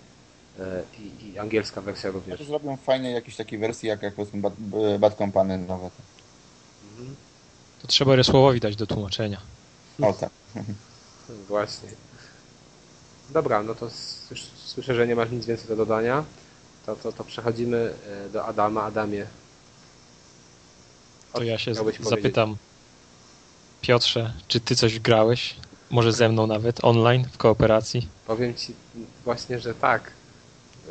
[0.61, 2.39] e, i, i angielska wersja również.
[2.39, 4.53] To zrobią fajnie jakieś takie wersje, jak, jak powiedzmy Bad,
[4.99, 5.91] Bad Company nowe.
[6.91, 7.17] Mhm.
[7.83, 9.41] To trzeba Rysławowi dać do tłumaczenia.
[10.03, 10.31] O tak.
[11.49, 11.89] Właśnie.
[13.31, 16.25] Dobra, no to słysz- słyszę, że nie masz nic więcej do dodania.
[16.87, 17.95] To, to, to przechodzimy
[18.27, 18.83] e, do Adama.
[18.83, 19.27] Adamie.
[21.33, 22.23] To ja się chciałbyś z- powiedzieć?
[22.23, 22.57] zapytam
[23.81, 25.57] Piotrze, czy ty coś grałeś?
[25.91, 28.09] Może ze mną nawet, online, w kooperacji?
[28.27, 28.75] Powiem ci
[29.25, 30.11] właśnie, że tak.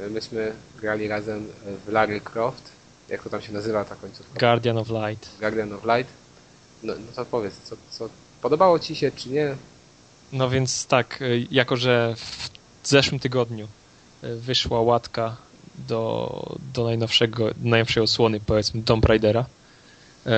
[0.02, 1.48] E, Myśmy grali razem
[1.86, 2.64] w Larry Croft.
[3.10, 4.40] Jak to tam się nazywa ta końcówka?
[4.40, 5.30] Guardian of Light.
[5.40, 6.14] Guardian of Light.
[6.84, 8.10] No, no to powiedz, co, co
[8.42, 9.56] podobało ci się, czy nie?
[10.32, 12.16] No więc tak, y, jako że
[12.84, 13.68] w zeszłym tygodniu
[14.24, 15.38] y, wyszła łatka
[15.78, 19.46] do, do najnowszego, najnowszej osłony, powiedzmy, Tomb Raidera,
[20.28, 20.30] y,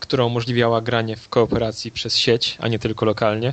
[0.00, 3.52] która umożliwiała granie w kooperacji przez sieć, a nie tylko lokalnie,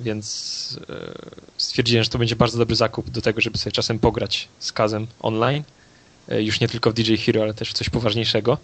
[0.00, 4.48] więc y, stwierdziłem, że to będzie bardzo dobry zakup do tego, żeby sobie czasem pograć
[4.58, 5.64] z Kazem online,
[6.32, 8.58] y, już nie tylko w DJ Hero, ale też w coś poważniejszego.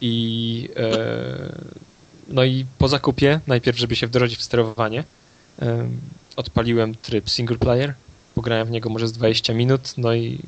[0.00, 1.78] I y,
[2.28, 5.04] no i po zakupie, najpierw żeby się wdrożyć w sterowanie,
[5.58, 6.00] em,
[6.36, 7.94] odpaliłem tryb single player,
[8.34, 10.38] pograłem w niego może z 20 minut, no i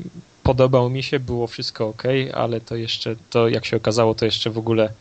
[0.42, 2.02] podobał mi się, było wszystko ok,
[2.34, 4.92] ale to jeszcze, to jak się okazało, to jeszcze w ogóle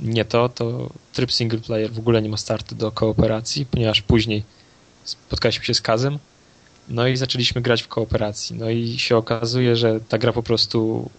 [0.00, 4.42] nie to, to tryb single player w ogóle nie ma startu do kooperacji, ponieważ później
[5.04, 6.18] spotkaliśmy się z Kazem,
[6.88, 11.10] no i zaczęliśmy grać w kooperacji, no i się okazuje, że ta gra po prostu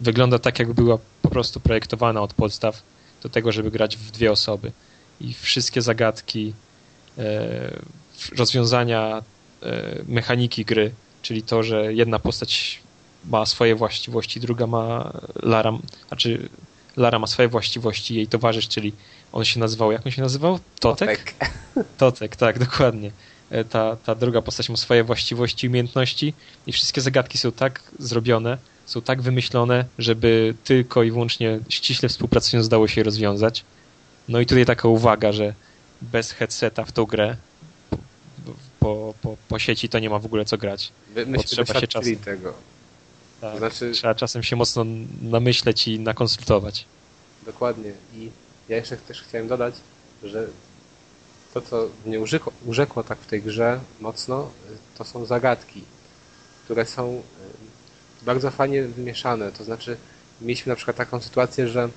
[0.00, 0.98] wygląda tak, jakby była
[1.28, 2.82] po prostu projektowana od podstaw
[3.22, 4.72] do tego, żeby grać w dwie osoby.
[5.20, 6.54] I wszystkie zagadki,
[7.18, 7.78] e,
[8.36, 9.22] rozwiązania
[9.62, 10.92] e, mechaniki gry,
[11.22, 12.80] czyli to, że jedna postać
[13.24, 15.72] ma swoje właściwości, druga ma Lara,
[16.08, 16.48] znaczy
[16.96, 18.92] Lara ma swoje właściwości, jej towarzysz, czyli
[19.32, 20.58] on się nazywał, jak on się nazywał?
[20.80, 21.34] Totek?
[21.98, 23.10] Totek, tak, dokładnie.
[23.50, 26.34] E, Ta, ta druga postać ma swoje właściwości i umiejętności
[26.66, 28.58] i wszystkie zagadki są tak zrobione,
[28.88, 33.64] są tak wymyślone, żeby tylko i wyłącznie ściśle współpracując dało się je rozwiązać.
[34.28, 35.54] No i tutaj taka uwaga, że
[36.02, 37.36] bez headseta w tą grę
[38.80, 40.92] po, po, po, sieci to nie ma w ogóle co grać.
[41.14, 42.10] My, myśmy się czasu.
[42.24, 42.54] tego.
[43.40, 44.84] Tak, To znaczy- Trzeba czasem się mocno
[45.22, 46.84] namyśleć i nakonsultować.
[47.46, 47.92] Dokładnie.
[48.14, 48.30] I
[48.68, 49.74] ja jeszcze też chciałem dodać,
[50.22, 50.46] że
[51.54, 54.50] to, co mnie urzekło, urzekło tak w tej grze mocno,
[54.98, 55.82] to są zagadki,
[56.64, 57.22] które są
[58.28, 59.52] bardzo fajnie wymieszane.
[59.52, 59.96] To znaczy,
[60.40, 61.88] mieliśmy na przykład taką sytuację, że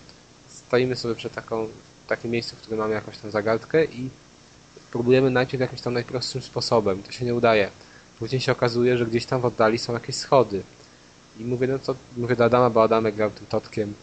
[0.49, 1.67] stoimy sobie przed taką,
[2.07, 4.09] takim miejscu, w którym mamy jakąś tam zagadkę i
[4.91, 7.03] próbujemy najpierw jakimś tam najprostszym sposobem.
[7.03, 7.69] To się nie udaje.
[8.19, 10.61] Później się okazuje, że gdzieś tam w oddali są jakieś schody.
[11.39, 13.93] I mówię, no co, mówię do Adama, bo Adamek grał tym totkiem.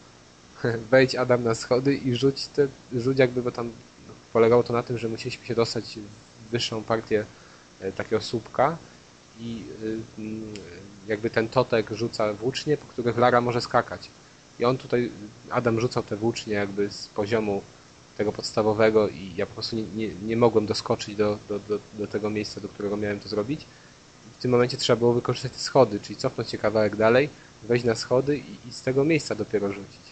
[0.90, 3.70] Wejdź Adam na schody i rzuć te, rzuć jakby, bo tam
[4.32, 5.84] polegało to na tym, że musieliśmy się dostać
[6.48, 7.24] w wyższą partię
[7.80, 8.76] e, takiego słupka
[9.39, 10.55] i y, mm,
[11.06, 14.09] jakby ten totek rzuca włócznie, po których Lara może skakać.
[14.59, 15.10] I on tutaj,
[15.51, 17.62] Adam rzucał te włócznie jakby z poziomu
[18.16, 22.06] tego podstawowego i ja po prostu nie, nie, nie mogłem doskoczyć do, do, do, do
[22.06, 23.65] tego miejsca, do którego miałem to zrobić.
[24.39, 27.28] W tym momencie trzeba było wykorzystać te schody, czyli cofnąć się kawałek dalej,
[27.62, 30.09] wejść na schody i, i z tego miejsca dopiero rzucić.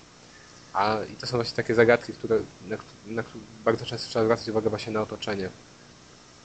[0.73, 2.39] A i to są właśnie takie zagadki, które,
[2.69, 2.77] na,
[3.07, 5.49] na które bardzo często trzeba zwracać uwagę właśnie na otoczenie.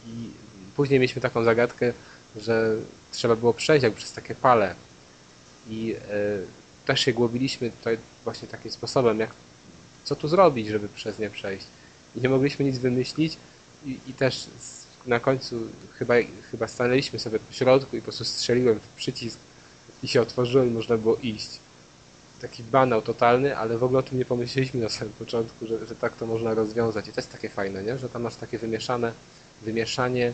[0.08, 0.30] I
[0.76, 1.94] później mieliśmy taką zagadkę,
[2.36, 2.76] że
[3.12, 4.76] trzeba było przejść jakby przez takie pale.
[5.70, 6.18] I e,
[6.86, 9.30] też się głowiliśmy tutaj właśnie takim sposobem, jak
[10.04, 11.66] co tu zrobić, żeby przez nie przejść.
[12.16, 13.38] I nie mogliśmy nic wymyślić
[13.86, 14.48] i, i też
[15.06, 15.56] na końcu
[15.94, 16.14] chyba,
[16.52, 19.38] chyba stanęliśmy sobie po środku i po prostu strzeliłem w przycisk
[20.04, 21.50] i się otworzyło i można było iść.
[22.42, 25.96] Taki banał totalny, ale w ogóle o tym nie pomyśleliśmy na samym początku, że, że
[25.96, 27.08] tak to można rozwiązać.
[27.08, 27.98] I to jest takie fajne, nie?
[27.98, 29.14] że tam masz takie wymieszane,
[29.62, 30.34] wymieszanie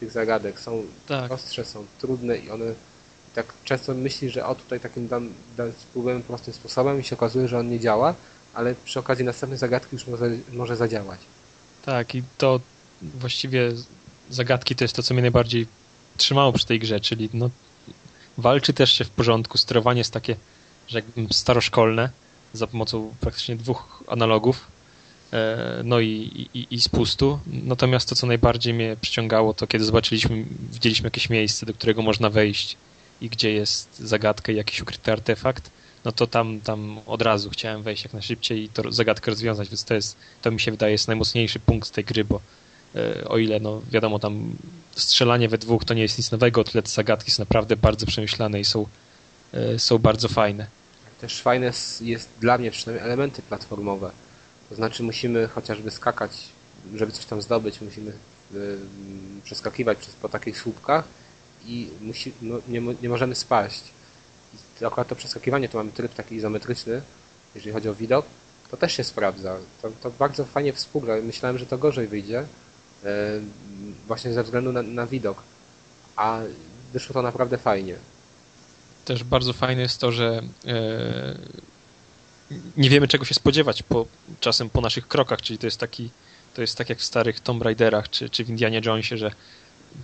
[0.00, 0.60] tych zagadek.
[0.60, 1.28] Są Tak.
[1.28, 2.64] prostsze, są trudne i one
[3.28, 7.16] i tak często myślisz, że o tutaj takim dam, dam, spróbujemy prostym sposobem i się
[7.16, 8.14] okazuje, że on nie działa,
[8.54, 11.20] ale przy okazji następnej zagadki już może, może zadziałać.
[11.84, 12.60] Tak, i to
[13.02, 13.72] właściwie
[14.30, 15.66] zagadki to jest to, co mnie najbardziej
[16.16, 17.50] trzymało przy tej grze, czyli no,
[18.38, 20.36] walczy też się w porządku, sterowanie jest takie,
[20.88, 22.10] że staroszkolne,
[22.52, 24.66] za pomocą praktycznie dwóch analogów,
[25.84, 27.38] no i, i, i spustu.
[27.46, 32.30] Natomiast to, co najbardziej mnie przyciągało, to kiedy zobaczyliśmy, widzieliśmy jakieś miejsce, do którego można
[32.30, 32.76] wejść
[33.20, 35.70] i gdzie jest zagadka i jakiś ukryty artefakt,
[36.04, 39.84] no to tam, tam od razu chciałem wejść jak najszybciej i to zagadkę rozwiązać, więc
[39.84, 42.40] to jest, to mi się wydaje jest najmocniejszy punkt tej gry, bo
[42.94, 44.56] e, o ile, no wiadomo, tam
[44.96, 48.60] strzelanie we dwóch to nie jest nic nowego, tyle te zagadki są naprawdę bardzo przemyślane
[48.60, 48.86] i są,
[49.52, 50.66] e, są bardzo fajne.
[51.20, 54.10] Też fajne jest dla mnie przynajmniej elementy platformowe.
[54.68, 56.48] To znaczy musimy chociażby skakać
[56.94, 58.12] żeby coś tam zdobyć, musimy
[58.54, 58.78] y,
[59.44, 61.04] przeskakiwać przez, po takich słupkach
[61.66, 63.82] i musi, no, nie, nie możemy spaść.
[64.80, 67.02] I akurat to przeskakiwanie, to mamy tryb taki izometryczny,
[67.54, 68.26] jeżeli chodzi o widok,
[68.70, 69.56] to też się sprawdza.
[69.82, 71.16] To, to bardzo fajnie współgra.
[71.22, 72.44] Myślałem, że to gorzej wyjdzie,
[73.04, 73.40] e,
[74.06, 75.42] właśnie ze względu na, na widok.
[76.16, 76.40] A
[76.92, 77.94] wyszło to naprawdę fajnie.
[79.04, 81.38] Też bardzo fajne jest to, że e,
[82.76, 84.06] nie wiemy czego się spodziewać po,
[84.40, 86.10] czasem po naszych krokach, czyli to jest taki,
[86.54, 89.30] to jest tak jak w starych Tomb Raiderach czy, czy w Indianie Jonesie, że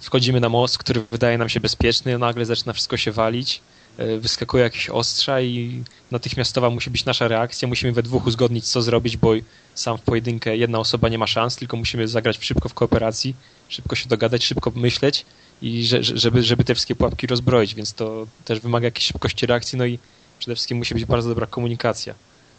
[0.00, 3.60] wchodzimy na most, który wydaje nam się bezpieczny, nagle zaczyna wszystko się walić,
[3.96, 8.82] e, wyskakuje jakieś ostrza i natychmiastowa musi być nasza reakcja, musimy we dwóch uzgodnić co
[8.82, 9.32] zrobić, bo
[9.74, 13.36] sam w pojedynkę jedna osoba nie ma szans, tylko musimy zagrać szybko w kooperacji,
[13.68, 15.26] szybko się dogadać, szybko myśleć
[15.62, 19.78] i że, żeby, żeby te wszystkie pułapki rozbroić, więc to też wymaga jakiejś szybkości reakcji,
[19.78, 19.98] no i
[20.38, 22.14] przede wszystkim musi być bardzo dobra komunikacja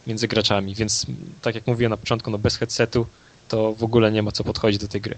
[0.08, 1.06] między graczami, więc
[1.42, 3.06] tak jak mówiłem na początku, no bez headsetu
[3.48, 5.16] to w ogóle nie ma co podchodzić do tej gry.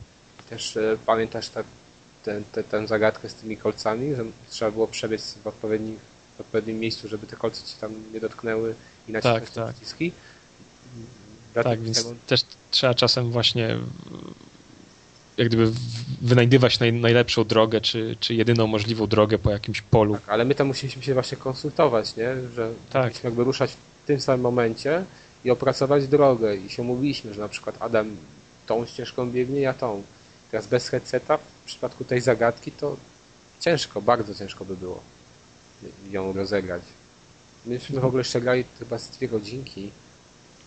[0.49, 1.63] Też e, pamiętasz tę
[2.51, 5.99] te, te, zagadkę z tymi kolcami, że trzeba było przebiec w odpowiednim,
[6.37, 8.75] w odpowiednim miejscu, żeby te kolce ci tam nie dotknęły
[9.09, 9.75] i naciskać tak, te tak.
[9.75, 10.11] przyciski.
[11.53, 12.15] Tak, więc tego...
[12.27, 12.41] też
[12.71, 13.77] trzeba czasem właśnie
[15.37, 15.71] jak gdyby
[16.21, 20.13] wynajdywać naj, najlepszą drogę, czy, czy jedyną możliwą drogę po jakimś polu.
[20.13, 22.35] Tak, ale my tam musieliśmy się właśnie konsultować, nie?
[22.55, 23.23] że tak.
[23.23, 23.71] jakby ruszać
[24.07, 25.05] tym samym momencie
[25.45, 28.17] i opracować drogę i się mówiliśmy, że na przykład Adam
[28.65, 30.03] tą ścieżką biegnie, ja tą.
[30.51, 32.97] Teraz bez headseta w przypadku tej zagadki to
[33.59, 35.01] ciężko, bardzo ciężko by było
[36.09, 36.81] ją rozegrać.
[37.65, 39.91] Myśmy w ogóle jeszcze grali chyba z dwie godzinki.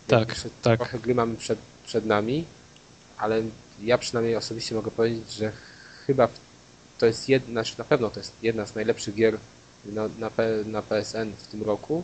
[0.06, 0.78] Tak, tak.
[0.78, 2.44] Trochę gry mamy przed, przed nami,
[3.18, 3.42] ale
[3.82, 5.52] ja przynajmniej osobiście mogę powiedzieć, że
[6.06, 6.28] chyba
[6.98, 9.38] to jest jedna, znaczy na pewno to jest jedna z najlepszych gier
[9.84, 10.30] na, na,
[10.66, 12.02] na PSN w tym roku.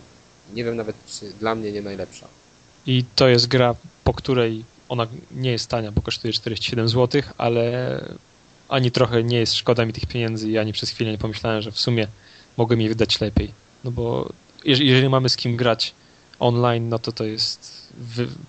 [0.55, 2.27] Nie wiem nawet, czy dla mnie nie najlepsza.
[2.87, 3.75] I to jest gra,
[4.05, 8.01] po której ona nie jest tania, bo kosztuje 47 zł, ale
[8.69, 11.73] ani trochę nie jest szkoda mi tych pieniędzy i ani przez chwilę nie pomyślałem, że
[11.73, 12.09] w sumie
[12.57, 13.53] mogłem je wydać lepiej.
[13.85, 14.33] No bo
[14.65, 15.95] jeżeli mamy z kim grać
[16.39, 17.93] online, no to to jest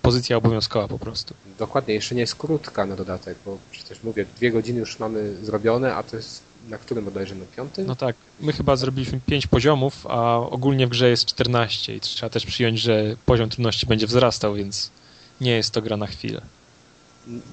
[0.02, 1.34] pozycja obowiązkowa po prostu.
[1.58, 5.94] Dokładnie, jeszcze nie jest krótka na dodatek, bo przecież mówię, dwie godziny już mamy zrobione,
[5.94, 7.86] a to jest na którym bodajże na piątym?
[7.86, 12.30] No tak, my chyba zrobiliśmy pięć poziomów, a ogólnie w grze jest 14 i trzeba
[12.30, 14.90] też przyjąć, że poziom trudności będzie wzrastał, więc
[15.40, 16.40] nie jest to gra na chwilę.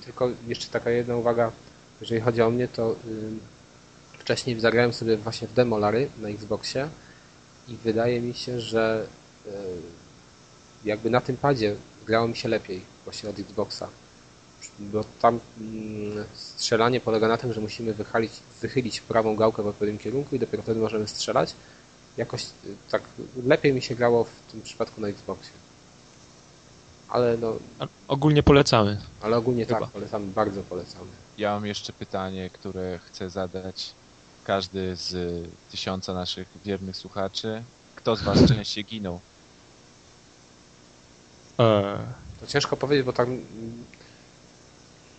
[0.06, 1.52] Tylko jeszcze taka jedna uwaga,
[2.02, 6.90] jeżeli chodzi o mnie, to yy, wcześniej zagrałem sobie właśnie w Demolary na Xboxie
[7.68, 9.08] i wydaje mi się, że
[9.46, 9.52] yy,
[10.86, 11.76] jakby na tym padzie
[12.06, 13.88] grało mi się lepiej właśnie od Xboxa.
[14.80, 18.32] Bo tam mm, strzelanie polega na tym, że musimy wychylić,
[18.62, 21.54] wychylić prawą gałkę w odpowiednim kierunku i dopiero wtedy możemy strzelać.
[22.18, 22.48] Jakoś y,
[22.92, 23.02] tak
[23.46, 25.54] lepiej mi się grało w tym przypadku na Xboxie.
[27.10, 27.56] Ale no...
[28.08, 29.02] ogólnie polecamy.
[29.22, 29.80] Ale ogólnie Chyba.
[29.80, 31.08] tak, polecamy, bardzo polecamy.
[31.38, 33.94] Ja mam jeszcze pytanie, które chcę zadać
[34.44, 35.16] każdy z
[35.72, 37.64] tysiąca naszych wiernych słuchaczy.
[37.96, 39.20] Kto z Was częściej ginął?
[41.60, 41.98] E,
[42.40, 43.38] to ciężko powiedzieć, bo tam...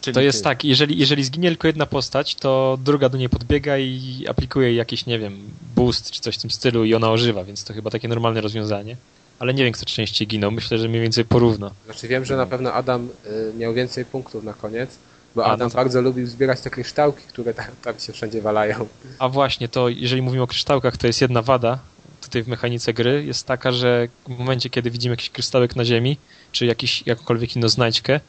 [0.07, 0.45] Czyli to jest ty.
[0.45, 5.07] tak, jeżeli, jeżeli zginie tylko jedna postać, to druga do niej podbiega i aplikuje jakiś,
[5.07, 5.39] nie wiem,
[5.77, 8.97] boost czy coś w tym stylu i ona ożywa, więc to chyba takie normalne rozwiązanie.
[9.39, 10.51] Ale nie wiem, kto częściej ginął.
[10.51, 11.71] Myślę, że mniej więcej porówno.
[11.85, 14.91] Znaczy wiem, że na pewno Adam y, miał więcej punktów na koniec,
[15.35, 18.87] bo Adam, Adam bardzo lubił zbierać te kryształki, które tam, tam się wszędzie walają.
[19.19, 21.79] A właśnie, to jeżeli mówimy o kryształkach, to jest jedna wada,
[22.21, 26.17] tutaj w mechanice gry jest taka, że w momencie, kiedy widzimy jakiś krystałek na ziemi,
[26.53, 28.21] czy jakiś, jakąkolwiek inną znajdźkę,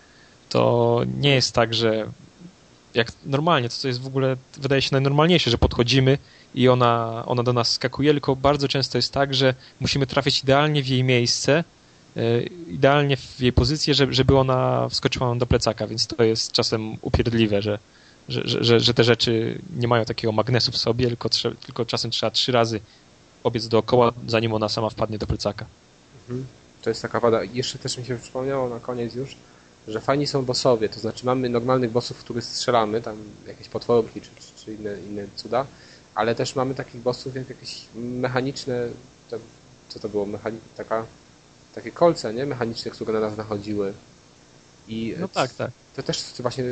[0.50, 2.08] to nie jest tak, że
[2.94, 6.18] jak normalnie, to co jest w ogóle, wydaje się najnormalniejsze, że podchodzimy
[6.56, 10.84] i ona, ona do nas skakuje, tylko bardzo często jest tak, że musimy trafić idealnie
[10.84, 11.64] w jej miejsce,
[12.18, 17.62] e, idealnie w jej pozycję, żeby, ona wskoczyła do plecaka, więc to jest czasem upierdliwe,
[17.62, 17.80] że,
[18.30, 21.30] że, że, że te rzeczy nie mają takiego magnesu w sobie, tylko,
[21.66, 22.80] tylko czasem trzeba trzy razy
[23.44, 25.66] obiec dookoła, zanim ona sama wpadnie do plecaka.
[26.30, 26.46] Mhm.
[26.82, 27.44] To jest taka wada.
[27.44, 29.36] Jeszcze też mi się przypomniało na koniec już,
[29.88, 34.30] że fajni są bossowie, to znaczy mamy normalnych bossów, których strzelamy, tam jakieś potworki czy,
[34.66, 35.66] czy inne, inne cuda,
[36.16, 38.88] ale też mamy takich bossów jak jakieś mechaniczne,
[39.30, 39.38] to,
[39.90, 41.06] co to było, Mechani taka,
[41.76, 42.46] takie kolce, nie?
[42.46, 43.94] Mechaniczne, które na nas nachodziły.
[44.88, 45.72] I no tak, tak.
[45.96, 46.64] To też właśnie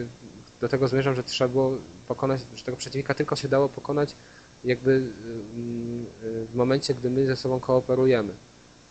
[0.61, 1.77] do tego zmierzam, że trzeba było
[2.07, 4.15] pokonać, że tego przeciwnika tylko się dało pokonać
[4.63, 6.05] jakby mm,
[6.51, 8.33] w momencie, gdy my ze sobą kooperujemy.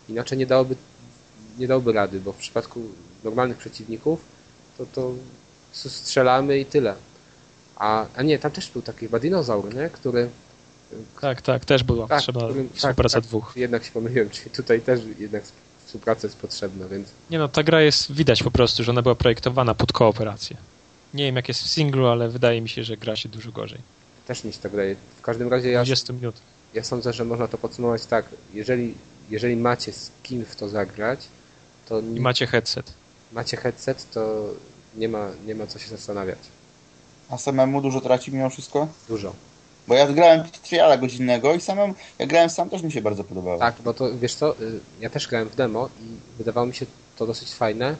[0.08, 0.76] Inaczej nie dałoby,
[1.58, 2.80] nie dałoby rady, bo w przypadku
[3.24, 4.20] normalnych przeciwników
[4.78, 5.14] to, to
[5.72, 6.94] strzelamy i tyle.
[7.76, 9.90] A, a nie, tam też był taki chyba dinozaur, nie?
[9.90, 10.28] który...
[11.20, 13.52] Tak, tak, też była tak, trzeba którym, współpraca tak, dwóch.
[13.56, 15.42] Jednak się pomyliłem, czyli tutaj też jednak
[15.86, 17.08] współpraca jest potrzebna, więc...
[17.30, 20.56] Nie no, ta gra jest, widać po prostu, że ona była projektowana pod kooperację.
[21.14, 23.78] Nie wiem jak jest w singlu, ale wydaje mi się, że gra się dużo gorzej.
[24.26, 24.96] Też mi się tak wydaje.
[25.18, 26.34] W każdym razie ja, 20 minut.
[26.74, 28.26] ja sądzę, że można to podsumować tak.
[28.54, 28.94] Jeżeli,
[29.30, 31.20] jeżeli macie z kim w to zagrać,
[31.88, 32.92] to I macie headset.
[33.34, 34.44] Macie headset, to
[34.96, 36.38] nie ma, nie ma co się zastanawiać.
[37.30, 38.88] A samemu dużo traci mimo wszystko?
[39.08, 39.32] Dużo.
[39.88, 43.58] Bo ja grałem triala godzinnego i samemu, jak grałem sam, też mi się bardzo podobało.
[43.58, 46.86] Tak, bo to wiesz co, y, ja też grałem w demo i wydawało mi się
[47.16, 47.96] to dosyć fajne,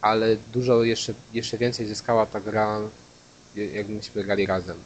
[0.00, 2.80] ale dużo jeszcze, jeszcze więcej zyskała ta gra,
[3.56, 4.76] y, jak myśmy grali razem.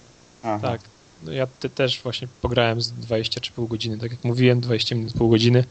[0.43, 0.69] Aha.
[0.69, 0.81] Tak.
[1.23, 4.95] No ja te, też właśnie pograłem z 20 czy pół godziny, tak jak mówiłem, 20
[4.95, 5.65] minut, pół godziny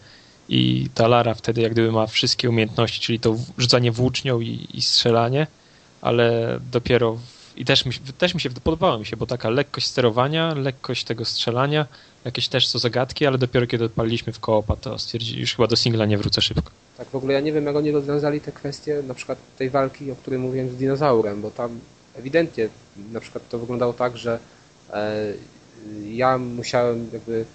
[0.49, 4.81] i ta Lara wtedy jak gdyby ma wszystkie umiejętności, czyli to rzucanie włócznią i, i
[4.81, 5.47] strzelanie,
[6.01, 7.17] ale dopiero
[7.55, 11.25] i też mi, też mi się podobało mi się, bo taka lekkość sterowania, lekkość tego
[11.25, 11.85] strzelania,
[12.25, 15.75] jakieś też są zagadki, ale dopiero kiedy odpaliliśmy w koopa, to stwierdzili, już chyba do
[15.75, 16.71] singla nie wrócę szybko.
[16.97, 20.11] Tak w ogóle ja nie wiem, jak oni rozwiązali te kwestie, na przykład tej walki,
[20.11, 21.79] o której mówiłem z dinozaurem, bo tam
[22.15, 22.69] ewidentnie
[23.11, 24.39] na przykład to wyglądało tak, że
[24.93, 25.33] e,
[26.11, 27.45] ja musiałem jakby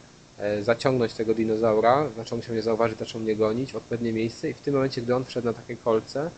[0.62, 4.60] zaciągnąć tego dinozaura, zaczął musiał mnie zauważyć, zaczął mnie gonić w odpowiednie miejsce i w
[4.60, 6.30] tym momencie, gdy on wszedł na takie kolce,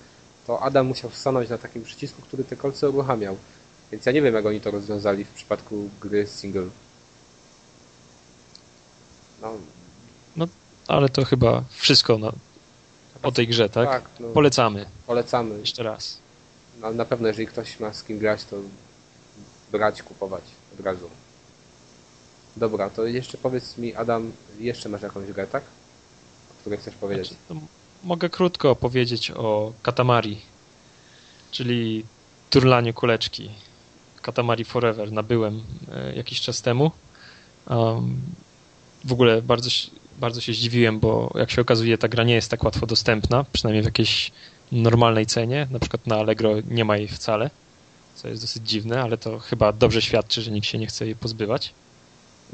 [0.46, 3.36] to Adam musiał stanąć na takim przycisku, który te kolce uruchamiał.
[3.92, 6.66] Więc ja nie wiem, jak oni to rozwiązali w przypadku gry single.
[10.36, 10.48] No,
[10.88, 12.32] Ale to chyba wszystko na,
[13.22, 13.88] o tej grze, tak?
[13.88, 15.58] tak no, Polecamy polecamy.
[15.58, 16.18] jeszcze raz.
[16.80, 18.56] Na, na pewno, jeżeli ktoś ma z kim grać, to
[19.72, 20.42] brać, kupować
[20.74, 21.10] od razu.
[22.56, 25.62] Dobra, to jeszcze powiedz mi, Adam, jeszcze masz jakąś grę, tak?
[26.50, 27.28] O której chcesz powiedzieć?
[27.28, 27.66] Znaczy,
[28.04, 30.40] mogę krótko opowiedzieć o Katamari,
[31.50, 32.04] czyli
[32.50, 33.50] turlaniu kuleczki.
[34.22, 35.62] Katamari Forever nabyłem
[35.92, 36.90] e, jakiś czas temu.
[37.66, 38.20] Um,
[39.04, 39.70] w ogóle bardzo,
[40.18, 43.82] bardzo się zdziwiłem, bo jak się okazuje, ta gra nie jest tak łatwo dostępna, przynajmniej
[43.82, 44.32] w jakiejś
[44.72, 45.66] normalnej cenie.
[45.70, 47.50] Na przykład na Allegro nie ma jej wcale,
[48.14, 51.16] co jest dosyć dziwne, ale to chyba dobrze świadczy, że nikt się nie chce jej
[51.16, 51.74] pozbywać.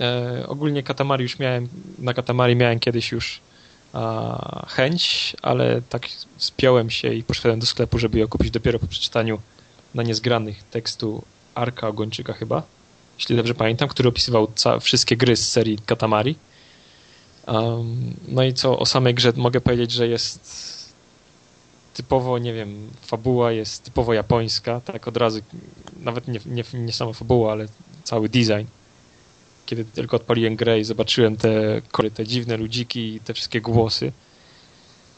[0.01, 1.69] E, ogólnie Katamari już miałem,
[1.99, 3.41] na Katamari miałem kiedyś już
[3.93, 6.07] a, chęć, ale tak
[6.37, 9.41] spiąłem się i poszedłem do sklepu, żeby ją kupić dopiero po przeczytaniu
[9.95, 11.23] na niezgranych tekstu
[11.55, 12.63] Arka Ogończyka chyba,
[13.19, 16.37] jeśli dobrze pamiętam, który opisywał wszystkie gry z serii Katamari.
[17.47, 20.77] Um, no i co o samej grze mogę powiedzieć, że jest
[21.95, 25.41] typowo, nie wiem, fabuła jest typowo japońska, tak od razu,
[26.01, 27.67] nawet nie, nie, nie sama fabuła, ale
[28.05, 28.67] cały design
[29.67, 31.83] kiedy tylko odpaliłem grę i zobaczyłem te,
[32.15, 34.13] te dziwne ludziki i te wszystkie głosy,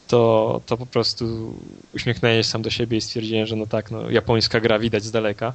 [0.07, 1.53] to, to po prostu
[1.95, 5.11] uśmiechnąłem się sam do siebie i stwierdziłem, że no tak, no, japońska gra widać z
[5.11, 5.53] daleka.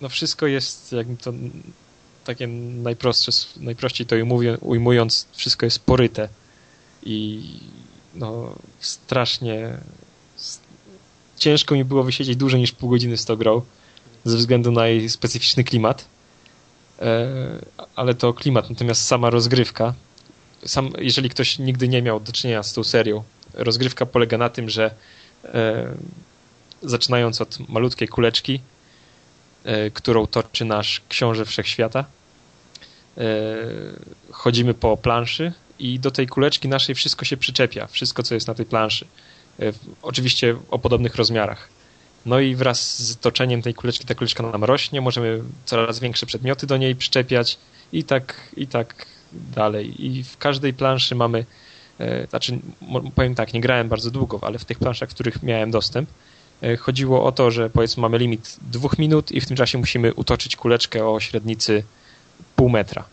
[0.00, 1.32] No wszystko jest, jak to
[2.24, 4.16] takie najprostsze, najprościej to
[4.60, 6.28] ujmując, wszystko jest poryte
[7.02, 7.42] i
[8.14, 9.78] no strasznie
[11.36, 13.62] ciężko mi było wysiedzieć dłużej niż pół godziny z tą grą
[14.24, 16.04] ze względu na jej specyficzny klimat.
[17.02, 17.28] E,
[17.96, 19.94] ale to klimat, natomiast sama rozgrywka,
[20.64, 23.22] sam, jeżeli ktoś nigdy nie miał do czynienia z tą serią,
[23.54, 24.90] rozgrywka polega na tym, że
[25.44, 25.94] e,
[26.82, 28.60] zaczynając od malutkiej kuleczki,
[29.64, 32.04] e, którą toczy nasz książę wszechświata,
[34.30, 38.54] chodzimy po planszy i do tej kuleczki naszej wszystko się przyczepia, wszystko co jest na
[38.54, 39.06] tej planszy.
[40.02, 41.68] Oczywiście o podobnych rozmiarach.
[42.28, 46.66] No i wraz z toczeniem tej kuleczki, ta kuleczka nam rośnie, możemy coraz większe przedmioty
[46.66, 47.58] do niej przyczepiać
[47.92, 50.06] i tak, i tak dalej.
[50.06, 51.46] I w każdej planszy mamy,
[51.98, 52.58] e, znaczy
[53.14, 56.10] powiem tak, nie grałem bardzo długo, ale w tych planszach, w których miałem dostęp,
[56.62, 60.14] e, chodziło o to, że powiedzmy mamy limit dwóch minut i w tym czasie musimy
[60.14, 61.84] utoczyć kuleczkę o średnicy
[62.56, 63.04] pół metra.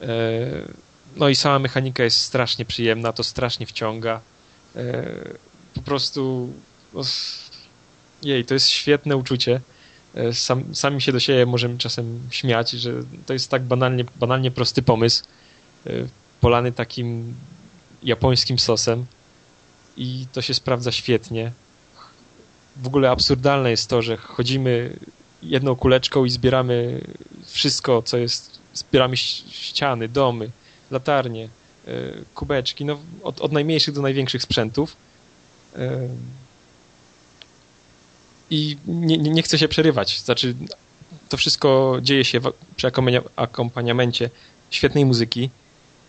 [0.00, 0.06] E,
[1.16, 4.20] No i sama mechanika jest strasznie przyjemna, to strasznie wciąga.
[5.74, 6.52] Po prostu
[6.94, 7.02] no,
[8.22, 9.60] jej, to jest świetne uczucie.
[10.14, 12.92] E, Sam, sami się do siebie możemy czasem śmiać, że
[13.26, 15.24] to jest tak banalnie, banalnie prosty pomysł,
[15.86, 15.90] e,
[16.40, 17.34] polany takim
[18.02, 19.06] japońskim sosem
[19.96, 21.52] i to się sprawdza świetnie.
[22.76, 24.96] W ogóle absurdalne jest to, że chodzimy
[25.42, 27.00] jedną kuleczką i zbieramy
[27.46, 30.50] wszystko, co jest, zbieramy ściany, domy,
[30.90, 31.90] latarnie, e,
[32.34, 34.96] kubeczki, no od, od najmniejszych do największych sprzętów.
[38.50, 40.20] I nie, nie, nie chcę się przerywać.
[40.20, 40.54] Znaczy,
[41.28, 44.30] to wszystko dzieje się w, przy akompania- akompaniamencie
[44.70, 45.50] świetnej muzyki.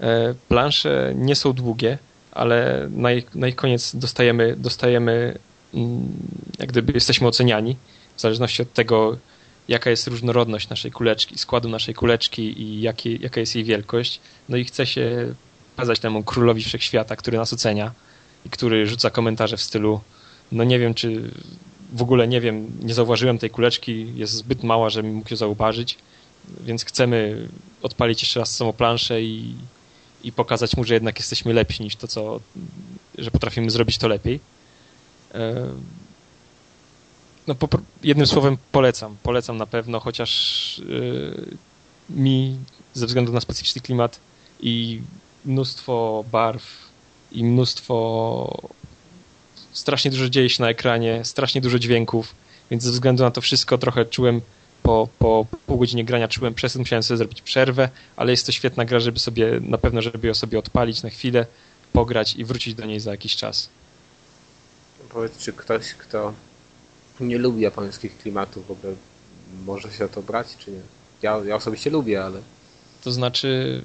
[0.01, 1.97] E, plansze nie są długie,
[2.31, 5.37] ale na ich, na ich koniec dostajemy, dostajemy
[5.73, 6.07] mm,
[6.59, 7.75] jak gdyby jesteśmy oceniani
[8.15, 9.17] w zależności od tego,
[9.67, 12.81] jaka jest różnorodność naszej kuleczki, składu naszej kuleczki i
[13.21, 14.19] jaka jest jej wielkość.
[14.49, 15.33] No i chce się
[15.75, 17.91] pokazać temu królowi wszechświata, który nas ocenia
[18.45, 20.01] i który rzuca komentarze w stylu
[20.51, 21.31] no nie wiem, czy
[21.93, 25.97] w ogóle nie wiem, nie zauważyłem tej kuleczki, jest zbyt mała, żebym mógł ją zauważyć,
[26.61, 27.47] więc chcemy
[27.81, 29.55] odpalić jeszcze raz samą planszę i,
[30.23, 32.39] i pokazać mu, że jednak jesteśmy lepsi niż to, co,
[33.17, 34.39] że potrafimy zrobić to lepiej.
[35.33, 35.67] E,
[37.47, 41.57] no, po, jednym słowem polecam, polecam na pewno, chociaż yy,
[42.09, 42.57] mi
[42.93, 44.19] ze względu na specyficzny klimat
[44.59, 45.01] i
[45.45, 46.63] mnóstwo barw
[47.31, 48.69] i mnóstwo
[49.77, 52.35] strasznie dużo dzieje się na ekranie, strasznie dużo dźwięków,
[52.71, 54.41] więc ze względu na to wszystko trochę czułem
[54.83, 58.85] po, po pół godzinie grania czułem przesyt, musiałem sobie zrobić przerwę, ale jest to świetna
[58.85, 61.45] gra, żeby sobie, na pewno, żeby ją sobie odpalić na chwilę,
[61.93, 63.69] pograć i wrócić do niej za jakiś czas.
[65.09, 66.33] Powiedz, czy ktoś, kto
[67.19, 68.93] nie lubi japońskich klimatów, w ogóle
[69.65, 70.81] może się o to brać, czy nie?
[71.21, 72.41] Ja, ja osobiście lubię, ale...
[73.03, 73.81] To znaczy,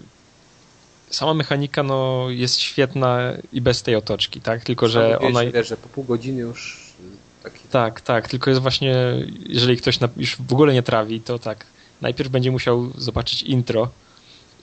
[1.13, 4.65] sama mechanika no, jest świetna i bez tej otoczki, tak?
[4.65, 5.45] Tylko, że ona...
[5.45, 6.93] Wiesz, że po pół godziny już
[7.43, 7.59] taki...
[7.71, 8.97] Tak, tak, tylko jest właśnie,
[9.47, 11.67] jeżeli ktoś już w ogóle nie trawi, to tak,
[12.01, 13.89] najpierw będzie musiał zobaczyć intro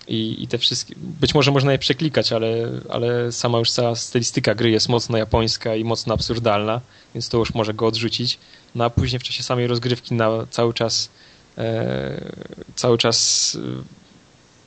[0.08, 4.56] i, i te wszystkie, być może można je przeklikać, ale, ale sama już cała stylistyka
[4.56, 6.82] gry jest mocno japońska i mocno absurdalna,
[7.14, 8.40] więc to już może go odrzucić.
[8.76, 11.10] No a później w czasie samej rozgrywki na cały czas
[11.58, 12.32] e,
[12.76, 13.58] cały czas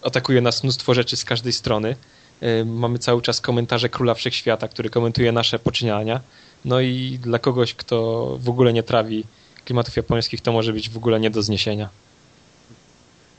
[0.03, 1.97] atakuje nas mnóstwo rzeczy z każdej strony.
[2.41, 6.21] E, mamy cały czas komentarze Króla Wszechświata, który komentuje nasze poczyniania.
[6.65, 9.25] No i dla kogoś, kto w ogóle nie trawi
[9.65, 11.89] klimatów japońskich, to może być w ogóle nie do zniesienia.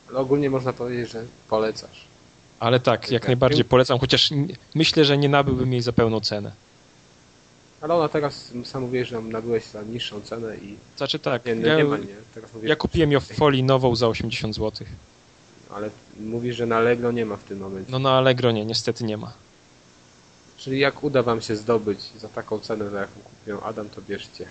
[0.09, 2.03] Ale ogólnie można powiedzieć, że polecasz.
[2.59, 4.29] Ale tak, jak najbardziej polecam, chociaż
[4.75, 6.51] myślę, że nie nabyłbym jej za pełną cenę.
[7.81, 10.75] Ale ona teraz, sam mówiłeś, że nabyłeś za niższą cenę i...
[10.97, 12.05] Znaczy tak, nie, no ja, nie ma, nie.
[12.33, 14.87] Teraz mówię, ja kupiłem ją w folii nową za 80 zł.
[15.69, 17.91] Ale mówisz, że na Allegro nie ma w tym momencie.
[17.91, 19.33] No na Allegro nie, niestety nie ma.
[20.57, 24.45] Czyli jak uda wam się zdobyć za taką cenę, za jaką kupiłem Adam, to bierzcie.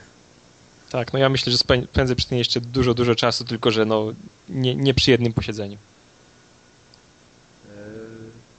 [0.91, 4.13] Tak, no ja myślę, że spędzę przy tym jeszcze dużo, dużo czasu, tylko że no
[4.49, 5.79] nie, nie przy jednym posiedzeniu.
[7.69, 7.79] E,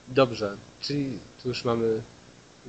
[0.07, 2.01] dobrze, czyli tu już mamy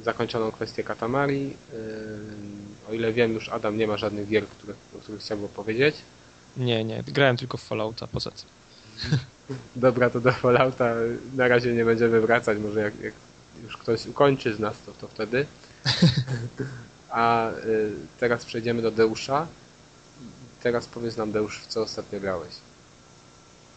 [0.03, 1.57] zakończoną kwestię Katamari.
[1.73, 5.97] E, o ile wiem, już Adam nie ma żadnych gier, które, o których chciałbym powiedzieć.
[6.57, 8.54] Nie, nie, grałem tylko w Fallouta poza tym.
[9.77, 10.95] Dobra, to do Fallouta
[11.35, 13.15] na razie nie będziemy wracać, może jak, jak
[13.65, 15.47] już ktoś ukończy z nas, to, to wtedy.
[17.11, 19.47] A y, teraz przejdziemy do Deusza.
[20.63, 22.55] Teraz powiedz nam, Deusz, w co ostatnio grałeś?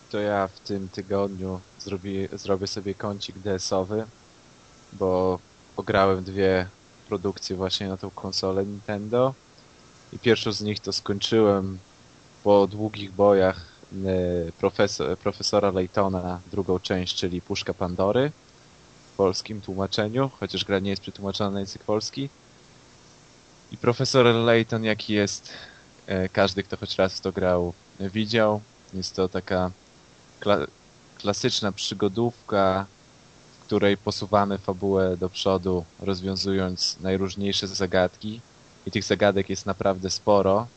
[0.10, 4.06] To ja w tym tygodniu zrobię, zrobię sobie kącik DS-owy,
[4.94, 5.40] bo
[5.78, 6.68] ograłem dwie
[7.08, 9.34] produkcje właśnie na tą konsolę Nintendo.
[10.14, 11.78] I pierwszą z nich to skończyłem
[12.44, 13.77] po długich bojach
[14.60, 18.32] profesor, profesora Laytona, drugą część, czyli Puszka Pandory
[19.14, 22.30] w polskim tłumaczeniu, chociaż gra nie jest przetłumaczona na język polski.
[23.72, 25.54] I profesor Layton, jaki jest,
[26.08, 28.62] e, każdy, kto choć raz to grał, widział.
[28.94, 29.72] Jest to taka
[30.40, 30.58] kla
[31.18, 32.86] klasyczna przygodówka,
[33.60, 38.42] w której posuwamy fabułę do przodu, rozwiązując najróżniejsze zagadki.
[38.86, 40.68] I tych zagadek jest naprawdę sporo.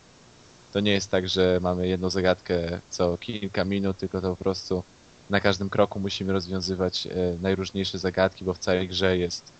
[0.73, 4.83] To nie jest tak, że mamy jedną zagadkę co kilka minut, tylko to po prostu
[5.31, 7.11] na każdym kroku musimy rozwiązywać e,
[7.43, 9.53] najróżniejsze zagadki, bo w całej grze jest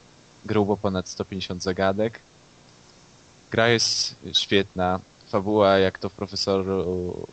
[0.45, 2.21] grubo ponad 150 zagadek
[3.51, 5.01] Gra jest świetna.
[5.29, 7.27] Fabuła, jak to w profesoru,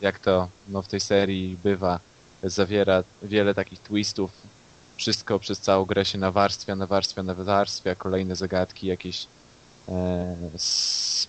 [0.00, 2.00] jak to no, w tej serii bywa,
[2.42, 4.30] zawiera wiele takich twistów.
[4.96, 7.94] Wszystko przez całą grę się nawarstwia, nawarstwia, nawarstwia.
[7.94, 9.26] Kolejne zagadki, jakieś
[9.88, 10.36] e,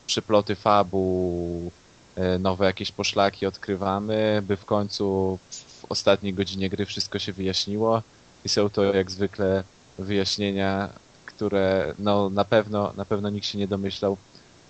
[0.05, 1.71] przyploty fabu,
[2.15, 8.01] e, nowe jakieś poszlaki odkrywamy, by w końcu w ostatniej godzinie gry wszystko się wyjaśniło.
[8.45, 9.63] I są to jak zwykle
[9.99, 10.89] wyjaśnienia
[11.35, 14.17] które no, na, pewno, na pewno nikt się nie domyślał,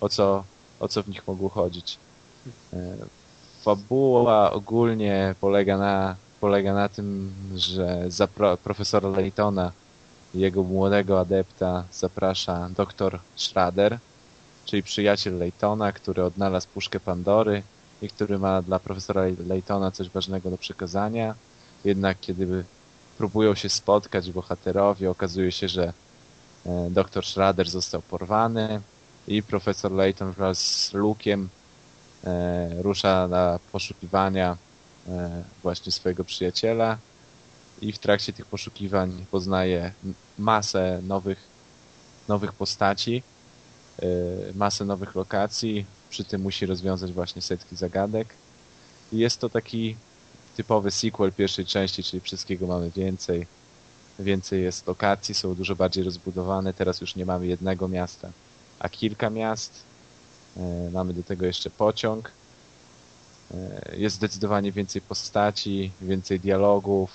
[0.00, 0.44] o co,
[0.80, 1.98] o co w nich mogło chodzić.
[2.72, 2.96] E,
[3.62, 9.72] fabuła ogólnie polega na, polega na tym, że za pro, profesora Laytona
[10.36, 13.98] jego młodego adepta zaprasza doktor Schrader,
[14.64, 17.62] czyli przyjaciel Laytona, który odnalazł puszkę Pandory
[18.02, 21.34] i który ma dla profesora Laytona coś ważnego do przekazania.
[21.84, 22.64] Jednak kiedy
[23.18, 25.92] próbują się spotkać bohaterowie, okazuje się, że
[26.66, 28.80] E, Doktor Schrader został porwany
[29.28, 31.46] i profesor Layton wraz z Luke'iem
[32.24, 34.56] e, rusza na poszukiwania
[35.08, 36.98] e, właśnie swojego przyjaciela
[37.82, 39.92] i w trakcie tych poszukiwań poznaje
[40.38, 41.38] masę nowych,
[42.28, 43.22] nowych postaci,
[44.54, 48.28] masę nowych lokacji, przy tym musi rozwiązać właśnie setki zagadek.
[49.12, 49.96] I jest to taki
[50.56, 53.46] typowy sequel pierwszej części, czyli wszystkiego mamy więcej
[54.18, 56.74] więcej jest lokacji, są dużo bardziej rozbudowane.
[56.74, 58.30] Teraz już nie mamy jednego miasta,
[58.78, 59.82] a kilka miast.
[60.56, 62.30] E, mamy do tego jeszcze pociąg.
[63.54, 67.10] E, jest zdecydowanie więcej postaci, więcej dialogów,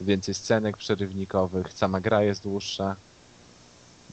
[0.00, 2.96] więcej scenek przerywnikowych, sama gra jest dłuższa.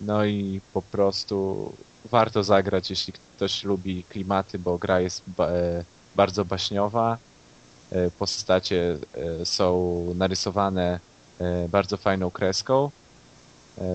[0.02, 1.74] No i po prostu
[2.12, 5.84] warto zagrać, jeśli ktoś lubi klimaty, bo gra jest e,
[6.16, 7.18] bardzo baśniowa.
[7.92, 8.98] E, postacie
[9.42, 11.00] e, są narysowane
[11.70, 12.92] bardzo fajną kreską.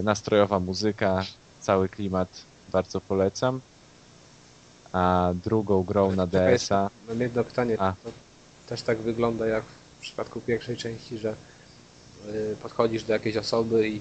[0.02, 1.24] Nastrojowa muzyka,
[1.60, 2.28] cały klimat
[2.72, 3.60] bardzo polecam.
[4.92, 6.90] A drugą grą na DS-a.
[7.08, 7.76] Mam jedno pytanie.
[7.80, 7.92] A.
[7.92, 8.10] To
[8.68, 9.64] też tak wygląda jak
[9.98, 11.34] w przypadku pierwszej części, że
[12.62, 14.00] podchodzisz do jakiejś osoby i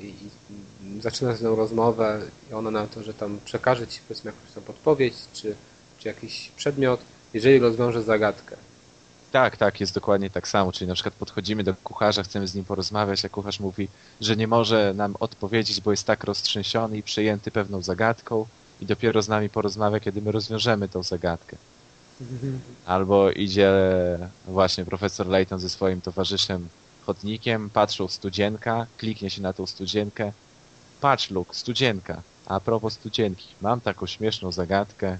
[0.00, 2.20] i, i zaczyna z nią rozmowę
[2.50, 5.54] i ona na to, że tam przekaże ci powiedzmy jakąś tam podpowiedź, czy,
[5.98, 7.00] czy jakiś przedmiot,
[7.34, 8.56] jeżeli rozwiąże zagadkę.
[9.32, 10.72] Tak, tak, jest dokładnie tak samo.
[10.72, 13.88] Czyli na przykład podchodzimy do kucharza, chcemy z nim porozmawiać, a kucharz mówi,
[14.20, 18.46] że nie może nam odpowiedzieć, bo jest tak roztrzęsiony i przejęty pewną zagadką
[18.80, 21.56] i dopiero z nami porozmawia, kiedy my rozwiążemy tą zagadkę.
[22.86, 23.70] Albo idzie
[24.48, 26.68] właśnie profesor Layton ze swoim towarzyszem
[27.06, 30.32] chodnikiem, patrzą studzienka, kliknie się na tą studzienkę.
[31.00, 32.22] Patrz, Luke, studzienka.
[32.46, 35.18] A propos studzienki, mam taką śmieszną zagadkę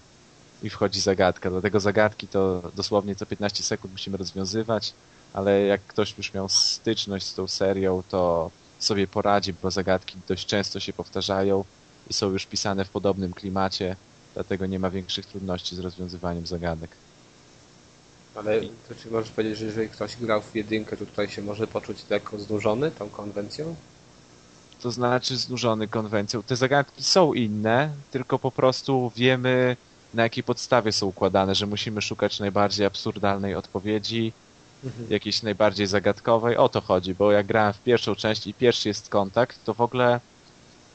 [0.63, 1.51] i wchodzi zagadka.
[1.51, 4.93] Dlatego zagadki to dosłownie co 15 sekund musimy rozwiązywać,
[5.33, 10.47] ale jak ktoś już miał styczność z tą serią, to sobie poradzi, bo zagadki dość
[10.47, 11.65] często się powtarzają
[12.11, 13.97] i są już pisane w podobnym klimacie,
[14.35, 16.91] dlatego nie ma większych trudności z rozwiązywaniem zagadek.
[18.35, 21.67] Ale to czy możesz powiedzieć, że jeżeli ktoś grał w jedynkę, to tutaj się może
[21.67, 23.75] poczuć lekko znużony tą konwencją?
[24.83, 26.43] To znaczy znużony konwencją.
[26.43, 29.77] Te zagadki są inne, tylko po prostu wiemy
[30.15, 34.33] na jakiej podstawie są układane, że musimy szukać najbardziej absurdalnej odpowiedzi,
[34.85, 35.07] mhm.
[35.11, 36.57] jakiejś najbardziej zagadkowej.
[36.57, 39.81] O to chodzi, bo jak grałem w pierwszą część i pierwszy jest kontakt, to w
[39.81, 40.21] ogóle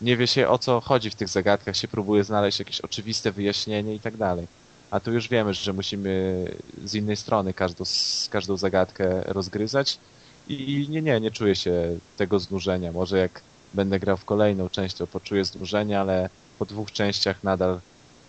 [0.02, 3.96] nie wie się o co chodzi w tych zagadkach, się próbuje znaleźć jakieś oczywiste wyjaśnienie
[3.96, 4.48] i tak dalej.
[4.92, 6.46] A tu już wiemy, że musimy
[6.86, 7.84] z innej strony każdą,
[8.30, 10.00] każdą zagadkę rozgryzać
[10.48, 12.92] i nie, nie, nie czuję się tego znużenia.
[12.92, 13.42] Może jak
[13.74, 17.80] będę grał w kolejną część, to poczuję znużenie, ale po dwóch częściach nadal,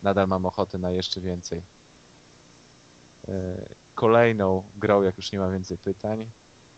[0.03, 1.61] nadal mam ochotę na jeszcze więcej.
[3.27, 3.31] E,
[3.95, 6.29] kolejną grą, jak już nie ma więcej pytań,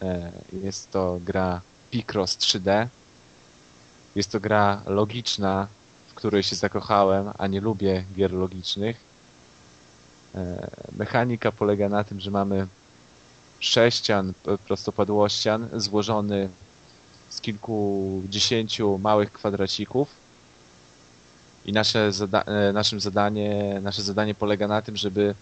[0.01, 2.87] e, jest to gra Picross 3D.
[4.15, 5.67] Jest to gra logiczna,
[6.07, 9.10] w której się zakochałem, a nie lubię gier logicznych
[10.97, 12.67] mechanika polega na tym, że mamy
[13.59, 14.33] sześcian
[14.67, 16.49] prostopadłościan złożony
[17.29, 20.09] z kilkudziesięciu małych kwadracików.
[21.65, 25.35] I nasze zada e, naszym zadanie, nasze zadanie polega na tym, żeby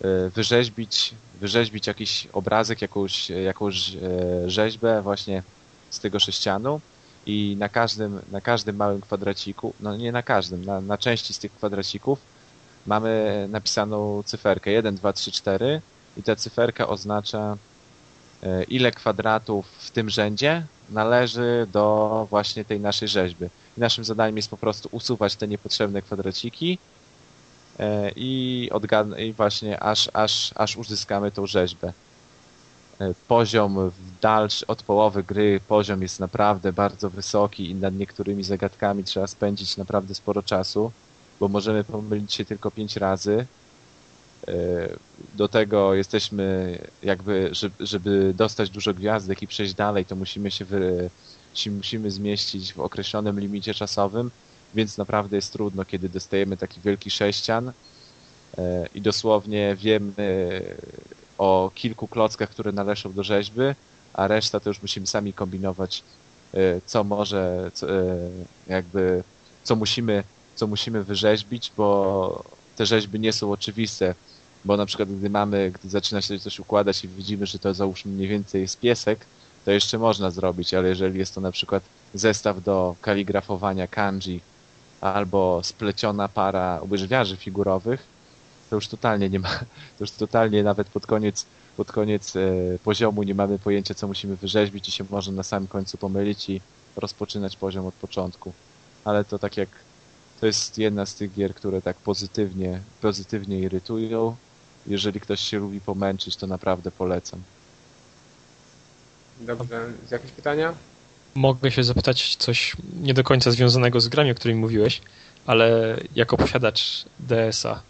[0.00, 3.96] e, wyrzeźbić, wyrzeźbić jakiś obrazek, jakąś, jakąś
[4.46, 5.42] rzeźbę właśnie
[5.90, 6.80] z tego sześcianu.
[7.26, 11.38] I na każdym, na każdym małym kwadraciku, no nie na każdym, na, na części z
[11.38, 12.18] tych kwadracików
[12.86, 15.80] mamy napisaną cyferkę 1, 2, 3, 4
[16.16, 17.56] i ta cyferka oznacza
[18.42, 23.44] e, ile kwadratów w tym rzędzie należy do właśnie tej naszej rzeźby.
[23.76, 26.78] I naszym zadaniem jest po prostu usuwać te niepotrzebne kwadraciki
[27.78, 31.92] e, i, odgad- i właśnie aż, aż, aż uzyskamy tą rzeźbę.
[33.00, 38.42] E, poziom w dalszy, od połowy gry, poziom jest naprawdę bardzo wysoki i nad niektórymi
[38.42, 40.92] zagadkami trzeba spędzić naprawdę sporo czasu
[41.40, 43.46] bo możemy pomylić się tylko pięć razy.
[44.48, 44.52] E,
[45.34, 47.50] do tego jesteśmy jakby,
[47.80, 51.10] żeby dostać dużo gwiazdek i przejść dalej, to musimy się wy,
[51.70, 54.30] musimy zmieścić w określonym limicie czasowym,
[54.74, 57.72] więc naprawdę jest trudno, kiedy dostajemy taki wielki sześcian
[58.58, 60.62] e, i dosłownie wiemy
[61.38, 63.62] o kilku klockach, które należą do rzeźby,
[64.14, 66.02] a reszta to już musimy sami kombinować,
[66.54, 67.70] e, co może,
[68.66, 69.24] jakby,
[69.64, 70.24] co musimy
[70.56, 72.44] co musimy wyrzeźbić, bo
[72.76, 74.14] te rzeźby nie są oczywiste,
[74.64, 78.12] bo na przykład gdy mamy, gdy zaczyna się coś układać i widzimy, że to załóżmy
[78.12, 79.26] mniej więcej jest piesek,
[79.64, 81.82] to jeszcze można zrobić, ale jeżeli jest to na przykład
[82.14, 84.40] zestaw do kaligrafowania kanji
[85.00, 88.06] albo spleciona para łyżwiarzy figurowych,
[88.70, 89.48] to już totalnie nie ma,
[89.98, 91.46] to już totalnie nawet pod koniec,
[91.76, 92.40] pod koniec e,
[92.84, 96.60] poziomu nie mamy pojęcia, co musimy wyrzeźbić i się może na samym końcu pomylić i
[96.96, 98.52] rozpoczynać poziom od początku.
[99.04, 99.68] Ale to tak jak
[100.40, 104.36] to jest jedna z tych gier, które tak pozytywnie, pozytywnie irytują.
[104.86, 107.42] Jeżeli ktoś się lubi pomęczyć, to naprawdę polecam.
[109.40, 110.74] Dobrze, jakieś pytania?
[111.34, 115.00] Mogę się zapytać coś nie do końca związanego z grami, o którym mówiłeś,
[115.46, 117.82] ale jako posiadacz DS-a,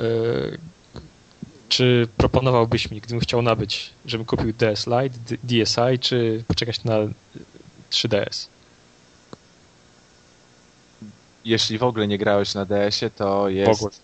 [0.00, 0.58] yy,
[1.68, 6.94] czy proponowałbyś mi, gdybym chciał nabyć, żebym kupił DS Lite, DSi, czy poczekać na
[7.90, 8.53] 3DS?
[11.44, 14.02] Jeśli w ogóle nie grałeś na DS-ie, to jest,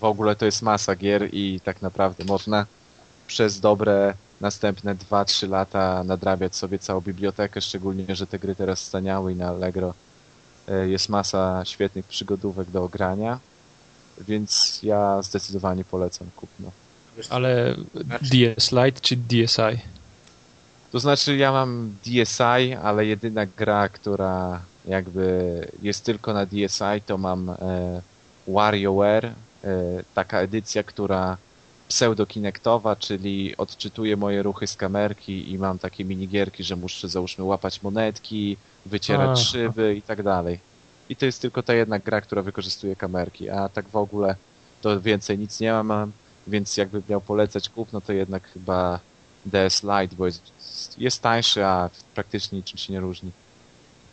[0.00, 2.66] w ogóle to jest masa gier i tak naprawdę można
[3.26, 9.32] przez dobre następne 2-3 lata nadrabiać sobie całą bibliotekę, szczególnie, że te gry teraz staniały
[9.32, 9.94] i na Allegro
[10.68, 13.38] e, jest masa świetnych przygodówek do ogrania,
[14.20, 16.70] więc ja zdecydowanie polecam kupno.
[17.30, 19.80] Ale Znaczy- DS Lite czy DSi?
[20.92, 27.18] To znaczy ja mam DSi, ale jedyna gra, która jakby jest tylko na DSi, to
[27.18, 27.56] mam e,
[28.48, 29.34] WarioWare, e,
[30.14, 31.36] taka edycja, która
[31.88, 37.82] pseudokinektowa, czyli odczytuje moje ruchy z kamerki i mam takie minigierki, że muszę załóżmy łapać
[37.82, 38.56] monetki,
[38.86, 40.58] wycierać szyby i tak dalej.
[41.08, 44.36] I to jest tylko ta jedna gra, która wykorzystuje kamerki, a tak w ogóle
[44.82, 46.12] to więcej nic nie mam,
[46.46, 49.00] więc jakby miał polecać kupno, to jednak chyba
[49.46, 50.52] DS Lite, bo jest,
[50.98, 53.30] jest tańszy, a praktycznie niczym się nie różni.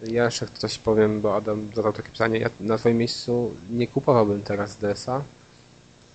[0.08, 2.40] Ja jeszcze coś powiem, bo Adam zadał takie pytanie.
[2.40, 5.22] Ja na twoim miejscu nie kupowałbym teraz DS-a.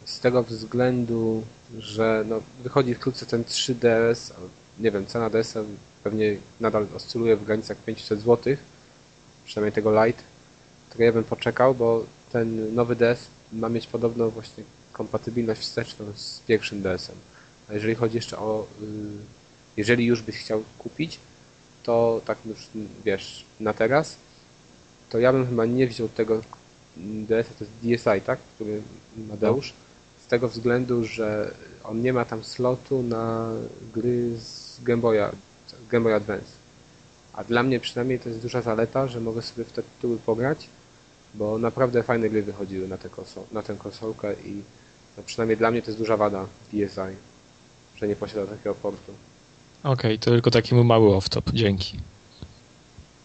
[0.04, 1.42] Z tego względu,
[1.78, 4.32] że no, wychodzi wkrótce ten 3DS.
[4.78, 5.60] Nie wiem, cena DS-a
[6.04, 8.56] pewnie nadal oscyluje w granicach 500 zł.
[9.44, 10.22] Przynajmniej tego Lite.
[10.90, 13.18] To ja bym poczekał, bo ten nowy DS
[13.52, 17.16] ma mieć podobno właśnie kompatybilność wsteczną z pierwszym DS-em.
[17.70, 18.66] A jeżeli chodzi jeszcze o...
[18.82, 18.86] y,
[19.76, 21.18] Jeżeli już byś chciał kupić,
[21.82, 22.68] to tak już
[23.04, 24.16] wiesz, na teraz,
[25.10, 26.40] to ja bym chyba nie wziął tego
[26.96, 28.38] DS, to jest DSi, tak?
[28.54, 28.82] Który
[29.28, 29.72] Madeusz.
[30.24, 33.50] Z tego względu, że on nie ma tam slotu na
[33.94, 35.30] gry z Game Boya,
[35.90, 36.58] Game Boy Advance.
[37.32, 40.68] A dla mnie przynajmniej to jest duża zaleta, że mogę sobie w te tytuły pograć,
[41.34, 44.62] bo naprawdę fajne gry wychodziły na, tę konsol, na tę konsolkę i
[45.16, 47.16] no przynajmniej dla mnie to jest duża wada DSi,
[47.96, 49.12] że nie posiada takiego portu.
[49.84, 51.98] Okej, to tylko taki mały off-top, dzięki.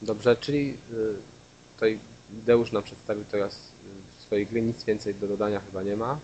[0.02, 1.16] Dobrze, czyli y,
[1.74, 2.00] tutaj
[2.30, 6.20] Deusz nam przedstawił teraz y, swoje gry, nic więcej do dodania chyba nie ma.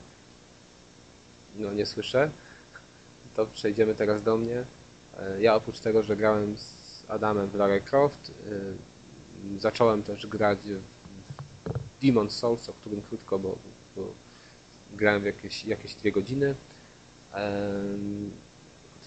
[1.57, 2.29] No nie słyszę.
[3.35, 4.63] To przejdziemy teraz do mnie.
[5.19, 8.29] E, Ja oprócz tego, że grałem z Adamem w Lara Croft,
[9.57, 13.57] y, zacząłem też grać w Demon Souls, o którym krótko, bo,
[13.95, 14.13] bo
[14.93, 16.55] grałem w jakieś, jakieś dwie godziny.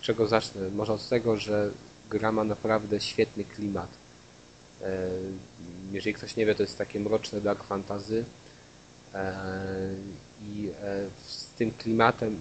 [0.03, 0.71] Czego zacznę?
[0.71, 1.71] Może od tego, że
[2.11, 3.89] gra ma naprawdę świetny klimat.
[4.83, 5.09] E,
[5.93, 8.25] Jeżeli ktoś nie wie, to jest takie mroczne dark fantasy
[9.15, 9.95] E,
[10.43, 12.41] i e, z tym klimatem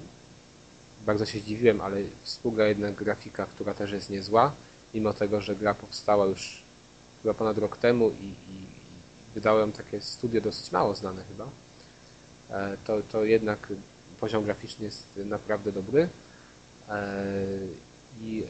[1.05, 4.51] bardzo się zdziwiłem, ale współgra jednak grafika, która też jest niezła,
[4.93, 6.61] mimo tego, że gra powstała już
[7.21, 11.47] chyba ponad rok temu i, i, ją takie studio dosyć mało znane chyba,
[12.85, 13.73] to, to jednak
[14.19, 16.09] poziom graficzny jest naprawdę dobry.
[16.91, 17.34] E,
[18.22, 18.43] I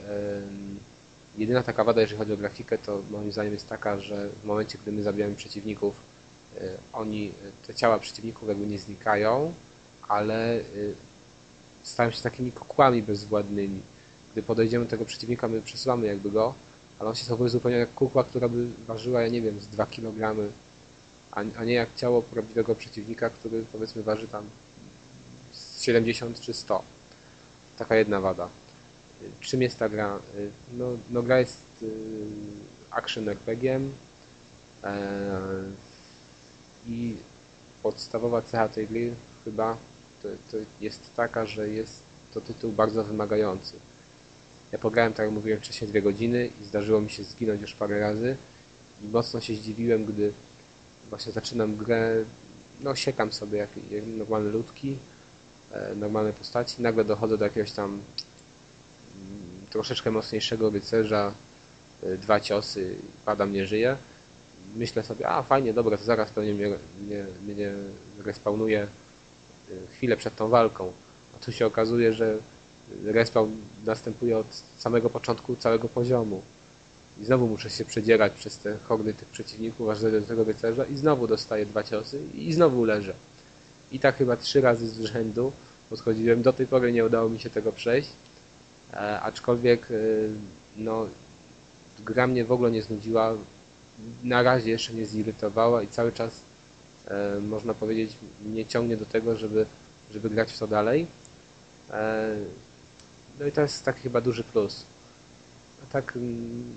[1.38, 4.77] jedyna taka wada, jeżeli chodzi o grafikę, to moim zdaniem jest taka, że w momencie,
[4.81, 5.95] gdy my zabijamy przeciwników,
[6.57, 7.31] e, oni,
[7.68, 9.53] te ciała przeciwników jakby nie znikają,
[10.07, 10.61] ale e,
[11.84, 13.81] stają się takimi kukłami bezwładnymi.
[14.31, 16.53] Gdy podejdziemy do tego przeciwnika, my przesuwamy jakby go,
[16.99, 19.85] ale on się zachowuje zupełnie jak kukła, która by ważyła, ja nie wiem, z 2
[19.85, 20.35] kg,
[21.31, 24.45] a, nie jak ciało prawdziwego przeciwnika, który powiedzmy waży tam
[25.51, 27.01] z 70 czy 100.
[27.82, 28.49] Taka jedna wada.
[29.40, 30.20] Czym jest ta gra?
[30.74, 31.88] No, no gra jest y,
[32.91, 33.91] action RPG-iem
[34.84, 35.40] e,
[36.88, 37.16] i
[37.84, 39.14] podstawowa cecha tej gry
[39.45, 39.78] chyba
[40.24, 42.03] to, to jest taka, że jest
[42.34, 43.74] to tytuł bardzo wymagający.
[44.72, 47.99] Ja pograłem, tak jak mówiłem wcześniej, dwie godziny i zdarzyło mi się zginąć już parę
[47.99, 48.38] razy
[49.03, 50.32] i mocno się zdziwiłem, gdy
[51.10, 52.24] właśnie zaczynam grę,
[52.82, 54.98] no siekam sobie jak, jak normalne ludki,
[55.73, 58.02] e, normalne postaci, nagle dochodzę do jakiegoś tam mm,
[59.69, 61.31] troszeczkę mocniejszego rycerza,
[62.03, 62.95] e, dwa ciosy,
[63.26, 63.98] padam, nie żyje.
[64.76, 66.68] Myślę sobie, a fajnie, dobra, to zaraz pewnie mnie,
[67.02, 67.72] mnie, mnie
[68.26, 68.88] respawnuje e,
[69.95, 70.91] chwilę przed tą walką.
[71.35, 72.38] A tu się okazuje, że
[73.03, 73.52] respawn
[73.85, 76.41] następuje od samego początku całego poziomu.
[77.22, 80.98] I znowu muszę się przedzierać przez te hordy tych przeciwników, aż do tego rycerza i
[80.98, 83.14] znowu dostaję dwa ciosy i znowu leżę.
[83.91, 85.51] I tak chyba trzy razy z rzędu
[85.89, 86.41] podchodziłem.
[86.41, 88.09] Do tej pory nie udało mi się tego przejść.
[88.93, 89.95] E, aczkolwiek e,
[90.77, 91.07] no,
[91.99, 93.34] gra mnie w ogóle nie znudziła.
[94.23, 96.31] Na razie jeszcze nie zirytowała i cały czas
[97.07, 98.11] e, można powiedzieć
[98.45, 99.65] mnie ciągnie do tego, żeby,
[100.11, 101.07] żeby grać w to dalej.
[101.89, 102.35] E,
[103.39, 104.84] no i to jest taki chyba duży plus.
[105.84, 106.76] A tak mm,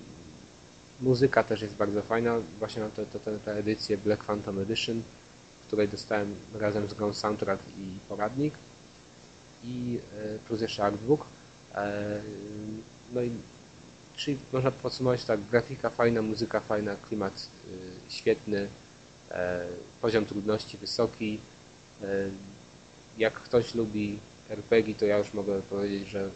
[1.01, 2.39] muzyka też jest bardzo fajna.
[2.59, 5.03] Właśnie mam to, to, to, tę edycję Black Phantom Edition,
[5.66, 8.55] której dostałem razem z grą soundtrack i poradnik.
[9.65, 11.27] I e, plus jeszcze artbook.
[11.74, 12.20] E,
[13.12, 13.31] No i
[14.16, 18.69] czyli można podsumować tak, grafika fajna, muzyka fajna, klimat e, świetny,
[20.01, 21.41] poziom trudności wysoki,
[23.19, 24.19] jak ktoś lubi
[24.49, 26.31] RPG, to ja już mogę powiedzieć, że,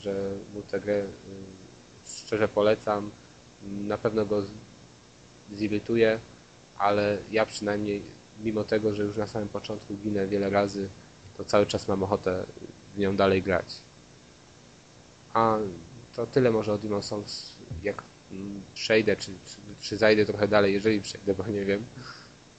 [0.00, 1.04] że mu tę grę
[2.06, 3.10] szczerze polecam.
[3.62, 4.42] Na pewno go
[5.52, 6.18] zirytuje,
[6.78, 8.02] ale ja przynajmniej,
[8.42, 10.88] mimo tego, że już na samym początku ginę wiele razy,
[11.36, 12.44] to cały czas mam ochotę
[12.94, 13.66] w nią dalej grać.
[15.34, 15.56] A
[16.16, 17.52] to tyle może o Demon Souls,
[17.82, 18.02] jak
[18.74, 21.84] przejdę, czy, czy, czy zajdę trochę dalej, jeżeli przejdę, bo nie wiem,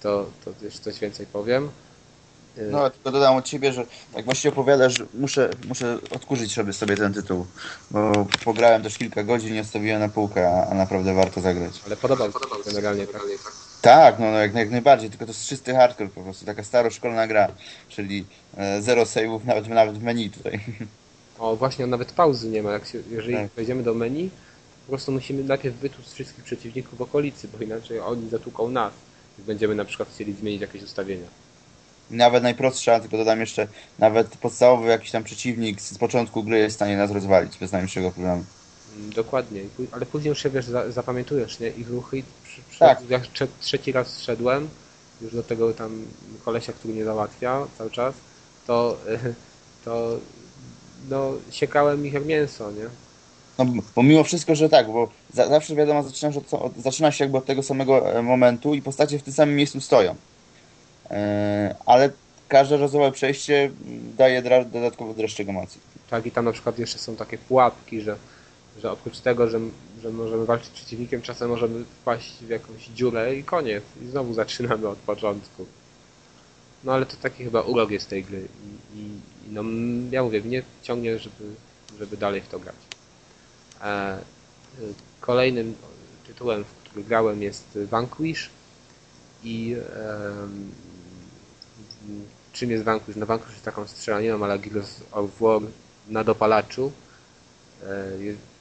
[0.01, 1.69] to, to jeszcze coś więcej powiem.
[2.57, 6.97] Y, No, tylko dodam od ciebie, że tak właściwie opowiadasz, muszę, muszę odkurzyć sobie, sobie
[6.97, 7.45] ten tytuł,
[7.91, 11.81] bo pograłem też kilka godzin i odstawiłem na półkę, a, a naprawdę warto zagrać.
[11.85, 13.21] Ale podobał mi się generalnie tak.
[13.85, 17.27] Tak, no, no jak, jak najbardziej, tylko to jest czysty hardcore po prostu, taka staroszkolna
[17.27, 17.47] gra,
[17.89, 18.25] czyli
[18.57, 20.59] e, zero save'ów nawet, nawet w menu tutaj.
[21.39, 22.71] O, właśnie, nawet pauzy nie ma.
[22.71, 23.51] Jak się, jeżeli Tak.
[23.55, 24.29] wejdziemy do menu,
[24.85, 28.93] po prostu musimy najpierw wytłuc wszystkich przeciwników w okolicy, bo inaczej oni zatłuką nas.
[29.37, 31.27] Jak będziemy na przykład chcieli zmienić jakieś ustawienia.
[32.11, 33.67] Nawet najprostsza, tylko dodam jeszcze,
[33.99, 38.11] nawet podstawowy jakiś tam przeciwnik z początku gry jest w stanie nas rozwalić bez najmniejszego
[38.11, 38.43] problemu.
[38.97, 41.69] Mm, Dokładnie, ale później już się wiesz, za, zapamiętujesz nie?
[41.69, 42.23] ich ruchy.
[42.79, 43.09] Tak.
[43.09, 44.69] Jak trze, trzeci raz szedłem,
[45.21, 46.05] już do tego tam
[46.45, 48.15] kolesia, który mnie załatwia cały czas,
[48.67, 48.97] to,
[49.85, 50.19] to
[51.09, 52.85] no, siekałem ich jak mięso, nie?
[53.57, 53.65] No,
[53.95, 57.37] bo mimo wszystko, że tak, bo za, zawsze wiadomo, zaczynasz od, od, zaczyna się jakby
[57.37, 60.15] od tego samego e, momentu i postacie w tym samym miejscu stoją.
[61.11, 62.09] E, ale
[62.47, 63.71] każde razowe przejście
[64.17, 65.81] daje dra, dodatkowy dreszczyk emocji.
[66.09, 68.15] Tak, i tam na przykład jeszcze są takie pułapki, że,
[68.81, 69.59] że oprócz tego, że,
[70.01, 73.83] że możemy walczyć z przeciwnikiem, czasem możemy wpaść w jakąś dziurę i koniec.
[74.01, 75.65] I znowu zaczynamy od początku.
[76.83, 78.47] No ale to taki chyba urok jest tej gry.
[78.95, 79.09] I, i,
[79.51, 79.61] no,
[80.11, 81.43] ja mówię, mnie ciągnie, żeby,
[81.99, 82.75] żeby dalej w to grać.
[83.81, 84.17] E,
[85.21, 85.75] kolejnym
[86.27, 88.49] tytułem, w który grałem jest Vanquish.
[89.43, 90.71] I em,
[92.53, 93.15] czym jest Vanquish?
[93.15, 95.61] No Vanquish jest taką strzelaniną, ale Gears of War
[96.07, 96.91] na dopalaczu.
[97.83, 97.87] E,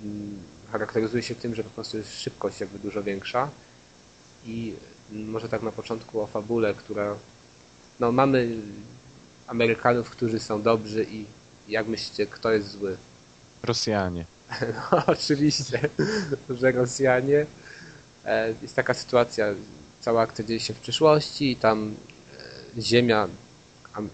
[0.03, 0.43] mm,
[0.73, 3.49] charakteryzuje się tym, że po prostu jest szybkość jakby dużo większa.
[4.47, 4.74] I
[5.12, 7.16] może tak na początku o fabule, która
[8.01, 8.49] no mamy
[9.47, 11.27] Amerykanów, którzy są dobrzy i
[11.69, 12.97] jak myślicie, kto jest zły?
[13.62, 14.27] Rosjanie.
[14.93, 15.89] No, oczywiście,
[16.61, 17.47] że Rosjanie.
[18.24, 19.47] E, Jest taka sytuacja,
[20.01, 21.95] cała akcja dzieje się w przyszłości i tam
[22.78, 23.28] e, Ziemia,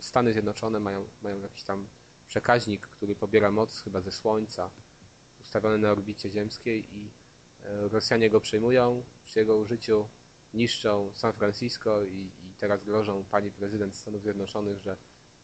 [0.01, 1.87] Stany Zjednoczone mają, mają jakiś tam
[2.29, 4.71] przekaźnik, który pobiera moc chyba ze Słońca,
[5.41, 7.11] ustawiony na orbicie ziemskiej i
[7.65, 10.09] e, Rosjanie go przejmują, przy jego użyciu
[10.55, 14.97] niszczą San Francisco i, i teraz grożą pani prezydent Stanów Zjednoczonych, że,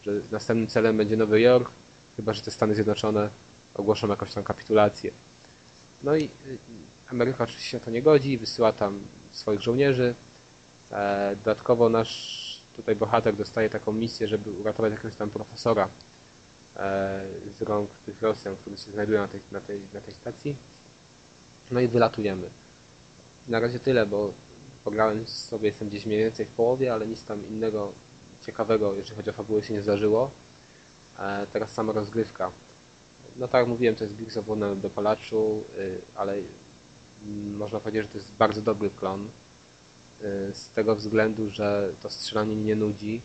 [0.03, 1.71] że następnym celem będzie Nowy Jork,
[2.15, 3.29] chyba że te Stany Zjednoczone
[3.75, 5.11] ogłoszą jakąś tam kapitulację.
[6.03, 6.57] No i y,
[7.11, 8.99] Ameryka oczywiście na to nie godzi wysyła tam
[9.31, 10.15] swoich żołnierzy.
[10.91, 15.89] E, Dodatkowo nasz tutaj bohater dostaje taką misję, żeby uratować jakiegoś tam profesora e,
[17.57, 20.55] z rąk tych Rosjan, którzy się znajdują na tej, na tej, na tej stacji.
[21.71, 22.49] No i wylatujemy.
[23.47, 24.33] Na razie tyle, bo
[24.83, 27.91] pograłem sobie, jestem gdzieś mniej więcej w połowie, ale nic tam innego
[28.45, 30.31] ciekawego, jeżeli chodzi o fabułę, się nie zdarzyło.
[31.19, 32.51] E, Teraz sama rozgrywka.
[33.37, 36.35] No tak jak mówiłem, to jest Gears of War na dopalaczu, y, ale
[37.57, 39.25] można powiedzieć, że to jest bardzo dobry klon.
[39.25, 43.21] y, Z tego względu, że to strzelanie nie nudzi.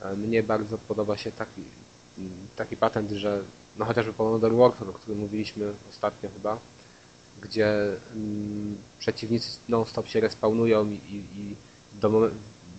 [0.00, 1.62] E, Mnie bardzo podoba się taki,
[2.56, 3.42] taki patent, że
[3.76, 6.58] no chociażby po Modern o którym mówiliśmy ostatnio chyba,
[7.42, 11.56] gdzie mm, przeciwnicy non-stop się respawnują i, i, i
[12.00, 12.30] do,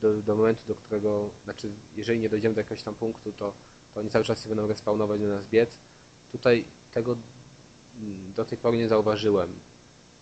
[0.01, 3.53] do, do momentu, do którego, znaczy jeżeli nie dojdziemy do jakiegoś tam punktu, to,
[3.93, 5.69] to oni cały czas się będą respawnować do nas biec.
[6.31, 7.17] Tutaj tego
[8.01, 9.53] mm, do tej pory nie zauważyłem.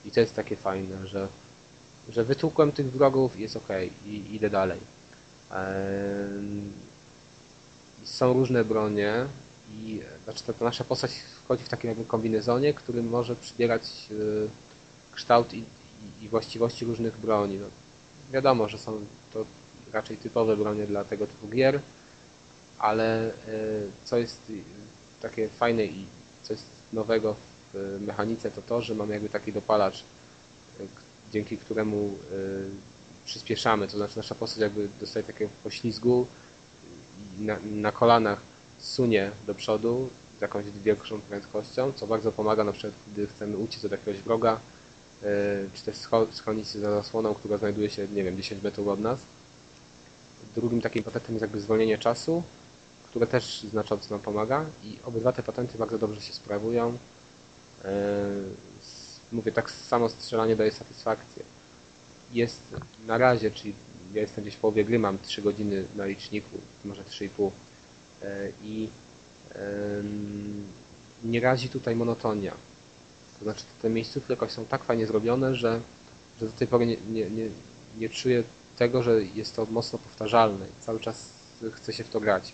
[0.06, 1.28] I to jest takie fajne, że,
[2.10, 3.68] że wytłukłem tych wrogów i jest ok
[4.06, 4.80] i idę dalej.
[5.52, 6.72] Em,
[8.04, 9.26] Są różne bronie
[9.74, 11.12] i znaczy ta, ta nasza postać
[11.46, 14.48] wchodzi w takim jakby kombinezonie, który może przybierać y,
[15.12, 17.58] kształt i, i, i właściwości różnych broni.
[17.58, 17.66] No,
[18.32, 19.46] wiadomo, że są to
[19.94, 21.80] raczej typowe bronie dla tego typu gier,
[22.80, 23.32] ale y,
[24.06, 24.52] co jest
[25.22, 26.06] takie fajne i
[26.44, 27.36] co jest nowego
[27.74, 30.04] w y, mechanice, to to, że mamy jakby taki dopalacz,
[30.80, 30.88] y,
[31.34, 32.70] dzięki któremu y,
[33.26, 36.28] przyspieszamy, to znaczy nasza postać jakby dostaje takiego poślizgu
[37.40, 38.40] na, na kolanach
[38.78, 43.86] sunie do przodu z jakąś większą prędkością, co bardzo pomaga na przykład, gdy chcemy uciec
[43.86, 44.62] od jakiegoś wroga,
[45.24, 45.26] y,
[45.74, 45.96] czy też
[46.32, 49.28] schronić się za zasłoną, która znajduje się, nie wiem, 10 metrów od nas.
[50.56, 52.44] Drugim takim patentem jest jakby zwolnienie czasu,
[53.04, 57.00] które też znacząco nam pomaga i obydwa te patenty bardzo dobrze się sprawują.
[58.80, 61.44] S- Mówię, tak samo strzelanie daje satysfakcję.
[62.30, 63.76] Jest na razie, czyli
[64.14, 67.52] ja jestem gdzieś w połowie gry, mam 3 godziny na liczniku, może 3,5.
[68.24, 68.90] e, i
[71.24, 72.54] nie razi tutaj monotonia.
[73.40, 75.82] To znaczy te miejscówki jakoś są tak fajnie zrobione, że,
[76.40, 77.50] że do tej pory nie, nie, nie,
[77.98, 78.44] nie czuję
[78.78, 80.66] tego, że jest to mocno powtarzalne.
[80.82, 81.30] Cały czas
[81.72, 82.54] chce się w to grać.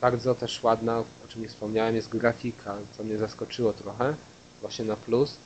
[0.00, 4.14] Bardzo też ładna, o czym nie wspomniałem, jest grafika, co mnie zaskoczyło trochę,
[4.60, 5.36] właśnie na plus,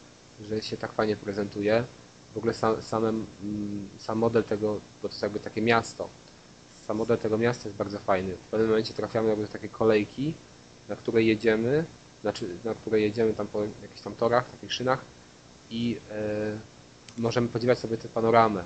[0.49, 1.85] że się tak fajnie prezentuje.
[2.35, 6.09] W ogóle sam, samym, mm, sam model tego, bo to jest jakby takie miasto,
[6.87, 8.35] sam model tego miasta jest bardzo fajny.
[8.35, 10.35] W pewnym momencie trafiamy do takiej kolejki,
[10.89, 11.85] na której jedziemy,
[12.23, 15.01] znaczy na której jedziemy tam po jakichś tam torach, takich szynach
[15.71, 16.57] i e,
[17.19, 18.65] możemy podziwiać sobie tę panoramę.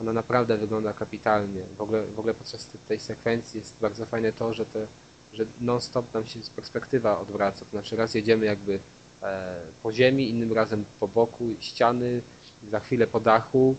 [0.00, 1.62] Ona naprawdę wygląda kapitalnie.
[1.78, 4.86] W ogóle, w ogóle podczas tej sekwencji jest bardzo fajne to, że, te,
[5.32, 7.64] że non-stop nam się perspektywa odwraca.
[7.64, 8.78] To znaczy raz jedziemy jakby
[9.22, 12.22] e, po ziemi, innym razem po boku ściany,
[12.70, 13.76] za chwilę po dachu.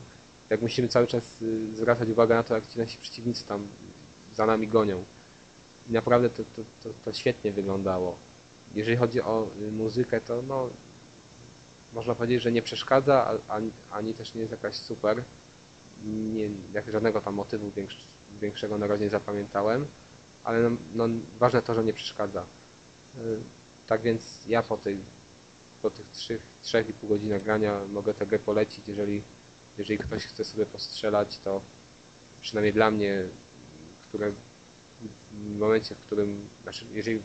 [0.50, 3.68] Jak musimy cały czas y, zwracać uwagę na to, jak ci nasi przeciwnicy tam
[4.36, 5.04] za nami gonią.
[5.90, 8.16] I naprawdę to, to, to, to świetnie wyglądało.
[8.76, 10.70] Jeżeli chodzi o y, muzykę, to no,
[11.94, 15.24] można powiedzieć, że nie przeszkadza, ani, ani też nie jest jakaś super.
[16.06, 17.72] Nie, jak żadnego tam motywu
[18.42, 19.86] większego na razie nie zapamiętałem,
[20.44, 21.08] ale no, no,
[21.40, 22.42] ważne to, że nie przeszkadza.
[23.18, 23.38] Y,
[23.88, 24.98] tak więc ja po, tej,
[25.88, 26.06] po tych
[26.64, 29.22] 3,5 godzinach grania mogę tę grę polecić, jeżeli,
[29.78, 31.62] jeżeli ktoś chce sobie postrzelać, to
[32.42, 33.24] przynajmniej dla mnie,
[34.10, 34.32] które
[35.32, 37.22] w momencie, w którym, znaczy jeżeli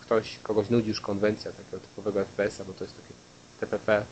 [0.00, 3.14] ktoś, kogoś nudzi już konwencja takiego typowego FPS-a, bo to jest takie
[3.60, 4.04] TPP,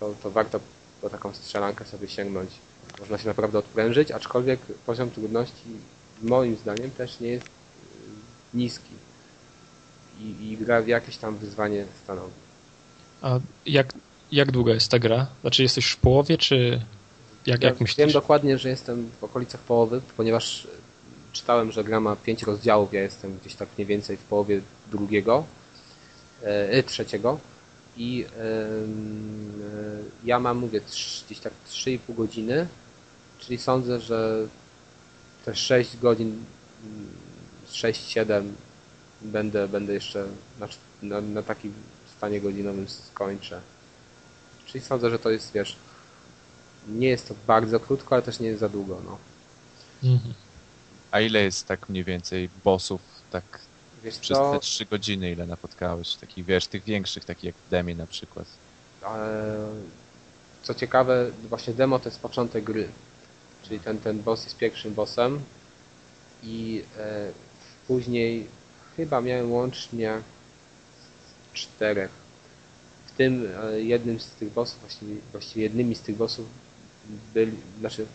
[0.00, 0.60] to, to warto
[1.00, 2.50] po taką strzelankę sobie sięgnąć.
[3.00, 5.64] Można się naprawdę odprężyć, aczkolwiek poziom trudności
[6.22, 7.48] moim zdaniem też nie jest y,
[8.54, 8.94] niski.
[10.20, 12.47] I, i gra jakieś tam wyzwanie stanowi.
[13.22, 13.92] A jak,
[14.32, 15.26] jak długa jest ta gra?
[15.40, 16.80] Znaczy jesteś w połowie, czy
[17.46, 17.96] jak, ja jak myślisz?
[17.96, 20.68] Wiem dokładnie, że jestem w okolicach połowy, ponieważ
[21.32, 25.44] czytałem, że gra ma pięć rozdziałów, ja jestem gdzieś tak mniej więcej w połowie drugiego,
[26.42, 27.38] e, trzeciego
[27.96, 28.26] i
[30.24, 30.80] ja mam, mówię,
[31.26, 32.66] gdzieś tak 3,5 godziny,
[33.38, 34.46] czyli sądzę, że
[35.44, 36.44] te 6 godzin,
[37.72, 38.42] 6-7
[39.22, 40.26] będę, będę jeszcze
[41.02, 41.72] na, na takim
[42.18, 43.60] stanie godzinowym skończę.
[44.66, 45.76] Czyli sądzę, że to jest, wiesz,
[46.88, 49.18] nie jest to bardzo krótko, ale też nie jest za długo, no.
[50.12, 50.34] Mhm.
[51.10, 53.00] A ile jest tak mniej więcej bossów,
[53.30, 53.44] tak
[54.02, 54.52] Wiesz Przez co?
[54.52, 56.14] te trzy godziny ile napotkałeś?
[56.14, 58.46] Takich, wiesz, tych większych, takich jak w demie na przykład.
[60.62, 62.88] Co ciekawe, właśnie demo to jest początek gry.
[63.62, 65.40] Czyli ten, ten boss jest pierwszym bossem
[66.42, 67.30] i e,
[67.86, 68.46] później
[68.96, 70.20] chyba miałem łącznie
[71.58, 72.10] czterech.
[73.06, 76.46] W tym e, jednym z tych bossów, właściwie, właściwie jednymi z tych bossów
[77.34, 78.06] byli, znaczy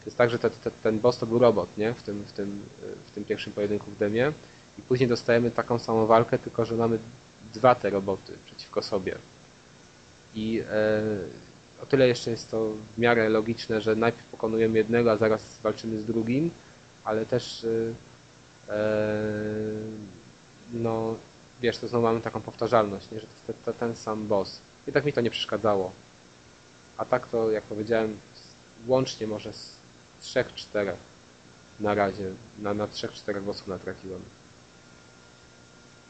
[0.00, 1.94] to jest tak, że te, te, ten boss to był robot, nie?
[1.94, 2.60] W tym, w tym,
[3.06, 4.32] w tym pierwszym pojedynku w demie
[4.78, 6.98] i później dostajemy taką samą walkę, tylko że mamy
[7.54, 9.14] dwa te roboty przeciwko sobie.
[10.34, 11.02] I e,
[11.82, 15.98] o tyle jeszcze jest to w miarę logiczne, że najpierw pokonujemy jednego, a zaraz walczymy
[15.98, 16.50] z drugim,
[17.04, 17.66] ale też
[18.68, 19.20] e, e
[20.72, 21.16] no
[21.60, 23.20] wiesz, to znowu mamy taką powtarzalność, nie?
[23.20, 24.58] że to jest ten sam boss.
[24.86, 25.92] I tak mi to nie przeszkadzało.
[26.96, 28.18] A tak to, jak powiedziałem,
[28.86, 29.76] łącznie może z
[30.20, 30.96] trzech, czterech
[31.80, 34.20] na razie, na, na trzech, czterech bossów natrafiłem.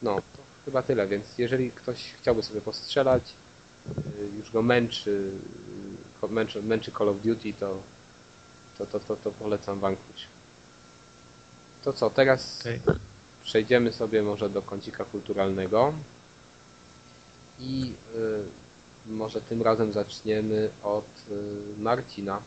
[0.01, 3.23] No, to chyba tyle, więc jeżeli ktoś chciałby sobie postrzelać,
[3.87, 5.31] y, już go męczy,
[6.23, 7.77] y, męczy, męczy Call of Duty, to,
[8.77, 10.27] to, to, to, to polecam Vanquish.
[11.83, 13.10] To co, teraz okay.
[13.43, 15.93] Przejdziemy sobie może do kącika kulturalnego
[17.59, 22.41] i y, może tym razem zaczniemy od y, Marcina.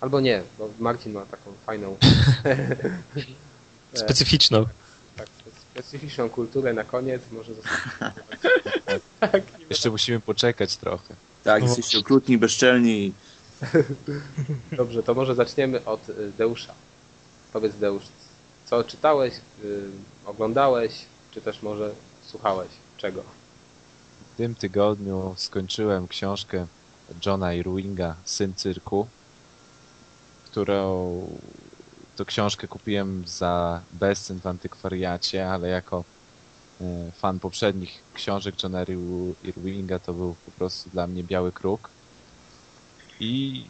[0.00, 1.96] Albo nie, bo Marcin ma taką fajną...
[3.94, 4.66] Specyficzną
[5.76, 7.52] specyficzną kulturę na koniec, może
[9.20, 11.14] tak, Jeszcze musimy poczekać trochę.
[11.44, 11.68] Tak, no.
[11.68, 13.12] jesteście okrutni, bezczelni.
[14.72, 16.74] Dobrze, to może zaczniemy od y, Deusza.
[17.52, 18.04] Powiedz Deusz,
[18.66, 19.90] co czytałeś, yy,
[20.26, 20.92] oglądałeś,
[21.30, 21.90] czy też może
[22.26, 22.68] słuchałeś?
[22.96, 23.22] Czego?
[24.34, 26.66] W tym tygodniu skończyłem książkę
[27.26, 29.06] Johna Irwinga, Syn Cyrku,
[30.44, 31.10] którą
[32.16, 36.04] to książkę kupiłem za bezcen w antykwariacie, ale jako
[36.80, 38.84] e, fan poprzednich książek Johna
[39.44, 41.88] Irvinga to był po prostu dla mnie biały kruk.
[43.20, 43.64] I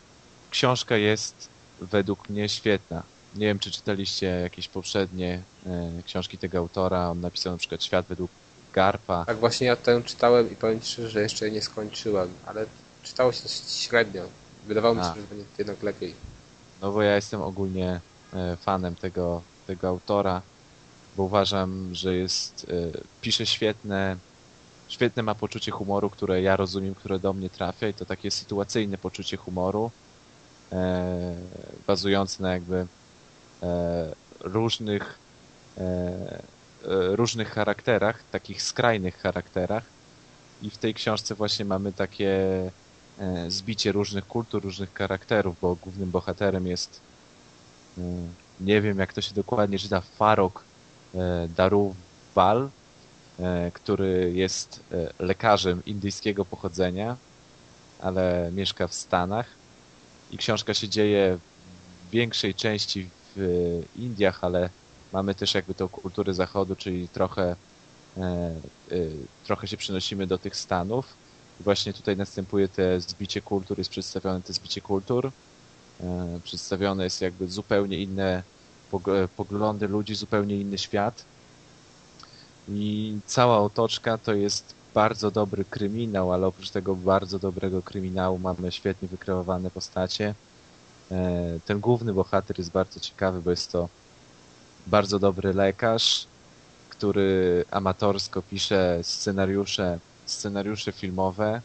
[0.50, 1.48] książka jest
[1.80, 3.02] według mnie świetna.
[3.36, 7.10] Nie wiem, czy czytaliście jakieś poprzednie e, książki tego autora.
[7.10, 8.30] On napisał na przykład Świat według
[8.72, 9.24] Garpa.
[9.24, 12.66] Tak, właśnie ja tę czytałem i powiem Ci że jeszcze nie skończyłem, ale
[13.02, 14.22] czytało się dość średnio.
[14.66, 16.14] Wydawało mi się, że będzie jednak lepiej.
[16.82, 18.00] No bo ja jestem ogólnie
[18.34, 20.42] e, fanem tego, tego autora,
[21.16, 24.16] bo uważam, że jest, e, pisze świetne,
[24.88, 28.98] świetne ma poczucie humoru, które ja rozumiem, które do mnie trafia i to takie sytuacyjne
[28.98, 29.90] poczucie humoru,
[31.86, 32.86] bazujące na jakby
[34.40, 35.18] różnych
[35.78, 36.42] e, e,
[37.16, 39.84] różnych charakterach, takich skrajnych charakterach.
[40.62, 42.30] I w tej książce właśnie mamy takie
[43.18, 47.00] e, zbicie różnych kultur, różnych charakterów, bo głównym bohaterem jest
[47.98, 48.02] e,
[48.60, 50.64] nie wiem jak to się dokładnie czyta, Farok
[51.14, 52.70] e, Daruval,
[53.38, 57.16] e, który jest e, lekarzem indyjskiego pochodzenia,
[58.00, 59.46] ale mieszka w Stanach.
[60.30, 61.38] I książka się dzieje
[62.06, 64.70] w większej części w Indiach, ale
[65.12, 67.56] mamy też jakby tą kulturę zachodu, czyli trochę
[68.16, 68.22] e,
[68.90, 68.96] e,
[69.44, 71.18] trochę się przenosimy do tych Stanów.
[71.60, 75.32] I właśnie tutaj następuje te zbicie kultur, jest przedstawione te zbicie kultur.
[76.00, 78.44] E, Przedstawione jest jakby zupełnie inne
[78.92, 81.28] pog- poglądy ludzi, zupełnie inny świat.
[82.66, 88.72] I cała otoczka to jest bardzo dobry kryminał, ale oprócz tego bardzo dobrego kryminału mamy
[88.72, 90.36] świetnie wykreowane postacie.
[91.10, 93.88] E, Ten główny bohater jest bardzo ciekawy, bo jest to
[94.86, 96.28] bardzo dobry lekarz,
[96.88, 101.62] który amatorsko pisze scenariusze, scenariusze filmowe.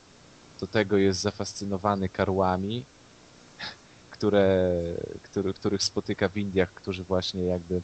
[0.60, 2.86] Do tego jest zafascynowany karłami,
[4.10, 4.72] które,
[5.24, 7.84] który, których spotyka w Indiach, którzy właśnie jakby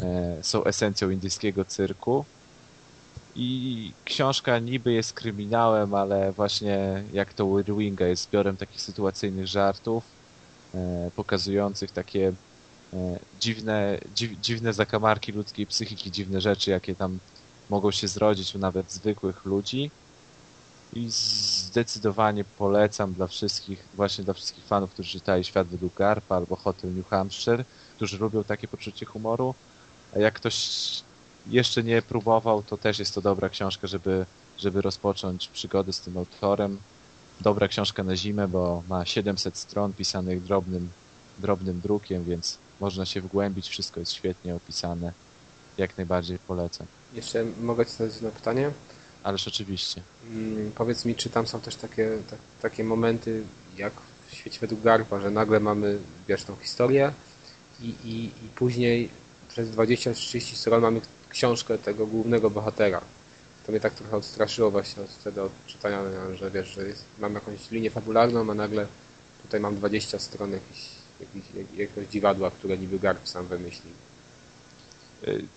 [0.00, 2.26] e, są esencją indyjskiego cyrku.
[3.34, 10.15] I książka niby jest kryminałem, ale właśnie jak to Whirlwinga jest zbiorem takich sytuacyjnych żartów,
[11.16, 12.32] pokazujących takie
[12.92, 17.18] e, dziwne, dziw, dziwne zakamarki ludzkiej psychiki, dziwne rzeczy, jakie tam
[17.70, 19.90] mogą się zrodzić u nawet zwykłych ludzi.
[20.92, 26.56] I zdecydowanie polecam dla wszystkich, właśnie dla wszystkich fanów, którzy czytali Świat według Garpa albo
[26.56, 27.64] Hotel New Hampshire,
[27.96, 29.54] którzy lubią takie poczucie humoru.
[30.14, 30.56] A jak ktoś
[31.46, 34.26] jeszcze nie próbował, to też jest to dobra książka, żeby,
[34.58, 36.78] żeby rozpocząć przygody z tym autorem.
[37.40, 40.88] Dobra książka na zimę, bo ma 700 stron pisanych drobnym,
[41.38, 45.12] drobnym drukiem, więc można się wgłębić, wszystko jest świetnie opisane.
[45.78, 46.86] Jak najbardziej polecam.
[47.14, 48.70] Jeszcze mogę Ci zadać jedno pytanie?
[49.22, 50.02] Ależ oczywiście.
[50.30, 53.42] Mm, Powiedz mi, czy tam są też takie, tak, takie momenty,
[53.76, 53.92] jak
[54.30, 55.98] w świecie według Garpa, że nagle mamy,
[56.28, 57.12] wiesz, tą historię
[57.80, 59.08] i, i, i później
[59.48, 63.00] przez 20-30 stron mamy książkę tego głównego bohatera.
[63.66, 66.00] To mnie tak trochę odstraszyło właśnie od, wtedy od czytania,
[66.34, 68.86] że wiesz, że jest, mam jakąś linię fabularną, a nagle
[69.42, 70.78] tutaj mam 20 stron jakiś,
[71.20, 73.92] jakiś, jak- jakiegoś dziwadła, które niby Garp sam wymyślił.
[75.28, 75.48] Y,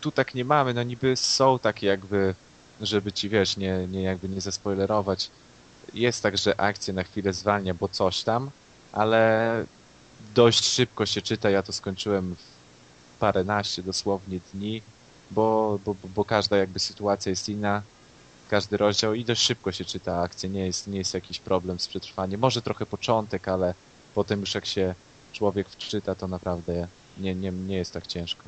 [0.00, 2.34] Tu tak nie mamy, no niby są takie jakby,
[2.80, 5.30] żeby ci wiesz, nie, nie jakby nie zaspoilerować.
[5.94, 8.50] Jest tak, że akcja na chwilę zwalnia, bo coś tam,
[8.92, 9.66] ale
[10.34, 11.50] dość szybko się czyta.
[11.50, 14.82] Ja to skończyłem w paręnaście dosłownie dni,
[15.30, 17.82] bo, bo, bo- każda jakby sytuacja jest inna,
[18.48, 20.48] każdy rozdział i dość szybko się czyta akcja.
[20.48, 22.40] Nie jest, nie jest jakiś problem z przetrwaniem.
[22.40, 23.74] Może trochę początek, ale
[24.14, 24.94] potem już jak się
[25.32, 28.44] człowiek wczyta, to naprawdę nie, nie, nie jest tak ciężko.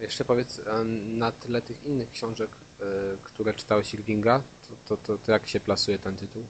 [0.00, 0.60] Jeszcze powiedz,
[1.06, 2.50] na tle tych innych książek,
[2.80, 2.84] e,
[3.24, 6.46] które czytałeś Irvinga, to, to, to, to jak się plasuje ten tytuł?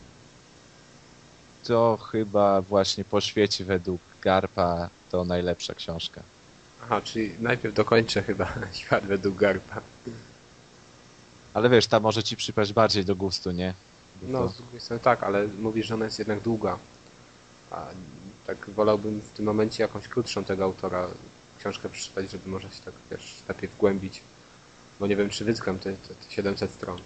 [1.65, 6.23] To chyba właśnie po świecie według Garpa to najlepsza książka.
[6.83, 9.81] Aha, czyli najpierw dokończę chyba świat według Garpa.
[11.55, 13.75] Ale wiesz, ta może ci przypaść bardziej do gustu, nie?
[14.23, 16.79] Bo No, to- z drugiej strony tak, ale mówisz, że ona jest jednak długa.
[17.71, 17.87] A
[18.47, 21.07] tak wolałbym w tym momencie jakąś krótszą tego autora
[21.61, 24.21] książkę przeczytać, żeby może się tak, wiesz, lepiej wgłębić.
[25.01, 26.99] Bo nie wiem, czy wyzgram te, te, te 700 stron.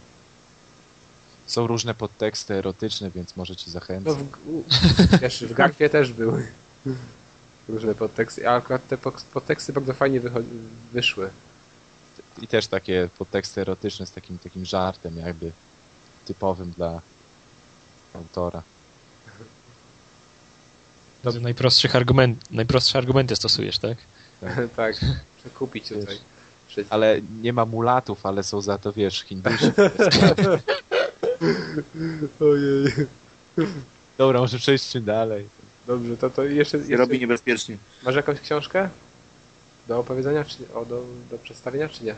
[1.47, 4.15] Są różne podteksty erotyczne, więc może ci No, zachęcę.
[4.15, 4.65] w, u-
[5.23, 6.47] wiesz, w Garpie też były
[7.69, 10.21] różne podteksty, a akurat te pod- podteksty bardzo fajnie
[10.93, 11.31] wyszły.
[12.43, 15.53] I też takie podteksty erotyczne z takim, takim żartem jakby
[16.27, 17.01] typowym dla
[18.15, 18.63] autora.
[21.25, 23.99] Z najprostszych argument, najprostsze argumenty stosujesz, tak?
[24.77, 24.97] tak,
[25.41, 26.19] przekupić tutaj.
[26.69, 26.87] Przed...
[26.91, 29.65] Ale nie ma mulatów, ale są za to, wiesz, Hindusi.
[32.41, 32.93] Ojej.
[34.19, 35.49] Dobra, może przejdźmy dalej.
[35.87, 36.97] Dobrze, to, to jeszcze, jeszcze...
[36.97, 37.77] robi niebezpiecznie.
[38.03, 38.89] Masz jakąś książkę
[39.89, 42.15] do opowiedzenia, czy o, do, do przedstawienia, czy nie?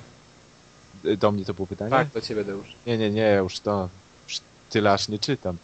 [1.17, 1.91] Do mnie to było pytanie?
[1.91, 2.75] Tak, do ciebie Deusz.
[2.87, 3.89] Nie, nie, nie, już to
[4.29, 4.41] już
[4.71, 5.57] tyle aż nie czytam.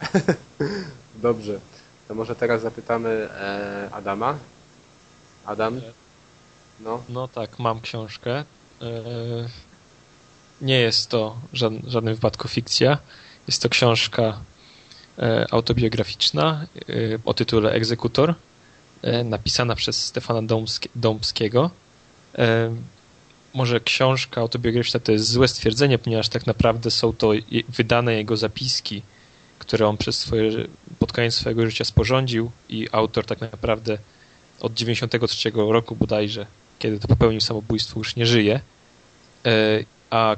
[1.15, 1.59] Dobrze.
[2.07, 4.37] To może teraz zapytamy e, Adama.
[5.45, 5.81] Adam?
[6.79, 8.37] No, No tak, mam książkę.
[8.37, 8.45] E,
[10.61, 12.97] Nie jest to żad- w żadnym wypadku fikcja.
[13.47, 14.35] Jest to książka e,
[15.51, 16.93] autobiograficzna e,
[17.25, 18.33] o tytule Egzekutor.
[19.23, 20.41] napisana przez Stefana
[20.95, 21.69] Dąbskiego.
[23.53, 27.31] Może książka autobiograficzna to jest złe stwierdzenie, ponieważ tak naprawdę są to
[27.69, 29.01] wydane jego zapiski,
[29.59, 30.51] które on przez swoje,
[30.99, 33.97] pod koniec swojego życia sporządził i autor tak naprawdę
[34.59, 36.45] od 93 roku bodajże,
[36.79, 38.59] kiedy to popełnił samobójstwo, już nie żyje,
[40.09, 40.35] a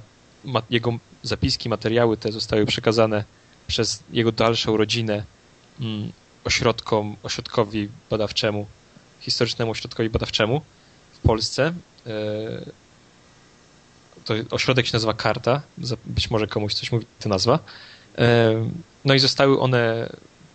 [0.69, 3.23] jego zapiski, materiały te zostały przekazane
[3.68, 5.23] przez jego dalszą rodzinę
[5.81, 6.11] mm,
[6.44, 8.68] ośrodkom, ośrodkowi badawczemu,
[9.19, 10.61] historycznemu ośrodkowi badawczemu
[11.14, 11.73] w Polsce.
[12.07, 12.11] E,
[14.26, 15.61] to ośrodek się nazywa Karta,
[16.06, 17.60] być może komuś coś mówi ta nazwa.
[18.18, 18.53] E,
[19.06, 20.10] no i zostały one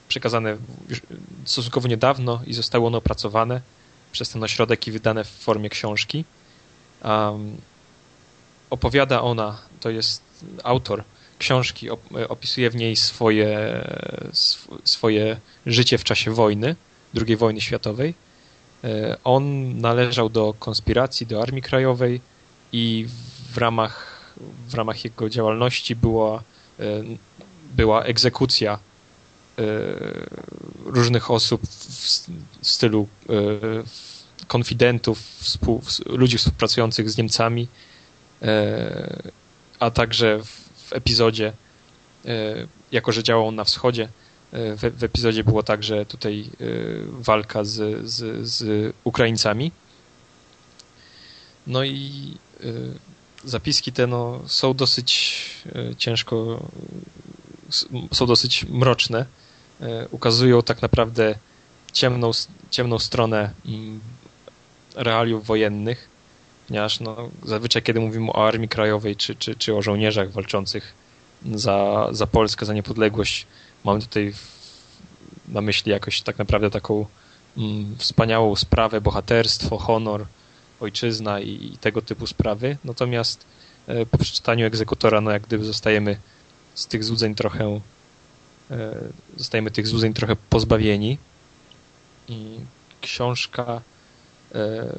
[0.08, 0.56] przekazane
[1.44, 3.60] stosunkowo niedawno i zostały one opracowane
[4.12, 6.24] przez ten ośrodek i wydane w formie książki.
[7.04, 7.56] Um,
[8.70, 10.22] opowiada ona, to jest
[10.64, 11.04] autor
[11.42, 11.90] książki,
[12.28, 13.50] opisuje w niej swoje,
[14.84, 16.76] swoje życie w czasie wojny,
[17.26, 18.14] II wojny światowej.
[18.84, 19.42] E, on
[19.78, 22.20] należał do konspiracji, do Armii Krajowej
[22.72, 23.06] i
[23.52, 23.94] w ramach,
[24.68, 26.42] w ramach jego działalności była,
[26.80, 26.82] e,
[27.74, 28.78] była egzekucja e,
[30.84, 31.62] różnych osób
[32.60, 33.08] w stylu
[34.46, 35.18] konfidentów,
[36.06, 37.68] ludzi współpracujących z Niemcami,
[39.78, 40.40] a także
[40.92, 41.52] w epizodzie,
[42.92, 44.08] jako że działał on na wschodzie,
[44.52, 46.50] w, w epizodzie było tak, że tutaj
[47.10, 49.72] walka z, z, z Ukraińcami.
[51.66, 52.34] No i
[53.44, 55.40] zapiski te no, są dosyć
[55.98, 56.66] ciężko,
[58.12, 59.26] są dosyć mroczne.
[60.10, 61.34] Ukazują tak naprawdę
[61.92, 62.30] ciemną,
[62.70, 63.50] ciemną stronę
[64.94, 66.11] realiów wojennych
[66.68, 70.94] ponieważ no, zazwyczaj kiedy mówimy o Armii Krajowej czy, czy, czy o żołnierzach walczących
[71.54, 73.46] za, za Polskę, za niepodległość,
[73.84, 74.34] mamy tutaj
[75.48, 77.06] na myśli jakoś tak naprawdę taką
[77.56, 80.26] mm, wspaniałą sprawę, bohaterstwo, honor,
[80.80, 82.76] ojczyzna i, i, tego typu sprawy.
[82.84, 83.46] Natomiast
[83.86, 86.16] e, po przeczytaniu egzekutora, no jak gdyby zostajemy
[86.74, 87.80] z tych złudzeń trochę
[88.70, 88.94] e,
[89.36, 91.18] zostajemy tych złudzeń trochę pozbawieni.
[92.28, 92.60] I
[93.00, 93.80] książka
[94.54, 94.92] e,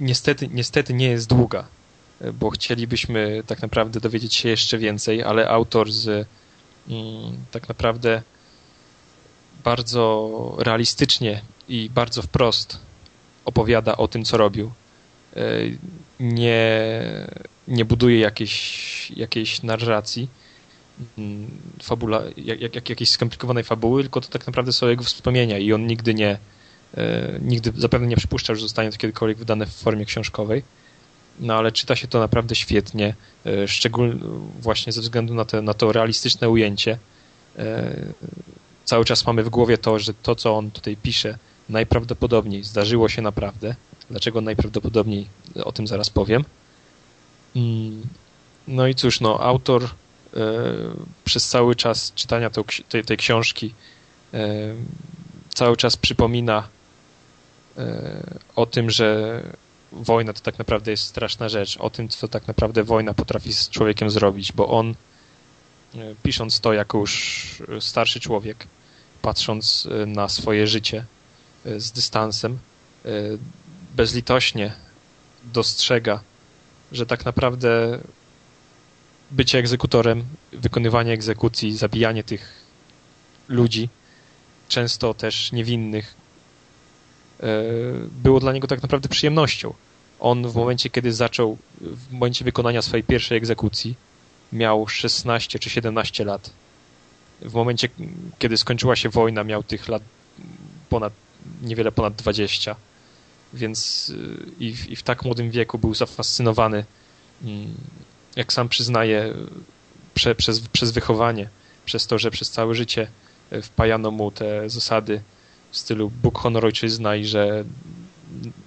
[0.00, 1.66] niestety, niestety nie jest długa,
[2.34, 6.28] bo chcielibyśmy tak naprawdę dowiedzieć się jeszcze więcej, ale autor z
[6.88, 8.22] mm, tak naprawdę
[9.64, 12.80] bardzo realistycznie i bardzo wprost
[13.44, 14.70] opowiada o tym, co robił.
[15.36, 15.42] E,
[16.20, 16.90] nie,
[17.68, 20.28] nie buduje jakiejś, jakiejś narracji,
[21.18, 21.50] mm,
[21.82, 25.86] fabula, jak, jak, jakiejś skomplikowanej fabuły, tylko to tak naprawdę są jego wspomnienia i on
[25.86, 26.38] nigdy nie,
[27.40, 30.62] nigdy zapewne nie przypuszczał, że zostanie to kiedykolwiek wydane w formie książkowej.
[31.40, 33.14] No ale czyta się to naprawdę świetnie,
[33.46, 34.14] e, szczególnie
[34.60, 36.98] właśnie ze względu na, te, na to realistyczne ujęcie.
[37.58, 37.94] E,
[38.84, 41.38] cały czas mamy w głowie to, że to, co on tutaj pisze,
[41.68, 43.74] najprawdopodobniej zdarzyło się naprawdę.
[44.10, 45.26] Dlaczego najprawdopodobniej,
[45.64, 46.44] o tym zaraz powiem.
[47.56, 48.02] Mm,
[48.68, 49.88] no i cóż, no, autor
[51.24, 52.50] przez cały czas czytania
[52.88, 53.74] tej, tej książki
[55.54, 56.68] cały czas przypomina
[58.56, 59.42] o tym, że
[59.92, 63.70] wojna to tak naprawdę jest straszna rzecz, o tym, co tak naprawdę wojna potrafi z
[63.70, 64.94] człowiekiem zrobić, bo on,
[65.94, 68.66] e, pisząc to jako już starszy człowiek,
[69.22, 71.04] patrząc e, na swoje życie
[71.66, 72.58] e, z dystansem,
[73.96, 74.72] bezlitośnie
[75.44, 76.20] dostrzega,
[76.92, 77.98] że tak naprawdę
[79.30, 82.52] bycie egzekutorem, wykonywanie egzekucji, zabijanie tych
[83.48, 83.88] ludzi,
[84.68, 86.14] często też niewinnych,
[88.22, 89.74] było dla niego tak naprawdę przyjemnością.
[90.20, 93.94] On w momencie, kiedy zaczął, w momencie wykonania swojej pierwszej egzekucji,
[94.52, 96.50] miał 16 czy 17 lat.
[97.40, 97.88] W momencie,
[98.38, 100.02] kiedy skończyła się wojna, miał tych lat
[100.88, 101.12] ponad,
[101.62, 102.76] niewiele ponad 20.
[103.54, 106.84] Więc y, i w, i w tak młodym wieku był zafascynowany,
[107.42, 107.74] mm,
[108.36, 109.34] jak sam przyznaje,
[110.14, 111.48] prze, przez, przez wychowanie,
[111.84, 113.08] przez to, że przez całe życie
[113.50, 115.20] e, wpajano mu te zasady
[115.76, 117.64] w stylu Bóg, honor, ojczyzna i że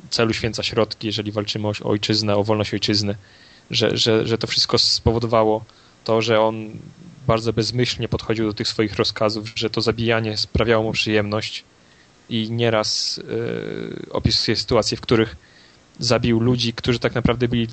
[0.10, 3.16] celu święca środki, jeżeli walczymy o ojczyznę, o wolność ojczyzny,
[3.72, 5.66] że, że, że to wszystko spowodowało
[6.04, 6.70] to, że on
[7.28, 11.64] bardzo bezmyślnie podchodził do tych swoich rozkazów, że to zabijanie sprawiało mu przyjemność
[12.30, 15.36] i nieraz yy, opisuje sytuacje, w których
[16.00, 17.68] zabił ludzi, którzy tak naprawdę byli,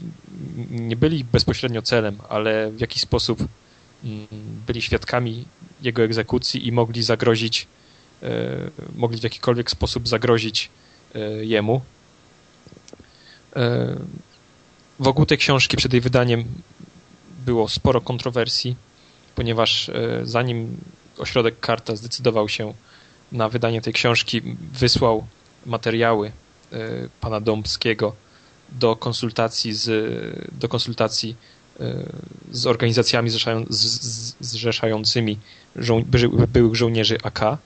[0.71, 3.39] nie byli bezpośrednio celem, ale w jakiś sposób
[4.05, 4.27] mm,
[4.67, 5.45] byli świadkami
[5.83, 7.76] jego egzekucji i mogli zagrozić E,
[8.95, 10.71] mogli w jakikolwiek sposób zagrozić
[11.15, 11.81] e, jemu.
[13.57, 13.97] E,
[14.99, 16.45] wokół tej książki przed jej wydaniem
[17.47, 18.77] było sporo kontrowersji,
[19.35, 19.91] ponieważ
[20.23, 20.79] zanim
[21.19, 22.75] ośrodek Karta zdecydował się
[23.33, 25.27] na wydanie tej książki, wysłał
[25.67, 26.33] materiały
[26.73, 26.79] e,
[27.21, 28.15] pana Dąbskiego
[28.69, 29.89] do konsultacji z,
[30.53, 31.37] do konsultacji
[31.81, 32.13] e,
[32.51, 33.31] z organizacjami
[34.41, 35.39] zrzeszającymi
[36.49, 37.59] byłych żołnierzy AK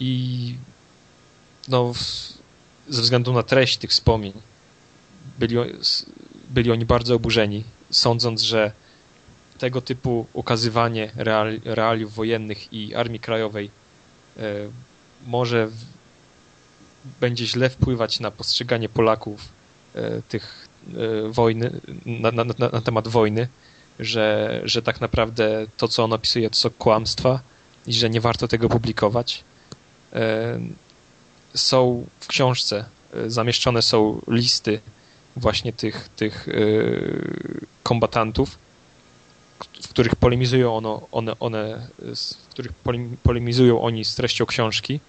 [0.00, 0.54] i
[1.68, 1.92] no,
[2.88, 4.32] ze względu na treść tych wspomnień
[5.38, 5.56] byli,
[6.50, 8.72] byli oni bardzo oburzeni, sądząc, że
[9.58, 13.70] tego typu ukazywanie real, realiów wojennych i Armii Krajowej
[14.36, 14.42] e,
[15.26, 15.84] może w,
[17.20, 19.48] będzie źle wpływać na postrzeganie Polaków
[19.94, 23.48] e, tych e, wojny, na, na, na, na, temat wojny,
[23.98, 27.40] że, że tak naprawdę to, co on opisuje, to są kłamstwa
[27.86, 29.44] i że nie warto tego publikować.
[30.12, 30.60] E,
[31.54, 34.80] są w książce, e, zamieszczone są listy
[35.36, 36.52] właśnie tych, tych e,
[37.82, 38.58] kombatantów,
[39.82, 42.72] w których polemizują ono, one, one, w których
[43.22, 45.00] polemizują oni z treścią książki.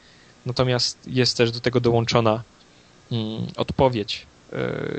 [0.45, 2.43] Natomiast jest też do tego dołączona
[3.11, 4.27] mm, odpowiedź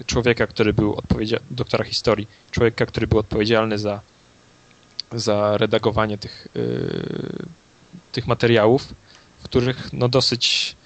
[0.06, 4.00] człowieka, który był odpowiedzialny, doktora historii, człowieka, który był odpowiedzialny za,
[5.12, 6.48] za redagowanie tych,
[8.12, 8.94] tych materiałów,
[9.40, 10.76] w których no dosyć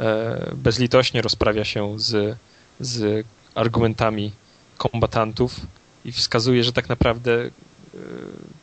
[0.00, 2.38] e, bezlitośnie rozprawia się z,
[2.80, 4.32] z argumentami
[4.78, 5.60] kombatantów
[6.04, 7.50] i wskazuje, że tak naprawdę e,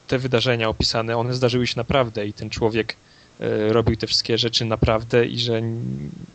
[0.08, 2.96] te wydarzenia opisane, one zdarzyły się naprawdę i ten człowiek
[3.40, 5.62] e, robił te wszystkie rzeczy naprawdę i że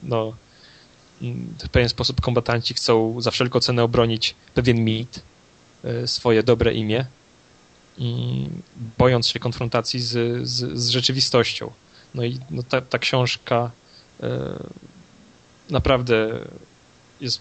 [0.03, 0.33] no,
[1.59, 5.23] w pewien sposób kombatanci chcą za wszelką cenę obronić pewien mit,
[6.07, 7.07] swoje dobre imię,
[8.99, 11.71] bojąc się konfrontacji z, z, z rzeczywistością.
[12.15, 13.71] No i no ta, ta książka
[14.23, 14.59] e,
[15.71, 16.29] naprawdę
[17.21, 17.41] jest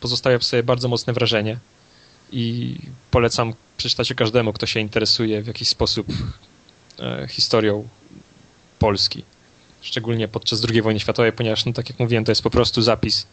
[0.00, 1.58] pozostawia w sobie bardzo mocne wrażenie
[2.32, 2.76] i
[3.10, 6.06] polecam przeczytać każdemu, kto się interesuje w jakiś sposób
[6.98, 7.88] e, historią
[8.78, 9.24] Polski.
[9.80, 13.26] Szczególnie podczas II wojny światowej, ponieważ, no, tak jak mówiłem, to jest po prostu zapis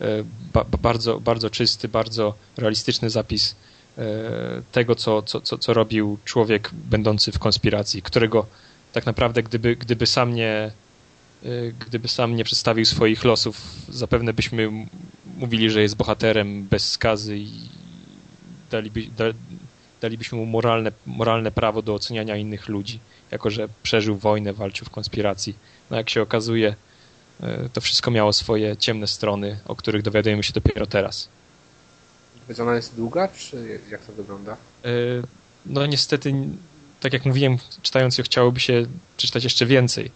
[0.00, 0.06] e,
[0.52, 3.56] ba bardzo, bardzo czysty, bardzo realistyczny zapis
[4.72, 8.46] tego, co, co, co, co robił człowiek będący w konspiracji, którego
[8.92, 10.70] tak naprawdę gdyby, gdyby sam nie
[11.44, 14.70] y, gdyby sam nie przedstawił swoich losów, zapewne byśmy
[15.36, 17.68] mówili, że jest bohaterem bez skazy i
[18.70, 19.24] daliby, da,
[20.00, 23.00] dalibyśmy mu moralne, moralne prawo do oceniania innych ludzi,
[23.30, 25.54] jako że przeżył wojnę, walczył w konspiracji.
[25.90, 26.74] No jak się okazuje,
[27.40, 31.28] y, to wszystko miało swoje ciemne strony, o których dowiadujemy się dopiero teraz.
[32.60, 34.56] Ona jest długa, czy jak to wygląda?
[34.86, 35.22] Y,
[35.66, 36.34] no niestety
[37.02, 40.10] tak jak mówiłem, czytając ją chciałoby się przeczytać jeszcze więcej.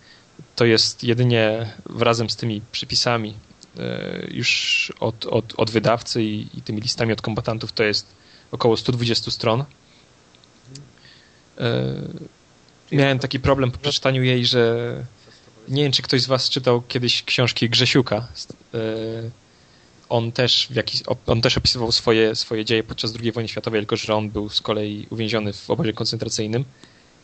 [0.57, 3.35] To jest jedynie wrazem z tymi przypisami
[3.79, 8.07] e, już od, od, od wydawcy i, i tymi listami od kombatantów to jest
[8.53, 9.65] około 120 stron.
[11.59, 11.95] E,
[12.93, 14.95] miałem taki problem po przeczytaniu jej, że
[15.69, 18.29] nie wiem, czy ktoś z was czytał kiedyś książki Grzesiuka.
[20.09, 23.97] On też, w jakiś, on też opisywał swoje, swoje dzieje podczas II wojny światowej, tylko
[23.97, 26.65] że on był z kolei uwięziony w obozie koncentracyjnym.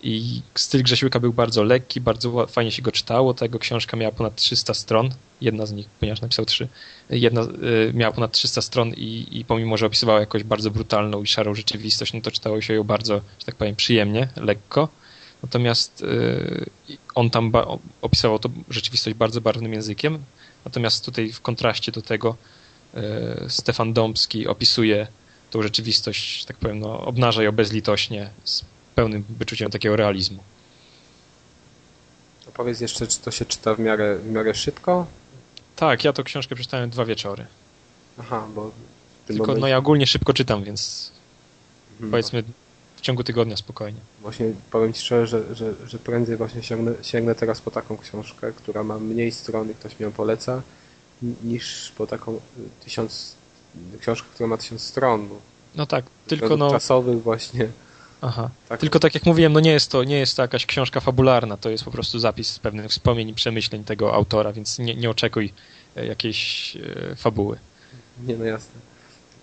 [0.03, 3.35] I styl Grzesiłka był bardzo lekki, bardzo fajnie się go czytało.
[3.35, 5.11] Ta jego książka miała ponad 300 stron.
[5.41, 6.69] Jedna z nich, ponieważ napisał trzy,
[7.11, 11.27] jedna y, miała ponad 300 stron i, i pomimo, że opisywała jakoś bardzo brutalną i
[11.27, 14.89] szarą rzeczywistość, no to czytało się ją bardzo, że tak powiem, przyjemnie, lekko.
[15.43, 16.71] Natomiast y,
[17.15, 17.53] on tam
[18.03, 20.19] opisywał to rzeczywistość bardzo barwnym językiem.
[20.65, 22.37] Natomiast tutaj w kontraście do tego
[23.49, 25.07] Stefan Dąbski opisuje
[25.51, 28.65] tą rzeczywistość, tak powiem, no, obnaża ją bezlitośnie, z
[28.95, 30.43] pełnym wyczuciem takiego realizmu.
[32.55, 35.07] Powiedz jeszcze, czy to się czyta w miarę, w miarę szybko?
[35.77, 37.47] Tak, ja tą książkę przeczytałem dwa wieczory.
[38.19, 38.71] Aha, bo...
[39.27, 39.61] Tylko momencie...
[39.61, 41.13] no ja ogólnie szybko czytam, więc
[41.99, 42.45] hmm, powiedzmy
[42.97, 44.01] w ciągu tygodnia spokojnie.
[44.21, 48.53] Właśnie powiem Ci szczerze, że, że, że prędzej właśnie sięgnę, sięgnę teraz po taką książkę,
[48.53, 50.63] która ma mniej stron i ktoś mi ją poleca,
[51.45, 52.41] niż po taką
[52.85, 53.35] tysiąc,
[54.01, 55.29] książkę, która ma tysiąc stron.
[55.75, 56.71] No tak, tylko no...
[56.71, 57.69] Czasowych właśnie.
[58.21, 58.51] Aha.
[58.69, 58.81] Tak.
[58.81, 61.71] Tylko tak jak mówiłem, no nie jest, to, nie jest to jakaś książka fabularna, to
[61.71, 65.53] jest po prostu zapis pewnych wspomnień i przemyśleń tego autora, więc nie, nie oczekuj
[65.97, 67.59] e, jakiejś e, fabuły.
[68.27, 68.81] Nie, no jasne.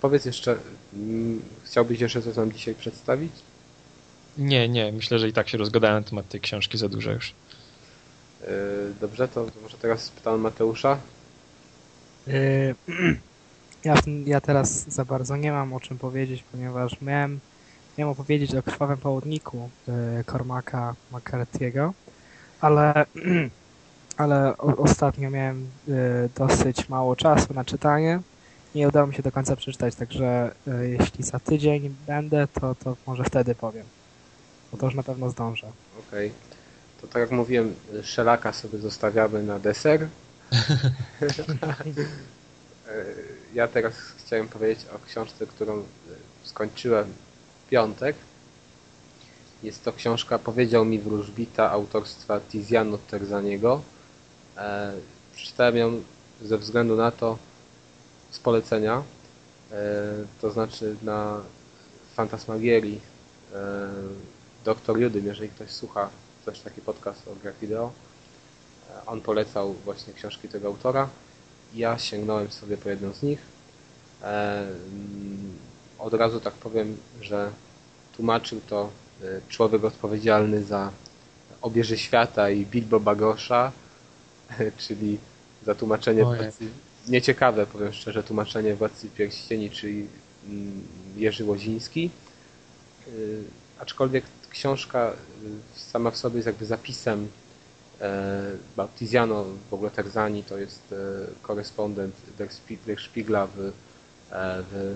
[0.02, 0.58] Powiedz jeszcze,
[0.94, 3.32] mm, chciałbyś jeszcze coś nam dzisiaj przedstawić?
[4.38, 7.34] Nie, nie, myślę, że i tak się rozgadałem na temat tej książki za dużo już.
[8.42, 8.48] E,
[9.02, 10.98] dobrze, to może teraz pytam Mateusza.
[12.30, 12.76] Yy,
[13.84, 13.96] ja,
[14.26, 17.40] ja teraz za bardzo nie mam o czym powiedzieć, ponieważ miałem,
[17.98, 21.92] miałem opowiedzieć o krwawym południku yy, Cormaca McCarthy'ego,
[22.62, 23.06] ale,
[24.18, 25.96] ale ostatnio miałem yy,
[26.36, 28.20] dosyć mało czasu na czytanie.
[28.76, 33.24] Nie udało mi się do końca przeczytać, także jeśli za tydzień będę, to, to może
[33.24, 33.86] wtedy powiem.
[34.72, 35.68] Bo to już na pewno zdążę.
[36.08, 36.28] Okej.
[36.28, 36.40] Okay.
[37.02, 40.08] To tak jak mówiłem, szelaka sobie zostawiamy na deser
[43.54, 45.84] ja teraz chciałem powiedzieć o książce, którą e,
[46.44, 47.14] skończyłem
[47.66, 48.16] w piątek.
[49.64, 53.82] Jest to książka Powiedział mi wróżbita autorstwa Tiziano Terzaniego.
[54.58, 54.94] E,
[55.34, 56.04] przeczytałem ją
[56.42, 57.38] ze względu na to
[58.32, 59.04] z polecenia,
[60.42, 61.42] to znaczy na
[62.16, 63.02] Fantasmagierii
[64.66, 66.10] Doktor Judym, jeżeli ktoś słucha
[66.46, 67.92] też taki podcast o grach wideo.
[69.06, 71.10] On polecał właśnie książki tego autora.
[71.76, 73.40] Ja sięgnąłem sobie po jedną z nich.
[76.00, 77.52] Od razu tak powiem, że
[78.16, 78.90] tłumaczył to
[79.22, 80.92] e, człowiek odpowiedzialny za
[81.62, 83.72] obieży świata i Bilbo Bagosza,
[84.78, 85.18] czyli
[85.66, 86.66] za tłumaczenie władcy,
[87.08, 90.08] nieciekawe, powiem szczerze, tłumaczenie Władcy Pierścieni, czyli
[90.48, 92.10] mm, Jerzy Łoziński.
[93.08, 93.12] E,
[93.80, 95.14] aczkolwiek książka
[95.76, 97.49] sama w sobie jest jakby zapisem e,
[98.76, 100.96] Baptiziano, w ogóle Terzani to jest e,
[101.42, 102.16] korespondent
[102.86, 103.72] Der Spiegla w, e,
[104.72, 104.96] w,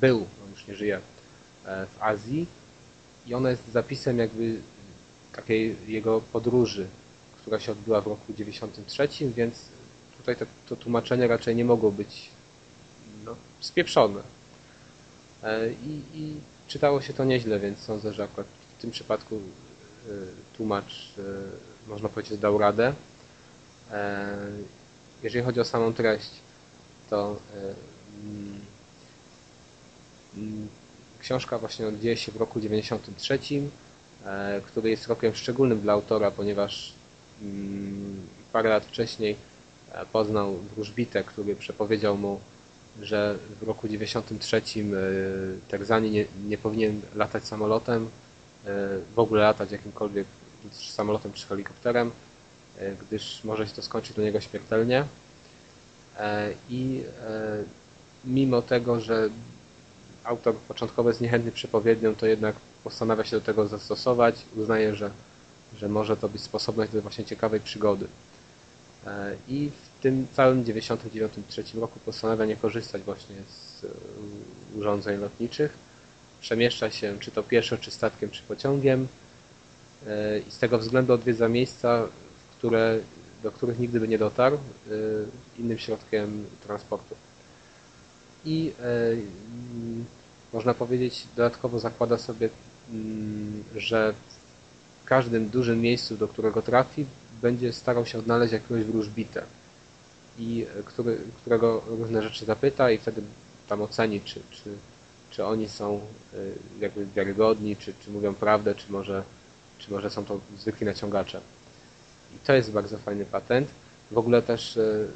[0.00, 1.00] był, on już nie żyje,
[1.64, 2.46] w Azji
[3.26, 4.56] i ona jest zapisem jakby
[5.32, 6.86] takiej jego podróży,
[7.40, 9.54] która się odbyła w roku 93, więc
[10.18, 10.36] tutaj
[10.68, 12.28] to, tłumaczenie raczej nie mogło być
[13.24, 14.22] no, spieprzone.
[15.86, 16.34] I, I
[16.68, 18.46] czytało się to nieźle, więc sądzę, że akurat
[18.78, 19.40] w tym przypadku
[20.56, 21.22] tłumacz, y,
[21.88, 22.92] można powiedzieć, dał radę.
[23.92, 24.36] E,
[25.22, 26.30] jeżeli chodzi o samą treść,
[27.10, 27.74] to y,
[28.24, 28.60] mm,
[30.36, 30.68] mm,
[31.20, 33.38] książka właśnie dzieje się w roku 93,
[34.24, 36.92] e, który jest rokiem szczególnym dla autora, ponieważ
[37.42, 38.20] mm,
[38.52, 39.36] parę lat wcześniej
[39.92, 42.40] e, poznał wróżbitę, który przepowiedział mu
[43.00, 44.62] że w roku 93 e,
[45.68, 48.08] Terzani nie, nie powinien latać samolotem,
[49.14, 50.26] w ogóle latać jakimkolwiek
[50.72, 52.10] samolotem czy helikopterem,
[52.78, 55.04] e, gdyż może się to skończyć dla niego śmiertelnie.
[56.70, 57.02] I
[58.24, 59.28] mimo tego, że
[60.24, 65.10] autor początkowo jest niechętny przepowiednią, to jednak postanawia się do tego zastosować, uznaje, że,
[65.76, 68.06] że może to być sposobność do właśnie ciekawej przygody.
[69.48, 73.88] I w tym całym 99-3 roku postanawia nie korzystać właśnie z e,
[74.78, 75.78] urządzeń lotniczych.
[76.42, 79.08] Przemieszcza się czy to pieszo, czy statkiem, czy pociągiem
[80.06, 82.08] e, i z tego względu odwiedza miejsca,
[82.58, 82.98] które,
[83.42, 84.60] do których nigdy by nie dotarł e,
[85.58, 87.14] innym środkiem transportu.
[88.44, 88.72] I
[90.52, 92.48] można powiedzieć, dodatkowo zakłada sobie,
[92.90, 94.14] mm, że
[95.02, 97.06] w każdym dużym miejscu, do którego trafi,
[97.42, 99.42] będzie starał się odnaleźć jakiegoś wróżbitę
[100.38, 103.22] i który, którego różne rzeczy zapyta i wtedy
[103.68, 104.70] tam oceni, czy, czy,
[105.32, 106.00] czy oni są
[106.34, 109.22] y, jakby wiarygodni, czy, czy mówią prawdę, czy może,
[109.78, 111.40] czy może są to zwykli naciągacze.
[112.36, 113.68] I to jest bardzo fajny patent.
[114.10, 115.08] W ogóle też y,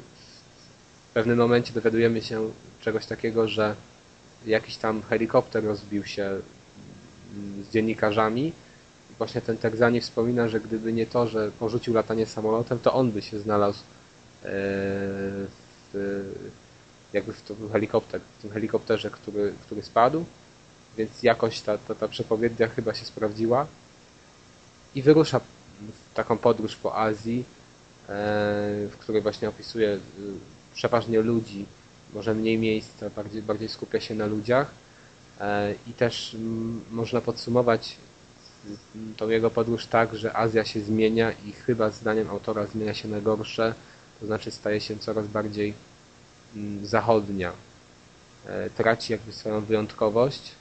[1.09, 2.49] w pewnym momencie dowiadujemy się
[2.81, 3.75] czegoś takiego, że
[4.45, 8.53] jakiś tam helikopter rozbił się mm, z dziennikarzami.
[9.17, 13.21] Właśnie ten Terzani wspomina, że gdyby nie to, że porzucił latanie samolotem, to on by
[13.21, 13.79] się znalazł
[15.93, 16.23] w,
[17.13, 20.25] jakby w tym helikopter, w tym helikopterze, który, który spadł,
[20.97, 23.67] więc jakoś ta, ta, ta przepowiednia chyba się sprawdziła.
[24.95, 25.39] I wyrusza
[25.79, 27.43] w taką podróż po Azji, e,
[28.91, 29.99] w której właśnie opisuje e,
[30.73, 31.65] przeważnie ludzi,
[32.13, 34.71] może mniej miejsca, bardziej, bardziej skupia się na ludziach.
[35.39, 36.35] E, i też
[36.91, 37.97] można podsumować
[39.17, 43.21] tą jego podróż tak, że Azja się zmienia i chyba zdaniem autora zmienia się na
[43.21, 43.73] gorsze,
[44.19, 45.73] to znaczy staje się coraz bardziej
[46.83, 47.51] zachodnia.
[48.45, 50.51] E, traci jakby swoją wyjątkowość.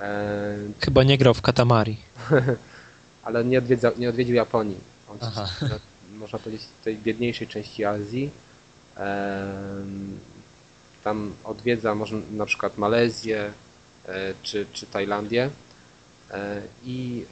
[0.00, 1.96] E, Chyba nie grał w Katamari.
[3.24, 4.78] ale nie, odwiedza, nie odwiedził Japonii.
[5.08, 5.48] On Aha.
[6.20, 8.30] można powiedzieć tej biedniejszej części Azji.
[11.04, 13.52] Tam odwiedza może na przykład Malezję
[14.08, 15.50] e, czy, czy Tajlandię
[16.84, 17.24] i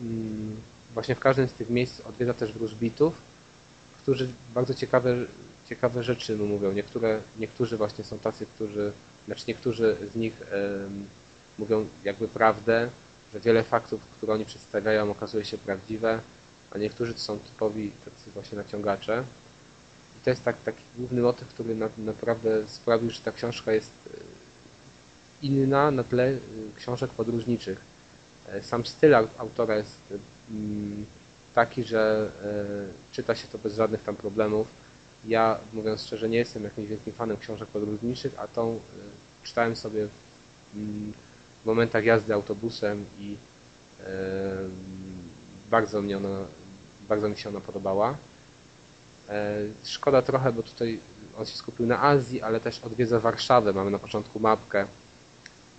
[0.00, 0.56] mm,
[0.94, 3.14] właśnie w każdym z tych miejsc odwiedza też wróżbitów,
[4.02, 5.16] którzy bardzo ciekawe,
[5.68, 6.72] ciekawe rzeczy mu mówią.
[6.72, 8.92] Niektóre, niektórzy właśnie są tacy, którzy,
[9.26, 10.32] znaczy niektórzy z nich
[11.58, 12.88] mówią jakby prawdę,
[13.32, 16.20] że wiele faktów, które oni przedstawiają okazuje się prawdziwe,
[16.70, 19.24] a niektórzy to są typowi tacy właśnie naciągacze.
[20.20, 23.90] I to jest tak, taki główny motyw, który na, naprawdę sprawił, że ta książka jest
[24.06, 26.38] e, inna na tle e,
[26.76, 27.80] książek podróżniczych.
[28.48, 30.14] E, sam styl autora jest
[30.50, 31.06] mm,
[31.54, 32.30] taki, że
[33.12, 34.66] czyta się to bez żadnych tam problemów.
[35.26, 38.76] Ja, mówiąc szczerze, nie jestem jakimś wielkim fanem książek podróżniczych, a tą e,
[39.42, 40.08] czytałem sobie
[40.76, 41.12] mm,
[41.62, 43.36] w momentach jazdy autobusem i
[44.00, 44.06] e,
[45.70, 46.38] bardzo, mnie ona,
[47.08, 48.16] bardzo mi się ona podobała.
[49.28, 51.00] E, Szkoda trochę, bo tutaj
[51.38, 53.72] on się skupił na Azji, ale też odwiedza Warszawę.
[53.72, 54.86] Mamy na początku mapkę,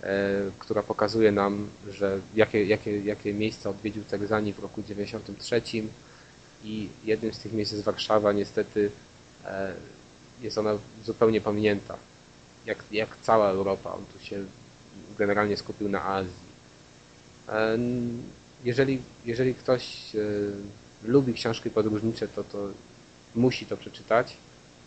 [0.02, 5.62] e, która pokazuje nam, że jakie, jakie, jakie miejsca odwiedził Terzani w roku 93
[6.64, 8.32] i jednym z tych miejsc jest Warszawa.
[8.32, 8.90] Niestety
[10.40, 10.70] jest ona
[11.04, 11.96] zupełnie pominięta.
[12.66, 13.94] Jak, jak cała Europa.
[13.94, 14.44] On tu się
[15.18, 16.48] generalnie skupił na Azji.
[17.48, 17.78] E,
[18.64, 20.18] Jeżeli, jeżeli ktoś e,
[21.04, 22.68] lubi książki podróżnicze, to, to
[23.34, 24.36] musi to przeczytać.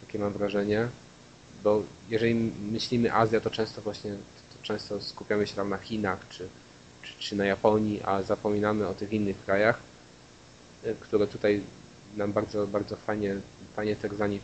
[0.06, 0.88] Takie mam wrażenie.
[1.64, 2.36] Bo jeżeli
[2.72, 6.48] myślimy Azja, to często właśnie to często skupiamy się tam na Chinach czy,
[7.04, 9.80] czy, czy na Japonii, a zapominamy o tych innych krajach,
[10.84, 11.62] e, które tutaj
[12.18, 13.36] nam bardzo, bardzo fajnie,
[13.76, 14.40] fajnie Terzani y,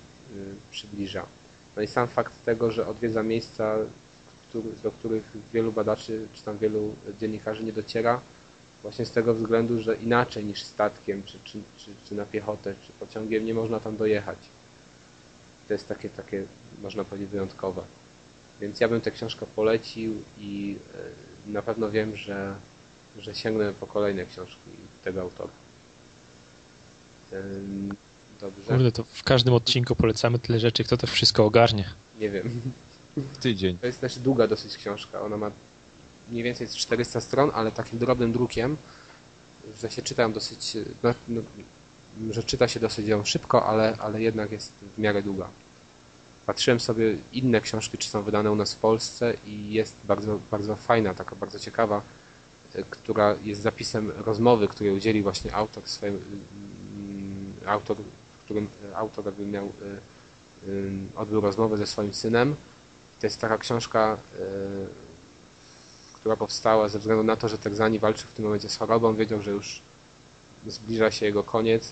[0.72, 1.26] przybliża.
[1.76, 3.78] No i sam fakt tego, że odwiedza miejsca,
[4.84, 5.24] do których
[5.54, 8.22] wielu badaczy czy tam wielu dziennikarzy nie dociera,
[8.82, 12.92] właśnie z tego względu, że inaczej niż statkiem, czy, czy, czy, czy na piechotę, czy
[13.00, 14.38] pociągiem nie można tam dojechać.
[15.68, 16.44] To jest takie, takie
[16.82, 17.82] można powiedzieć, wyjątkowe.
[18.62, 20.76] Więc ja bym tę książkę polecił i
[21.48, 22.56] y, na pewno wiem, że,
[23.20, 24.72] że sięgnę po kolejne książki
[25.04, 25.52] tego autora.
[28.42, 28.68] Dobrze.
[28.68, 31.90] Kurde, to w każdym odcinku polecamy tyle rzeczy, kto to wszystko ogarnie.
[32.20, 32.62] Nie wiem.
[33.18, 33.78] W tydzień.
[33.78, 35.22] To jest też długa dosyć książka.
[35.22, 35.52] Ona ma
[36.30, 38.78] mniej więcej z 400 stron, ale takim drobnym drukiem,
[39.82, 41.42] że się czyta ją dosyć, no, no,
[42.32, 45.50] że czyta się dosyć ją szybko, ale, ale jednak jest w miarę długa.
[46.46, 50.76] Patrzyłem sobie inne książki, czy są wydane u nas w Polsce i jest bardzo, bardzo
[50.76, 52.02] fajna, taka bardzo ciekawa,
[52.76, 56.20] y, która jest zapisem rozmowy, której udzieli właśnie autor swoim,
[56.98, 57.98] mm, autor,
[58.48, 62.56] którym autor jakby miał, y, y, odbył rozmowę ze swoim synem.
[63.20, 64.18] To jest taka książka,
[66.14, 69.42] która powstała ze względu na to, że Terzani walczył w tym momencie z chorobą, wiedział,
[69.42, 69.82] że już
[70.68, 71.92] zbliża się jego koniec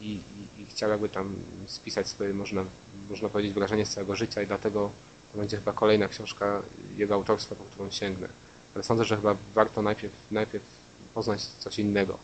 [0.00, 1.34] i, i, i chciał jakby tam
[1.66, 2.64] spisać swoje, można,
[3.10, 4.90] można powiedzieć, wrażenie z całego życia i dlatego
[5.32, 6.62] to będzie chyba kolejna książka
[6.96, 8.28] jego autorstwa, po którą sięgnę.
[8.74, 10.64] Ale sądzę, że chyba warto najpierw, najpierw
[11.14, 12.18] poznać coś innego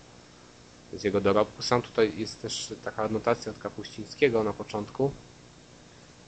[0.92, 1.62] z jego dorobku.
[1.62, 5.12] Sam tutaj jest też taka anotacja od Kapuścińskiego na początku,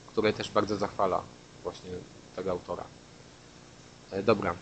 [0.07, 1.21] której też bardzo zachwala
[1.63, 1.89] właśnie
[2.35, 2.83] tego autora.
[4.11, 4.53] E, Dobra.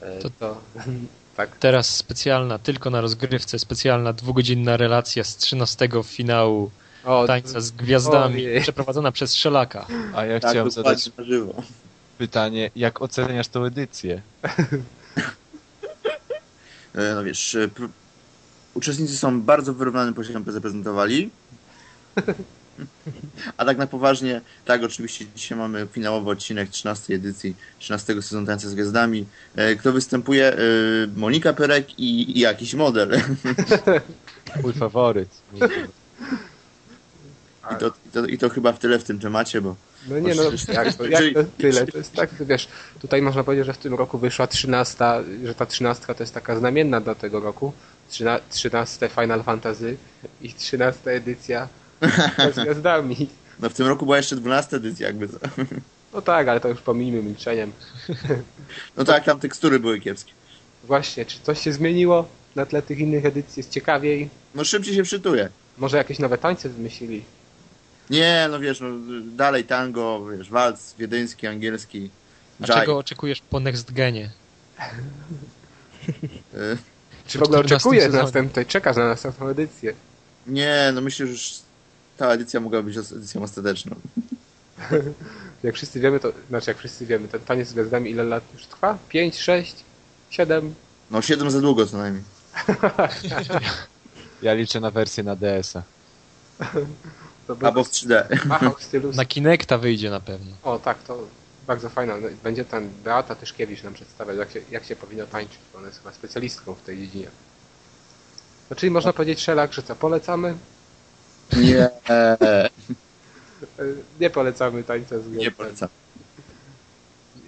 [0.00, 0.60] E, To- to
[1.36, 1.56] tak.
[1.56, 6.70] Teraz specjalna, tylko na rozgrywce, specjalna dwugodzinna relacja z 13 finału
[7.04, 8.62] O, Tańca z Gwiazdami, Ojej.
[8.62, 9.86] przeprowadzona przez Szelaka.
[10.14, 11.62] A ja Tak, chciałem zadać na żywo.
[12.18, 14.22] pytanie, jak oceniasz tą edycję?
[16.94, 17.56] E, No wiesz,
[18.74, 21.30] uczestnicy są bardzo wyrównany poziom zaprezentowali.
[23.56, 28.68] A tak na poważnie, tak, oczywiście dzisiaj mamy finałowy odcinek 13 edycji 13 sezonu Tańca
[28.68, 29.26] z Gwiazdami.
[29.56, 30.52] E, Kto występuje?
[30.52, 30.58] E,
[31.16, 33.20] Monika Perek i, i jakiś model.
[34.62, 35.28] Mój faworyt.
[37.72, 39.76] I to, i, to, I to chyba w tyle w tym temacie, bo
[40.08, 41.86] No nie no, jak to, jak to tyle?
[41.86, 42.68] To jest tak, wiesz,
[43.00, 45.04] tutaj można powiedzieć, że w tym roku wyszła 13,
[45.44, 47.72] że ta 13 to jest taka znamienna dla tego roku.
[48.14, 49.96] 13, 13 Final Fantasy
[50.42, 51.68] i 13 edycja
[52.54, 53.28] z gwiazdami.
[53.60, 55.38] no w tym roku była jeszcze 12 edycja, jakby to.
[56.12, 57.72] No tak, ale to już pomijmy milczeniem.
[58.96, 60.32] No tak, tam tekstury były kiepskie.
[60.84, 63.60] Właśnie, czy coś się zmieniło na tle tych innych edycji?
[63.60, 64.30] Jest ciekawiej?
[64.54, 65.48] No szybciej się przytuje.
[65.78, 67.24] Może jakieś nowe tańce wymyślili?
[68.10, 68.88] Nie, no wiesz, no,
[69.36, 72.10] dalej tango, wiesz, walc wiedeński, angielski,
[72.62, 74.30] A czego oczekujesz po Next Genie?
[77.26, 79.94] Czy w ogóle 14 oczekujesz następnej, czekasz na następną edycję?
[80.46, 81.52] Nie, no myślę, że już
[82.16, 83.96] ta edycja mogła być edycją ostateczną.
[85.62, 88.66] Jak wszyscy wiemy, to znaczy jak wszyscy wiemy, ten taniec z gwiazdami ile lat już
[88.66, 88.98] trwa?
[89.08, 89.74] 5, 6,
[90.30, 90.74] 7?
[91.10, 92.24] No 7 za długo co najmniej.
[94.42, 95.82] Ja liczę na wersję na DS-a.
[97.66, 98.46] Albo w 3D.
[98.46, 99.12] machał w stylu...
[99.12, 100.52] Na Kinecta wyjdzie na pewno.
[100.62, 101.18] O tak, to
[101.66, 102.16] bardzo fajna.
[102.16, 105.86] No, Będzie ten Beata Tyszkiewicz nam przedstawiać, jak się, jak się powinno tańczyć, bo ona
[105.88, 107.28] jest chyba specjalistką w tej dziedzinie.
[108.70, 110.54] No, czyli można powiedzieć, Szelak, że co, polecamy?
[111.56, 111.90] Nie,
[114.20, 115.88] Nie polecamy tańca z nie polecam.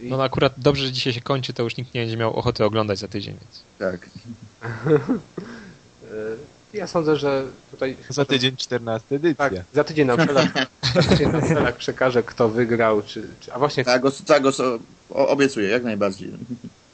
[0.03, 2.65] I- No akurat dobrze, że dzisiaj się kończy, to już nikt nie będzie miał ochoty
[2.65, 3.62] oglądać za tydzień, więc.
[3.78, 4.11] Tak.
[6.73, 7.97] Ja sądzę, że tutaj...
[8.09, 9.51] Za tydzień 14 edycja.
[9.51, 10.09] Tak, za tydzień
[10.95, 13.53] za tydzień nam Szelak przekaże, kto wygrał, czy, czy...
[13.53, 14.43] A właśnie, Tak, tak
[15.09, 16.33] obiecuję, jak najbardziej.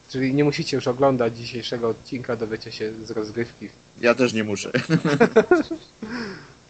[0.09, 3.69] czyli nie musicie już oglądać dzisiejszego odcinka, dowiecie się z rozgrywki.
[4.01, 4.71] Ja też nie muszę.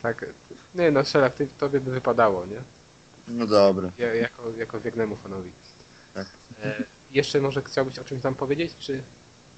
[0.03, 0.27] Tak,
[0.75, 2.61] nie no, Szelak, ty, tobie by wypadało, nie?
[3.29, 3.91] No dobra.
[3.99, 5.53] Ja, jako, jako wiegnemu fanowi.
[6.15, 6.27] Tak.
[6.65, 6.75] E,
[7.11, 9.03] jeszcze może chciałbyś o czymś tam powiedzieć, czy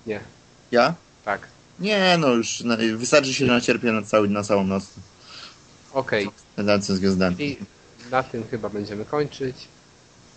[0.06, 0.20] nie?
[0.72, 0.94] Ja?
[1.24, 1.48] Tak.
[1.80, 4.84] Nie, no już na, wystarczy się nacierpię na, cały, na całą noc.
[5.92, 6.30] Okej.
[6.56, 7.36] Relacje z gwiazdami.
[7.44, 7.58] I
[8.10, 9.56] na tym chyba będziemy kończyć.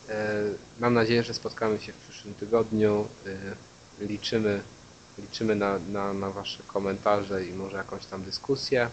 [0.09, 0.33] E,
[0.79, 3.07] Mam nadzieję, że spotkamy się w przyszłym tygodniu.
[3.25, 4.61] E, Liczymy,
[5.17, 8.89] liczymy na, na, na Wasze komentarze i może jakąś tam dyskusję.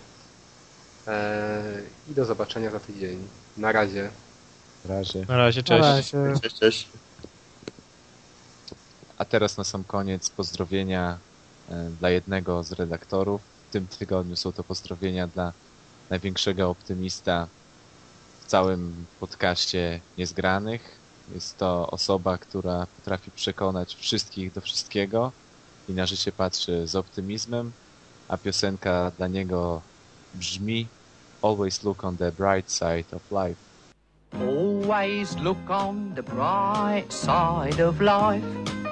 [1.06, 1.62] E,
[2.10, 3.18] I do zobaczenia za tydzień.
[3.56, 4.10] Na razie.
[4.84, 5.26] W razie.
[5.28, 6.12] Na razie, Na cześć.
[6.12, 6.40] razie.
[6.42, 6.89] Cześć, cześć.
[9.18, 11.18] A teraz na sam koniec pozdrowienia
[12.01, 13.41] dla jednego z redaktorów.
[13.68, 15.52] W tym tygodniu są to pozdrowienia dla
[16.10, 17.47] największego optymista
[18.41, 20.99] w całym podcaście Niezgranych.
[21.34, 25.33] Jest to osoba, która potrafi przekonać wszystkich do wszystkiego
[25.89, 27.73] i na życie patrzy z optymizmem,
[28.28, 29.83] a piosenka dla niego
[30.34, 30.86] brzmi
[31.43, 33.60] Always look on the bright side of life.
[34.33, 38.84] Always look on the bright side of life.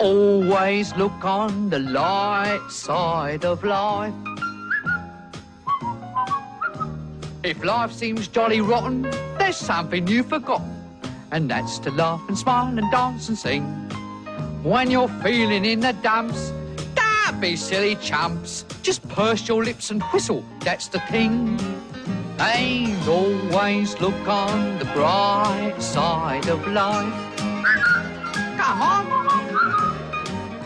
[0.00, 4.14] Always look on the light side of life.
[7.42, 9.02] If life seems jolly rotten,
[9.38, 10.72] there's something you've forgotten,
[11.32, 13.64] and that's to laugh and smile and dance and sing.
[14.62, 16.52] When you're feeling in the dumps,
[16.94, 18.64] don't be silly chumps.
[18.82, 21.58] Just purse your lips and whistle, that's the thing.
[22.38, 27.36] And always look on the bright side of life.
[28.56, 29.27] Come on.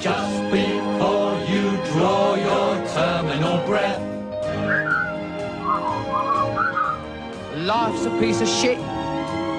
[0.00, 4.00] Just before you draw your terminal breath.
[7.56, 8.78] Life's a piece of shit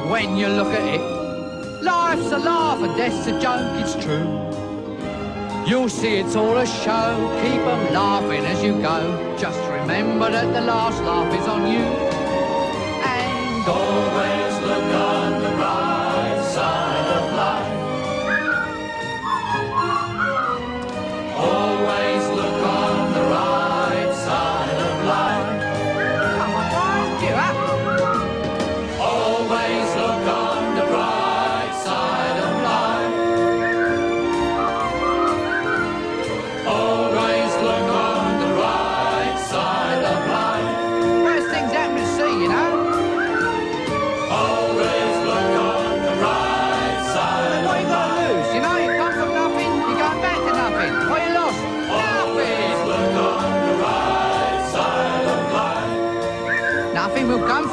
[0.10, 1.02] when you look at it.
[1.84, 4.27] Life's a laugh and death's a joke, it's true.
[5.68, 8.98] You'll see it's all a show, keep 'em laughing as you go.
[9.38, 11.85] Just remember that the last laugh is on you.
[13.06, 14.33] And always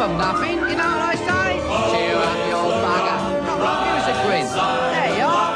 [0.01, 1.61] From nothing, you know what I say?
[1.93, 3.21] Cheer up, you old bugger.
[3.45, 4.49] Come on, give us a grin.
[4.49, 5.53] There you are.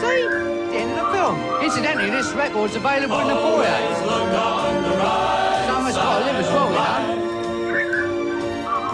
[0.00, 0.24] See?
[0.72, 1.36] The end of the film.
[1.60, 3.76] Incidentally, this record's available in the foyer.
[5.68, 7.04] Someone's got to live as well, you know.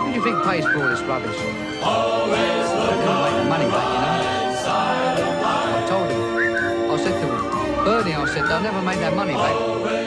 [0.03, 1.39] Who do you think pays for all this rubbish?
[1.79, 4.67] Always look make the money back, you know.
[4.67, 6.91] I told him.
[6.91, 7.39] I said to him,
[7.85, 10.02] Bernie, I said, they'll never make that money back.